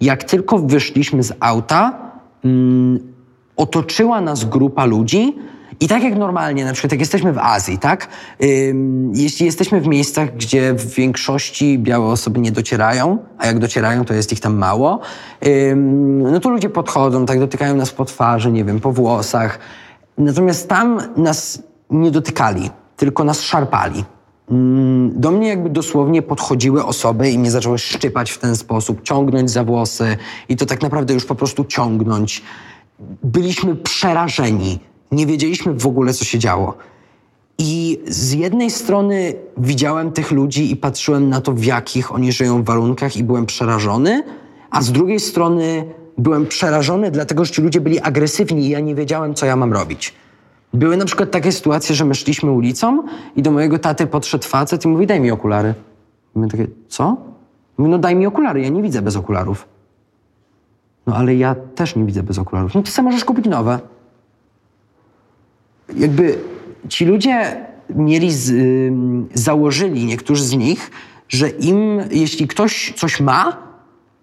Jak 0.00 0.24
tylko 0.24 0.58
wyszliśmy 0.58 1.22
z 1.22 1.32
auta, 1.40 2.12
mm, 2.44 3.12
otoczyła 3.56 4.20
nas 4.20 4.44
grupa 4.44 4.84
ludzi 4.84 5.36
i 5.80 5.88
tak 5.88 6.02
jak 6.02 6.16
normalnie, 6.16 6.64
na 6.64 6.72
przykład 6.72 6.92
jak 6.92 7.00
jesteśmy 7.00 7.32
w 7.32 7.38
Azji, 7.38 7.78
tak? 7.78 8.08
Jeśli 9.14 9.46
jesteśmy 9.46 9.80
w 9.80 9.86
miejscach, 9.86 10.36
gdzie 10.36 10.74
w 10.74 10.94
większości 10.94 11.78
białe 11.78 12.06
osoby 12.06 12.40
nie 12.40 12.52
docierają, 12.52 13.18
a 13.38 13.46
jak 13.46 13.58
docierają, 13.58 14.04
to 14.04 14.14
jest 14.14 14.32
ich 14.32 14.40
tam 14.40 14.56
mało, 14.56 15.00
no 16.06 16.40
to 16.40 16.50
ludzie 16.50 16.70
podchodzą, 16.70 17.26
tak 17.26 17.38
dotykają 17.38 17.76
nas 17.76 17.90
po 17.90 18.04
twarzy, 18.04 18.52
nie 18.52 18.64
wiem, 18.64 18.80
po 18.80 18.92
włosach. 18.92 19.58
Natomiast 20.18 20.68
tam 20.68 21.00
nas 21.16 21.62
nie 21.90 22.10
dotykali, 22.10 22.70
tylko 22.96 23.24
nas 23.24 23.40
szarpali. 23.42 24.04
Mm, 24.50 25.20
Do 25.20 25.30
mnie 25.30 25.48
jakby 25.48 25.70
dosłownie 25.70 26.22
podchodziły 26.22 26.84
osoby 26.84 27.30
i 27.30 27.38
mnie 27.38 27.50
zaczęły 27.50 27.78
szczypać 27.78 28.30
w 28.30 28.38
ten 28.38 28.56
sposób, 28.56 29.02
ciągnąć 29.02 29.50
za 29.50 29.64
włosy 29.64 30.16
i 30.48 30.56
to 30.56 30.66
tak 30.66 30.82
naprawdę 30.82 31.14
już 31.14 31.24
po 31.24 31.34
prostu 31.34 31.64
ciągnąć. 31.64 32.42
Byliśmy 33.22 33.76
przerażeni. 33.76 34.78
Nie 35.12 35.26
wiedzieliśmy 35.26 35.74
w 35.74 35.86
ogóle, 35.86 36.14
co 36.14 36.24
się 36.24 36.38
działo. 36.38 36.74
I 37.58 38.00
z 38.06 38.32
jednej 38.32 38.70
strony 38.70 39.34
widziałem 39.56 40.12
tych 40.12 40.30
ludzi 40.30 40.72
i 40.72 40.76
patrzyłem 40.76 41.28
na 41.28 41.40
to, 41.40 41.52
w 41.52 41.64
jakich 41.64 42.14
oni 42.14 42.32
żyją 42.32 42.64
warunkach 42.64 43.16
i 43.16 43.24
byłem 43.24 43.46
przerażony, 43.46 44.22
a 44.70 44.82
z 44.82 44.92
drugiej 44.92 45.20
strony 45.20 45.84
byłem 46.18 46.46
przerażony, 46.46 47.10
dlatego 47.10 47.44
że 47.44 47.52
ci 47.52 47.62
ludzie 47.62 47.80
byli 47.80 48.00
agresywni 48.00 48.66
i 48.66 48.68
ja 48.68 48.80
nie 48.80 48.94
wiedziałem, 48.94 49.34
co 49.34 49.46
ja 49.46 49.56
mam 49.56 49.72
robić. 49.72 50.14
Były 50.74 50.96
na 50.96 51.04
przykład 51.04 51.30
takie 51.30 51.52
sytuacje, 51.52 51.94
że 51.94 52.04
my 52.04 52.14
szliśmy 52.14 52.50
ulicą 52.50 53.02
i 53.36 53.42
do 53.42 53.50
mojego 53.50 53.78
taty 53.78 54.06
podszedł 54.06 54.44
facet 54.44 54.84
i 54.84 54.88
mówi, 54.88 55.06
daj 55.06 55.20
mi 55.20 55.30
okulary. 55.30 55.74
I 56.36 56.38
my 56.38 56.48
takie, 56.48 56.66
co? 56.88 57.16
Mówi, 57.78 57.90
no 57.90 57.98
daj 57.98 58.16
mi 58.16 58.26
okulary, 58.26 58.60
ja 58.60 58.68
nie 58.68 58.82
widzę 58.82 59.02
bez 59.02 59.16
okularów. 59.16 59.68
No 61.06 61.16
ale 61.16 61.34
ja 61.34 61.54
też 61.74 61.96
nie 61.96 62.04
widzę 62.04 62.22
bez 62.22 62.38
okularów. 62.38 62.74
No 62.74 62.82
to 62.82 62.90
sam 62.90 63.04
możesz 63.04 63.24
kupić 63.24 63.46
nowe. 63.46 63.80
Jakby 65.96 66.38
ci 66.88 67.04
ludzie 67.04 67.66
mieli, 67.94 68.32
z, 68.32 68.50
ym, 68.50 69.28
założyli, 69.34 70.06
niektórzy 70.06 70.44
z 70.44 70.56
nich, 70.56 70.90
że 71.28 71.48
im, 71.48 72.00
jeśli 72.10 72.48
ktoś 72.48 72.94
coś 72.96 73.20
ma, 73.20 73.56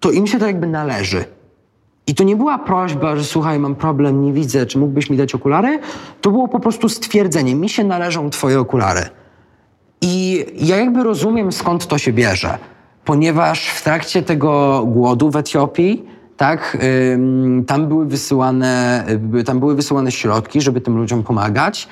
to 0.00 0.10
im 0.10 0.26
się 0.26 0.38
to 0.38 0.46
jakby 0.46 0.66
należy. 0.66 1.24
I 2.08 2.14
to 2.14 2.24
nie 2.24 2.36
była 2.36 2.58
prośba, 2.58 3.16
że 3.16 3.24
słuchaj, 3.24 3.58
mam 3.58 3.74
problem, 3.74 4.22
nie 4.22 4.32
widzę, 4.32 4.66
czy 4.66 4.78
mógłbyś 4.78 5.10
mi 5.10 5.16
dać 5.16 5.34
okulary? 5.34 5.78
To 6.20 6.30
było 6.30 6.48
po 6.48 6.60
prostu 6.60 6.88
stwierdzenie, 6.88 7.54
mi 7.54 7.68
się 7.68 7.84
należą 7.84 8.30
twoje 8.30 8.60
okulary. 8.60 9.02
I 10.00 10.46
ja 10.56 10.76
jakby 10.76 11.02
rozumiem, 11.02 11.52
skąd 11.52 11.86
to 11.86 11.98
się 11.98 12.12
bierze, 12.12 12.58
ponieważ 13.04 13.68
w 13.68 13.84
trakcie 13.84 14.22
tego 14.22 14.82
głodu 14.86 15.30
w 15.30 15.36
Etiopii, 15.36 16.04
tak, 16.36 16.78
tam, 17.66 17.88
były 17.88 18.06
wysyłane, 18.06 19.04
y, 19.40 19.44
tam 19.44 19.60
były 19.60 19.74
wysyłane 19.74 20.12
środki, 20.12 20.60
żeby 20.60 20.80
tym 20.80 20.96
ludziom 20.96 21.22
pomagać. 21.22 21.88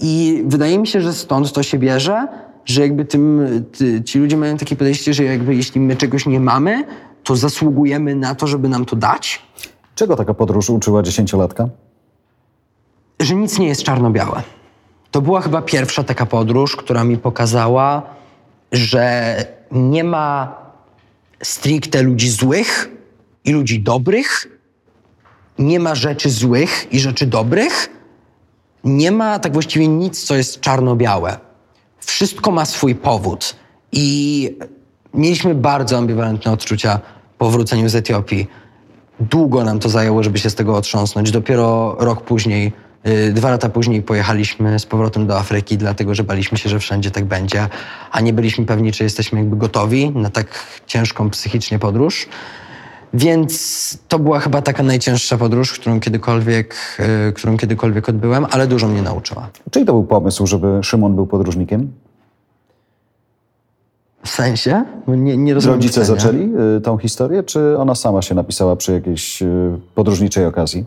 I 0.00 0.42
wydaje 0.46 0.78
mi 0.78 0.86
się, 0.86 1.00
że 1.00 1.12
stąd 1.12 1.52
to 1.52 1.62
się 1.62 1.78
bierze, 1.78 2.26
że 2.64 2.82
jakby 2.82 3.04
tym, 3.04 3.40
ty, 3.78 4.02
ci 4.02 4.18
ludzie 4.18 4.36
mają 4.36 4.56
takie 4.56 4.76
podejście, 4.76 5.14
że 5.14 5.24
jakby 5.24 5.54
jeśli 5.54 5.80
my 5.80 5.96
czegoś 5.96 6.26
nie 6.26 6.40
mamy, 6.40 6.84
to 7.26 7.36
zasługujemy 7.36 8.14
na 8.14 8.34
to, 8.34 8.46
żeby 8.46 8.68
nam 8.68 8.84
to 8.84 8.96
dać, 8.96 9.42
Czego 9.94 10.16
taka 10.16 10.34
podróż 10.34 10.70
uczyła 10.70 11.02
dziesięciolatka? 11.02 11.68
że 13.20 13.34
nic 13.34 13.58
nie 13.58 13.68
jest 13.68 13.82
czarno-białe. 13.82 14.42
To 15.10 15.22
była 15.22 15.40
chyba 15.40 15.62
pierwsza 15.62 16.04
taka 16.04 16.26
podróż, 16.26 16.76
która 16.76 17.04
mi 17.04 17.16
pokazała, 17.18 18.02
że 18.72 19.36
nie 19.72 20.04
ma 20.04 20.54
stricte 21.42 22.02
ludzi 22.02 22.30
złych 22.30 22.90
i 23.44 23.52
ludzi 23.52 23.80
dobrych, 23.80 24.48
nie 25.58 25.80
ma 25.80 25.94
rzeczy 25.94 26.30
złych 26.30 26.92
i 26.92 27.00
rzeczy 27.00 27.26
dobrych, 27.26 27.88
nie 28.84 29.12
ma 29.12 29.38
tak 29.38 29.52
właściwie 29.52 29.88
nic, 29.88 30.24
co 30.24 30.36
jest 30.36 30.60
czarno-białe. 30.60 31.38
Wszystko 31.98 32.50
ma 32.50 32.64
swój 32.64 32.94
powód. 32.94 33.56
I 33.92 34.58
mieliśmy 35.16 35.54
bardzo 35.54 35.98
ambiwalentne 35.98 36.52
odczucia 36.52 37.00
po 37.38 37.50
wróceniu 37.50 37.88
z 37.88 37.94
Etiopii. 37.94 38.46
Długo 39.20 39.64
nam 39.64 39.78
to 39.78 39.88
zajęło, 39.88 40.22
żeby 40.22 40.38
się 40.38 40.50
z 40.50 40.54
tego 40.54 40.76
otrząsnąć. 40.76 41.30
Dopiero 41.30 41.96
rok 41.98 42.22
później, 42.22 42.72
y, 43.06 43.32
dwa 43.32 43.50
lata 43.50 43.68
później 43.68 44.02
pojechaliśmy 44.02 44.78
z 44.78 44.86
powrotem 44.86 45.26
do 45.26 45.38
Afryki, 45.38 45.78
dlatego 45.78 46.14
że 46.14 46.24
baliśmy 46.24 46.58
się, 46.58 46.68
że 46.68 46.78
wszędzie 46.78 47.10
tak 47.10 47.24
będzie, 47.24 47.68
a 48.10 48.20
nie 48.20 48.32
byliśmy 48.32 48.64
pewni, 48.64 48.92
czy 48.92 49.04
jesteśmy 49.04 49.38
jakby 49.38 49.56
gotowi 49.56 50.10
na 50.10 50.30
tak 50.30 50.46
ciężką 50.86 51.30
psychicznie 51.30 51.78
podróż. 51.78 52.28
Więc 53.14 53.98
to 54.08 54.18
była 54.18 54.40
chyba 54.40 54.62
taka 54.62 54.82
najcięższa 54.82 55.38
podróż, 55.38 55.72
którą 55.72 56.00
kiedykolwiek, 56.00 56.74
y, 57.28 57.32
którą 57.32 57.56
kiedykolwiek 57.56 58.08
odbyłem, 58.08 58.46
ale 58.50 58.66
dużo 58.66 58.88
mnie 58.88 59.02
nauczyła. 59.02 59.48
Czyj 59.70 59.84
to 59.84 59.92
był 59.92 60.04
pomysł, 60.04 60.46
żeby 60.46 60.80
Szymon 60.82 61.14
był 61.14 61.26
podróżnikiem? 61.26 61.92
W 64.26 64.30
sensie? 64.30 64.84
Nie, 65.06 65.36
nie 65.36 65.54
rozumiem 65.54 65.76
Rodzice 65.76 66.00
pytania. 66.00 66.20
zaczęli 66.20 66.52
y, 66.76 66.80
tą 66.80 66.98
historię, 66.98 67.42
czy 67.42 67.78
ona 67.78 67.94
sama 67.94 68.22
się 68.22 68.34
napisała 68.34 68.76
przy 68.76 68.92
jakiejś 68.92 69.42
y, 69.42 69.46
podróżniczej 69.94 70.46
okazji? 70.46 70.84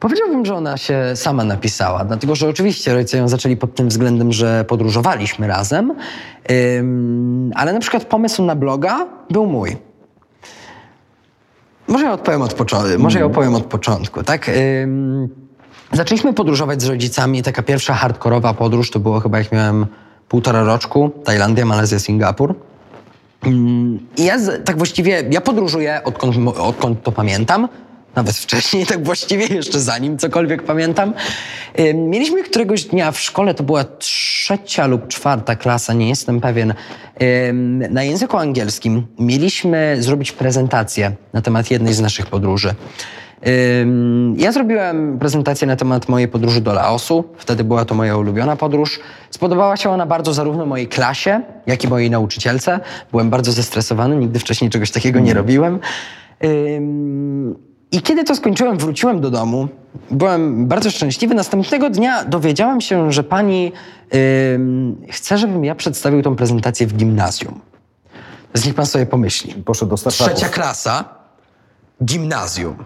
Powiedziałbym, 0.00 0.46
że 0.46 0.54
ona 0.54 0.76
się 0.76 1.02
sama 1.14 1.44
napisała, 1.44 2.04
dlatego 2.04 2.34
że 2.34 2.48
oczywiście 2.48 2.94
rodzice 2.94 3.18
ją 3.18 3.28
zaczęli 3.28 3.56
pod 3.56 3.74
tym 3.74 3.88
względem, 3.88 4.32
że 4.32 4.64
podróżowaliśmy 4.68 5.46
razem, 5.46 5.94
ym, 6.50 7.52
ale 7.54 7.72
na 7.72 7.80
przykład 7.80 8.04
pomysł 8.04 8.44
na 8.44 8.56
bloga 8.56 9.06
był 9.30 9.46
mój. 9.46 9.76
Może 11.88 12.04
ja 12.04 12.12
odpowiem 12.12 12.42
od 12.42 12.54
początku. 12.54 13.02
Może 13.02 13.18
ja 13.18 13.24
opowiem 13.24 13.54
od 13.54 13.64
początku, 13.64 14.22
tak? 14.22 14.50
Ym, 14.82 15.28
zaczęliśmy 15.92 16.32
podróżować 16.32 16.82
z 16.82 16.86
rodzicami. 16.86 17.42
Taka 17.42 17.62
pierwsza 17.62 17.94
hardkorowa 17.94 18.54
podróż 18.54 18.90
to 18.90 19.00
było 19.00 19.20
chyba 19.20 19.38
jak 19.38 19.52
miałem 19.52 19.86
półtora 20.28 20.62
roczku. 20.64 21.10
Tajlandia, 21.24 21.64
Malezja, 21.64 21.98
Singapur. 21.98 22.54
Mm, 23.42 23.98
I 24.16 24.24
ja 24.24 24.38
z, 24.38 24.64
tak 24.64 24.76
właściwie, 24.76 25.24
ja 25.30 25.40
podróżuję 25.40 26.00
odkąd, 26.04 26.36
odkąd 26.58 27.02
to 27.02 27.12
pamiętam. 27.12 27.68
Nawet 28.14 28.36
wcześniej, 28.36 28.86
tak 28.92 29.04
właściwie, 29.04 29.46
jeszcze 29.46 29.80
zanim 29.80 30.18
cokolwiek 30.18 30.62
pamiętam. 30.62 31.14
Mieliśmy 31.94 32.42
któregoś 32.42 32.84
dnia 32.84 33.12
w 33.12 33.20
szkole, 33.20 33.54
to 33.54 33.62
była 33.62 33.84
trzecia 33.84 34.86
lub 34.86 35.08
czwarta 35.08 35.56
klasa, 35.56 35.92
nie 35.92 36.08
jestem 36.08 36.40
pewien, 36.40 36.74
na 37.90 38.02
języku 38.02 38.36
angielskim 38.36 39.06
mieliśmy 39.18 39.96
zrobić 40.00 40.32
prezentację 40.32 41.12
na 41.32 41.42
temat 41.42 41.70
jednej 41.70 41.94
z 41.94 42.00
naszych 42.00 42.26
podróży. 42.26 42.74
Ja 44.36 44.52
zrobiłem 44.52 45.18
prezentację 45.18 45.66
na 45.66 45.76
temat 45.76 46.08
mojej 46.08 46.28
podróży 46.28 46.60
do 46.60 46.72
Laosu. 46.72 47.24
Wtedy 47.36 47.64
była 47.64 47.84
to 47.84 47.94
moja 47.94 48.16
ulubiona 48.16 48.56
podróż. 48.56 49.00
Spodobała 49.30 49.76
się 49.76 49.90
ona 49.90 50.06
bardzo 50.06 50.34
zarówno 50.34 50.66
mojej 50.66 50.88
klasie, 50.88 51.40
jak 51.66 51.84
i 51.84 51.88
mojej 51.88 52.10
nauczycielce. 52.10 52.80
Byłem 53.10 53.30
bardzo 53.30 53.52
zestresowany, 53.52 54.16
nigdy 54.16 54.38
wcześniej 54.38 54.70
czegoś 54.70 54.90
takiego 54.90 55.20
nie 55.20 55.34
robiłem. 55.34 55.78
Ym, 56.44 57.56
I 57.92 58.02
kiedy 58.02 58.24
to 58.24 58.34
skończyłem, 58.34 58.78
wróciłem 58.78 59.20
do 59.20 59.30
domu. 59.30 59.68
Byłem 60.10 60.66
bardzo 60.66 60.90
szczęśliwy. 60.90 61.34
Następnego 61.34 61.90
dnia 61.90 62.24
dowiedziałem 62.24 62.80
się, 62.80 63.12
że 63.12 63.24
pani 63.24 63.72
chce, 65.08 65.38
żebym 65.38 65.64
ja 65.64 65.74
przedstawił 65.74 66.22
tą 66.22 66.36
prezentację 66.36 66.86
w 66.86 66.94
gimnazjum. 66.94 67.60
Więc 68.54 68.66
niech 68.66 68.74
pan 68.74 68.86
sobie 68.86 69.06
pomyśli. 69.06 69.54
Poszedł 69.54 69.96
do. 69.96 70.10
Trzecia 70.10 70.48
klasa, 70.48 71.04
gimnazjum. 72.04 72.76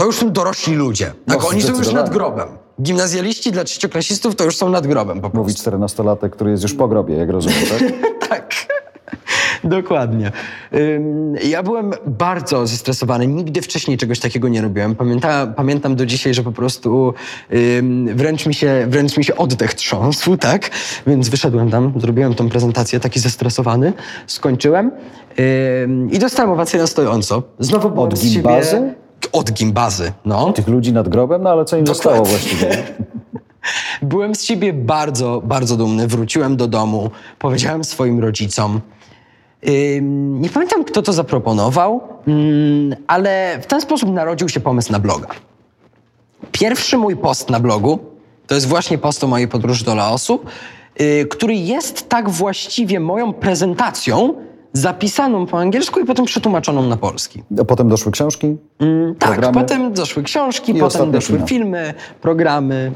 To 0.00 0.06
już 0.06 0.16
są 0.16 0.32
dorośli 0.32 0.74
ludzie. 0.76 1.06
Tak, 1.26 1.38
No, 1.42 1.48
oni 1.48 1.62
są 1.62 1.76
już 1.78 1.92
nad 1.92 2.10
grobem. 2.10 2.48
Gimnazjaliści 2.82 3.52
dla 3.52 3.64
trzecioklasistów 3.64 4.36
to 4.36 4.44
już 4.44 4.56
są 4.56 4.68
nad 4.68 4.86
grobem 4.86 5.16
po 5.20 5.30
prostu. 5.30 5.38
Mówi 5.38 5.54
czternastolatek, 5.54 6.32
który 6.32 6.50
jest 6.50 6.62
już 6.62 6.74
po 6.74 6.88
grobie, 6.88 7.14
jak 7.16 7.30
rozumiem, 7.30 7.58
tak? 7.68 7.82
Tak. 8.30 8.54
Dokładnie. 9.64 10.32
Ja 11.44 11.62
byłem 11.62 11.92
bardzo 12.06 12.66
zestresowany. 12.66 13.26
Nigdy 13.26 13.62
wcześniej 13.62 13.98
czegoś 13.98 14.18
takiego 14.20 14.48
nie 14.48 14.62
robiłem. 14.62 14.94
Pamięta, 14.96 15.46
pamiętam 15.46 15.96
do 15.96 16.06
dzisiaj, 16.06 16.34
że 16.34 16.42
po 16.42 16.52
prostu 16.52 17.14
wręcz, 18.14 18.46
mi 18.46 18.54
się, 18.54 18.86
wręcz 18.88 19.16
mi 19.16 19.24
się 19.24 19.36
oddech 19.36 19.74
trząsł, 19.74 20.36
tak? 20.36 20.70
Więc 21.06 21.28
wyszedłem 21.28 21.70
tam, 21.70 21.92
zrobiłem 21.96 22.34
tą 22.34 22.48
prezentację 22.48 23.00
taki 23.00 23.20
zestresowany, 23.20 23.92
skończyłem 24.26 24.90
i 26.10 26.18
dostałem 26.18 26.50
owację 26.50 26.80
na 26.80 26.86
stojąco. 26.86 27.42
Znowu 27.58 27.90
byłem 27.90 28.08
Od 28.08 28.18
z 28.18 28.22
siebie- 28.22 28.30
gimbazy? 28.34 28.94
Od 29.32 29.52
gimbazy, 29.52 30.12
no. 30.24 30.52
Tych 30.52 30.68
ludzi 30.68 30.92
nad 30.92 31.08
grobem, 31.08 31.42
no 31.42 31.50
ale 31.50 31.64
co 31.64 31.76
im 31.76 31.86
zostało 31.86 32.24
właściwie? 32.24 32.68
Byłem 34.02 34.34
z 34.34 34.42
siebie 34.42 34.72
bardzo, 34.72 35.42
bardzo 35.44 35.76
dumny. 35.76 36.08
Wróciłem 36.08 36.56
do 36.56 36.66
domu, 36.66 37.10
powiedziałem 37.38 37.84
swoim 37.84 38.20
rodzicom. 38.20 38.80
Nie 40.40 40.48
pamiętam, 40.48 40.84
kto 40.84 41.02
to 41.02 41.12
zaproponował, 41.12 42.00
ym, 42.28 42.96
ale 43.06 43.58
w 43.62 43.66
ten 43.66 43.80
sposób 43.80 44.10
narodził 44.10 44.48
się 44.48 44.60
pomysł 44.60 44.92
na 44.92 44.98
bloga. 44.98 45.28
Pierwszy 46.52 46.98
mój 46.98 47.16
post 47.16 47.50
na 47.50 47.60
blogu 47.60 47.98
to 48.46 48.54
jest 48.54 48.68
właśnie 48.68 48.98
post 48.98 49.24
o 49.24 49.26
mojej 49.26 49.48
podróży 49.48 49.84
do 49.84 49.94
Laosu, 49.94 50.40
yy, 50.98 51.26
który 51.26 51.54
jest 51.54 52.08
tak 52.08 52.30
właściwie 52.30 53.00
moją 53.00 53.32
prezentacją 53.32 54.34
zapisaną 54.72 55.46
po 55.46 55.58
angielsku 55.58 56.00
i 56.00 56.04
potem 56.04 56.24
przetłumaczoną 56.24 56.82
na 56.82 56.96
polski. 56.96 57.42
A 57.60 57.64
potem 57.64 57.88
doszły 57.88 58.12
książki? 58.12 58.56
Tak, 59.18 59.30
Programy? 59.30 59.54
potem 59.60 59.92
doszły 59.92 60.22
książki, 60.22 60.74
potem 60.74 61.10
doszły 61.10 61.36
kino. 61.36 61.46
filmy, 61.46 61.94
programy. 62.20 62.92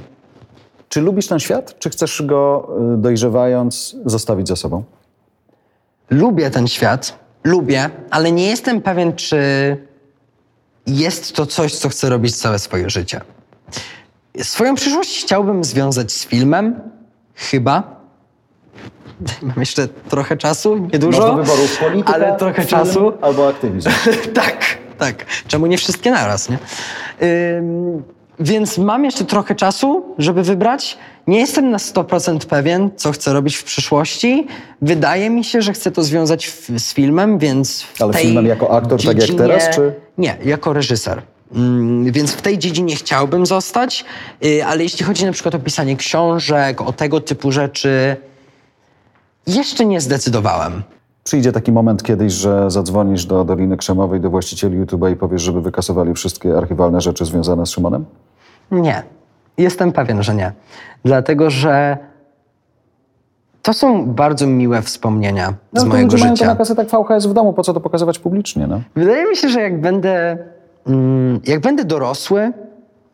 Czy 0.88 1.00
lubisz 1.00 1.26
ten 1.26 1.38
świat? 1.40 1.78
Czy 1.78 1.90
chcesz 1.90 2.22
go 2.22 2.68
y, 2.94 2.96
dojrzewając 2.96 3.96
zostawić 4.04 4.48
za 4.48 4.56
sobą? 4.56 4.82
Lubię 6.10 6.50
ten 6.50 6.66
świat, 6.68 7.18
lubię, 7.44 7.90
ale 8.10 8.32
nie 8.32 8.46
jestem 8.46 8.82
pewien, 8.82 9.12
czy 9.12 9.36
jest 10.86 11.32
to 11.32 11.46
coś, 11.46 11.74
co 11.74 11.88
chcę 11.88 12.08
robić 12.10 12.36
całe 12.36 12.58
swoje 12.58 12.90
życie. 12.90 13.20
Swoją 14.42 14.74
przyszłość 14.74 15.22
chciałbym 15.24 15.64
związać 15.64 16.12
z 16.12 16.26
filmem, 16.26 16.80
chyba. 17.34 18.03
Mam 19.42 19.56
jeszcze 19.56 19.88
trochę 19.88 20.36
czasu, 20.36 20.88
niedużo, 20.92 21.18
Masz 21.20 21.30
do 21.30 21.36
wyboru 21.36 21.68
polityka, 21.80 22.14
ale 22.14 22.36
trochę 22.36 22.54
film 22.64 22.68
czasu. 22.68 23.12
albo 23.20 23.48
aktywizm. 23.48 23.90
tak, 24.34 24.64
tak. 24.98 25.24
Czemu 25.48 25.66
nie 25.66 25.78
wszystkie 25.78 26.10
naraz, 26.10 26.48
nie? 26.50 26.58
Ym, 27.56 28.02
więc 28.40 28.78
mam 28.78 29.04
jeszcze 29.04 29.24
trochę 29.24 29.54
czasu, 29.54 30.04
żeby 30.18 30.42
wybrać. 30.42 30.98
Nie 31.26 31.38
jestem 31.38 31.70
na 31.70 31.78
100% 31.78 32.38
pewien, 32.46 32.90
co 32.96 33.12
chcę 33.12 33.32
robić 33.32 33.56
w 33.56 33.64
przyszłości. 33.64 34.46
Wydaje 34.82 35.30
mi 35.30 35.44
się, 35.44 35.62
że 35.62 35.72
chcę 35.72 35.90
to 35.90 36.02
związać 36.02 36.46
w, 36.46 36.78
z 36.78 36.94
filmem, 36.94 37.38
więc 37.38 37.84
Ale 38.00 38.12
filmem 38.14 38.46
jako 38.46 38.70
aktor, 38.76 38.98
tak 38.98 39.06
jak 39.06 39.16
dziedzinie... 39.18 39.38
teraz, 39.38 39.70
czy- 39.76 39.92
Nie, 40.18 40.36
jako 40.44 40.72
reżyser. 40.72 41.22
Mm, 41.54 42.12
Więc 42.12 42.32
w 42.32 42.42
tej 42.42 42.58
dziedzinie 42.58 42.96
chciałbym 42.96 43.46
zostać, 43.46 44.04
y, 44.44 44.64
ale 44.64 44.82
jeśli 44.82 45.04
chodzi 45.04 45.24
na 45.26 45.32
przykład 45.32 45.54
o 45.54 45.58
pisanie 45.58 45.96
książek, 45.96 46.80
o 46.80 46.92
tego 46.92 47.20
typu 47.20 47.52
rzeczy, 47.52 48.16
jeszcze 49.46 49.86
nie 49.86 50.00
zdecydowałem. 50.00 50.82
Przyjdzie 51.24 51.52
taki 51.52 51.72
moment 51.72 52.02
kiedyś, 52.02 52.32
że 52.32 52.70
zadzwonisz 52.70 53.26
do 53.26 53.44
Doliny 53.44 53.76
Krzemowej, 53.76 54.20
do 54.20 54.30
właścicieli 54.30 54.80
YouTube'a 54.84 55.12
i 55.12 55.16
powiesz, 55.16 55.42
żeby 55.42 55.60
wykasowali 55.60 56.14
wszystkie 56.14 56.58
archiwalne 56.58 57.00
rzeczy 57.00 57.24
związane 57.24 57.66
z 57.66 57.70
Szymonem? 57.70 58.04
Nie. 58.70 59.02
Jestem 59.58 59.92
pewien, 59.92 60.22
że 60.22 60.34
nie. 60.34 60.52
Dlatego, 61.04 61.50
że 61.50 61.98
to 63.62 63.72
są 63.72 64.06
bardzo 64.06 64.46
miłe 64.46 64.82
wspomnienia 64.82 65.48
z 65.48 65.54
No, 65.72 65.80
to 65.80 65.86
mojego 65.86 66.12
ludzie 66.12 66.24
mają 66.24 66.32
to 66.32 66.36
życia. 66.36 66.46
na 66.46 66.56
kasetach 66.56 66.86
VHS 66.86 67.26
w 67.26 67.32
domu, 67.32 67.52
po 67.52 67.62
co 67.62 67.74
to 67.74 67.80
pokazywać 67.80 68.18
publicznie, 68.18 68.66
no? 68.66 68.80
Wydaje 68.96 69.28
mi 69.30 69.36
się, 69.36 69.48
że 69.48 69.60
jak 69.60 69.80
będę, 69.80 70.38
mm, 70.86 71.40
jak 71.44 71.60
będę 71.60 71.84
dorosły, 71.84 72.52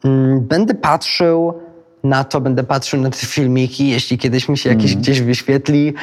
mm, 0.05 0.41
będę 0.41 0.75
patrzył 0.75 1.53
na 2.05 2.25
to, 2.25 2.41
będę 2.41 2.65
patrzył 2.65 3.01
na 3.01 3.11
te 3.11 3.17
filmiki, 3.17 3.89
jeśli 3.89 4.19
kiedyś 4.19 4.49
mi 4.49 4.59
się 4.59 4.71
jakieś 4.71 4.97
gdzieś 4.97 5.21
wyświetli, 5.21 5.95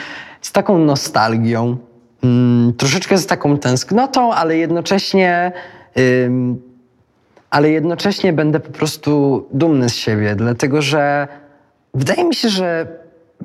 z 0.42 0.52
taką 0.52 0.78
nostalgią, 0.78 1.78
mm, 2.24 2.74
troszeczkę 2.74 3.18
z 3.18 3.26
taką 3.26 3.58
tęsknotą, 3.58 4.34
ale 4.34 4.58
jednocześnie, 4.58 5.52
ym, 6.26 6.62
ale 7.50 7.70
jednocześnie 7.70 8.34
będę 8.34 8.60
po 8.60 8.72
prostu 8.72 9.46
dumny 9.54 9.90
z 9.90 9.96
siebie, 9.96 10.36
dlatego 10.36 10.82
że 10.82 11.28
wydaje 11.94 12.24
mi 12.24 12.36
się, 12.36 12.50
że 12.50 12.88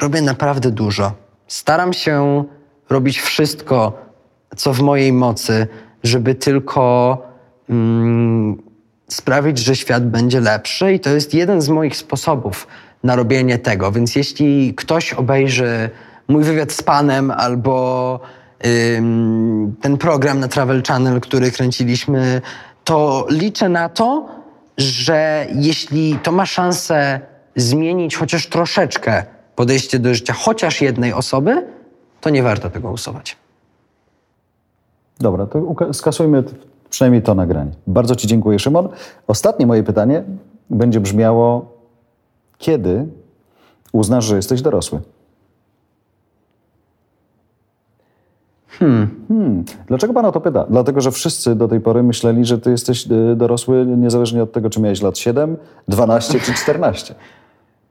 robię 0.00 0.22
naprawdę 0.22 0.70
dużo. 0.70 1.12
Staram 1.46 1.92
się 1.92 2.44
robić 2.90 3.20
wszystko, 3.20 3.92
co 4.56 4.72
w 4.72 4.80
mojej 4.80 5.12
mocy, 5.12 5.66
żeby 6.02 6.34
tylko 6.34 7.18
mm, 7.70 8.71
sprawić, 9.14 9.58
że 9.58 9.76
świat 9.76 10.06
będzie 10.06 10.40
lepszy, 10.40 10.92
i 10.92 11.00
to 11.00 11.10
jest 11.10 11.34
jeden 11.34 11.60
z 11.60 11.68
moich 11.68 11.96
sposobów 11.96 12.66
na 13.04 13.16
robienie 13.16 13.58
tego. 13.58 13.92
Więc 13.92 14.16
jeśli 14.16 14.74
ktoś 14.74 15.12
obejrzy 15.12 15.90
mój 16.28 16.44
wywiad 16.44 16.72
z 16.72 16.82
panem 16.82 17.30
albo 17.30 18.20
ym, 18.96 19.76
ten 19.80 19.98
program 19.98 20.40
na 20.40 20.48
Travel 20.48 20.82
Channel, 20.82 21.20
który 21.20 21.50
kręciliśmy, 21.50 22.40
to 22.84 23.26
liczę 23.30 23.68
na 23.68 23.88
to, 23.88 24.28
że 24.78 25.46
jeśli 25.54 26.18
to 26.22 26.32
ma 26.32 26.46
szansę 26.46 27.20
zmienić 27.56 28.16
chociaż 28.16 28.46
troszeczkę 28.46 29.24
podejście 29.56 29.98
do 29.98 30.14
życia 30.14 30.32
chociaż 30.32 30.80
jednej 30.80 31.12
osoby, 31.12 31.66
to 32.20 32.30
nie 32.30 32.42
warto 32.42 32.70
tego 32.70 32.90
usuwać. 32.90 33.36
Dobra, 35.18 35.46
to 35.46 35.76
skasujmy 35.92 36.42
przynajmniej 36.92 37.22
to 37.22 37.34
nagranie. 37.34 37.70
Bardzo 37.86 38.16
Ci 38.16 38.26
dziękuję, 38.26 38.58
Szymon. 38.58 38.88
Ostatnie 39.26 39.66
moje 39.66 39.82
pytanie 39.82 40.24
będzie 40.70 41.00
brzmiało, 41.00 41.72
kiedy 42.58 43.06
uznasz, 43.92 44.24
że 44.24 44.36
jesteś 44.36 44.62
dorosły? 44.62 45.00
Hmm. 48.68 49.64
Dlaczego 49.86 50.14
Pan 50.14 50.24
o 50.24 50.32
to 50.32 50.40
pyta? 50.40 50.66
Dlatego, 50.70 51.00
że 51.00 51.10
wszyscy 51.10 51.54
do 51.54 51.68
tej 51.68 51.80
pory 51.80 52.02
myśleli, 52.02 52.44
że 52.44 52.58
Ty 52.58 52.70
jesteś 52.70 53.06
y, 53.10 53.36
dorosły 53.36 53.86
niezależnie 53.86 54.42
od 54.42 54.52
tego, 54.52 54.70
czy 54.70 54.80
miałeś 54.80 55.02
lat 55.02 55.18
7, 55.18 55.56
12 55.88 56.40
czy 56.40 56.54
14. 56.54 57.14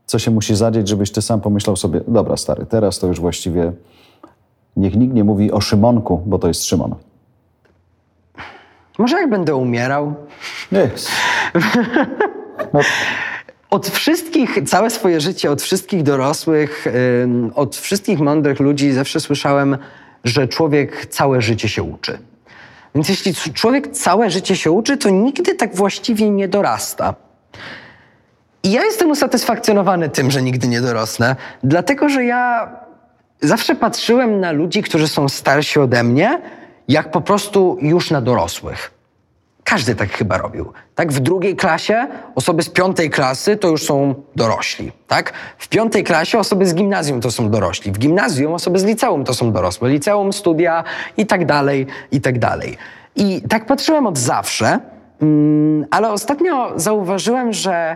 Co 0.06 0.20
się 0.20 0.32
musi 0.32 0.56
zadzieć, 0.56 0.88
żebyś 0.88 1.12
Ty 1.12 1.22
sam 1.22 1.41
pomyślał 1.41 1.76
sobie, 1.76 2.02
dobra 2.08 2.38
stary, 2.38 2.66
teraz 2.66 2.99
to 2.99 3.08
już 3.08 3.20
właściwie 3.20 3.74
niech 4.78 4.95
nikt 4.95 5.14
nie 5.14 5.24
mówi 5.24 5.52
o 5.52 5.62
Szymonku, 5.62 6.22
bo 6.26 6.39
to 6.39 6.47
jest 6.47 6.64
Szymon. 6.64 6.95
Może 9.02 9.18
jak 9.18 9.30
będę 9.30 9.56
umierał? 9.56 10.16
Jest. 10.72 11.12
Od 13.70 13.89
wszystkich, 13.89 14.60
całe 14.68 14.89
swoje 14.89 15.22
życie, 15.22 15.52
od 15.52 15.62
wszystkich 15.62 16.04
dorosłych, 16.04 16.86
od 17.56 17.76
wszystkich 17.76 18.20
mądrych 18.20 18.60
ludzi 18.60 18.91
zawsze 18.91 19.20
słyszałem, 19.20 19.78
że 20.24 20.47
człowiek 20.47 21.06
całe 21.06 21.41
życie 21.41 21.70
się 21.70 21.84
uczy. 21.84 22.18
Więc 22.95 23.10
jeśli 23.10 23.34
człowiek 23.54 23.88
całe 23.88 24.30
życie 24.30 24.56
się 24.56 24.72
uczy, 24.72 24.97
to 24.97 25.10
nigdy 25.10 25.56
tak 25.56 25.76
właściwie 25.76 26.30
nie 26.30 26.47
dorasta. 26.47 27.16
I 28.64 28.72
ja 28.72 28.84
jestem 28.84 29.12
usatysfakcjonowany 29.12 30.10
tym, 30.10 30.32
że 30.32 30.41
nigdy 30.41 30.68
nie 30.68 30.82
dorosnę, 30.82 31.36
dlatego 31.64 32.10
że 32.10 32.24
ja 32.24 32.76
zawsze 33.41 33.76
patrzyłem 33.76 34.39
na 34.39 34.52
ludzi, 34.52 34.84
którzy 34.84 35.08
są 35.08 35.30
starsi 35.30 35.80
ode 35.80 36.04
mnie, 36.04 36.41
jak 36.88 37.12
po 37.12 37.22
prostu 37.22 37.78
już 37.82 38.12
na 38.12 38.22
dorosłych. 38.22 38.92
Każdy 39.64 39.96
tak 39.96 40.12
chyba 40.12 40.38
robił. 40.38 40.74
Tak, 40.96 41.12
w 41.12 41.20
drugiej 41.20 41.56
klasie 41.56 42.08
osoby 42.36 42.64
z 42.64 42.70
piątej 42.70 43.10
klasy 43.10 43.58
to 43.58 43.68
już 43.68 43.84
są 43.84 44.16
dorośli. 44.36 44.92
Tak? 45.08 45.34
W 45.58 45.68
piątej 45.68 46.04
klasie 46.04 46.40
osoby 46.40 46.66
z 46.66 46.74
gimnazjum 46.74 47.22
to 47.22 47.32
są 47.32 47.50
dorośli. 47.50 47.92
W 47.92 48.00
gimnazjum 48.00 48.54
osoby 48.54 48.80
z 48.80 48.84
liceum 48.84 49.24
to 49.24 49.34
są 49.34 49.52
dorosłe. 49.52 49.90
Liceum, 49.90 50.34
studia 50.34 50.84
i 51.18 51.26
tak 51.26 51.46
dalej, 51.46 51.88
i 52.12 52.22
tak 52.22 52.40
dalej. 52.40 52.78
I 53.16 53.42
tak 53.50 53.66
patrzyłem 53.66 54.08
od 54.08 54.18
zawsze, 54.18 54.80
mm, 55.22 55.86
ale 55.92 56.12
ostatnio 56.12 56.74
zauważyłem, 56.76 57.54
że 57.54 57.96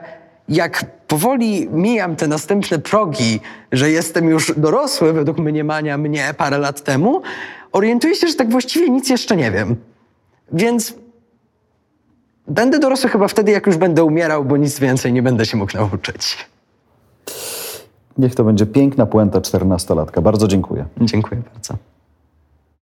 jak 0.49 0.85
powoli 1.07 1.69
mijam 1.71 2.15
te 2.15 2.27
następne 2.27 2.79
progi, 2.79 3.39
że 3.71 3.91
jestem 3.91 4.29
już 4.29 4.53
dorosły 4.57 5.13
według 5.13 5.37
mniemania 5.37 5.97
mnie 5.97 6.33
parę 6.37 6.57
lat 6.57 6.83
temu, 6.83 7.21
orientuję 7.75 8.15
się, 8.15 8.27
że 8.27 8.33
tak 8.33 8.49
właściwie 8.49 8.89
nic 8.89 9.09
jeszcze 9.09 9.35
nie 9.35 9.51
wiem. 9.51 9.75
Więc 10.51 10.93
Będę 12.47 12.79
dorosły 12.79 13.09
chyba 13.09 13.27
wtedy, 13.27 13.51
jak 13.51 13.67
już 13.67 13.77
będę 13.77 14.03
umierał, 14.03 14.45
bo 14.45 14.57
nic 14.57 14.79
więcej 14.79 15.13
nie 15.13 15.23
będę 15.23 15.45
się 15.45 15.57
mógł 15.57 15.77
nauczyć. 15.77 16.47
Niech 18.17 18.35
to 18.35 18.43
będzie 18.43 18.65
piękna 18.65 19.05
puenta 19.05 19.41
czternastolatka. 19.41 20.21
Bardzo 20.21 20.47
dziękuję. 20.47 20.85
Dziękuję 21.01 21.41
bardzo. 21.53 21.75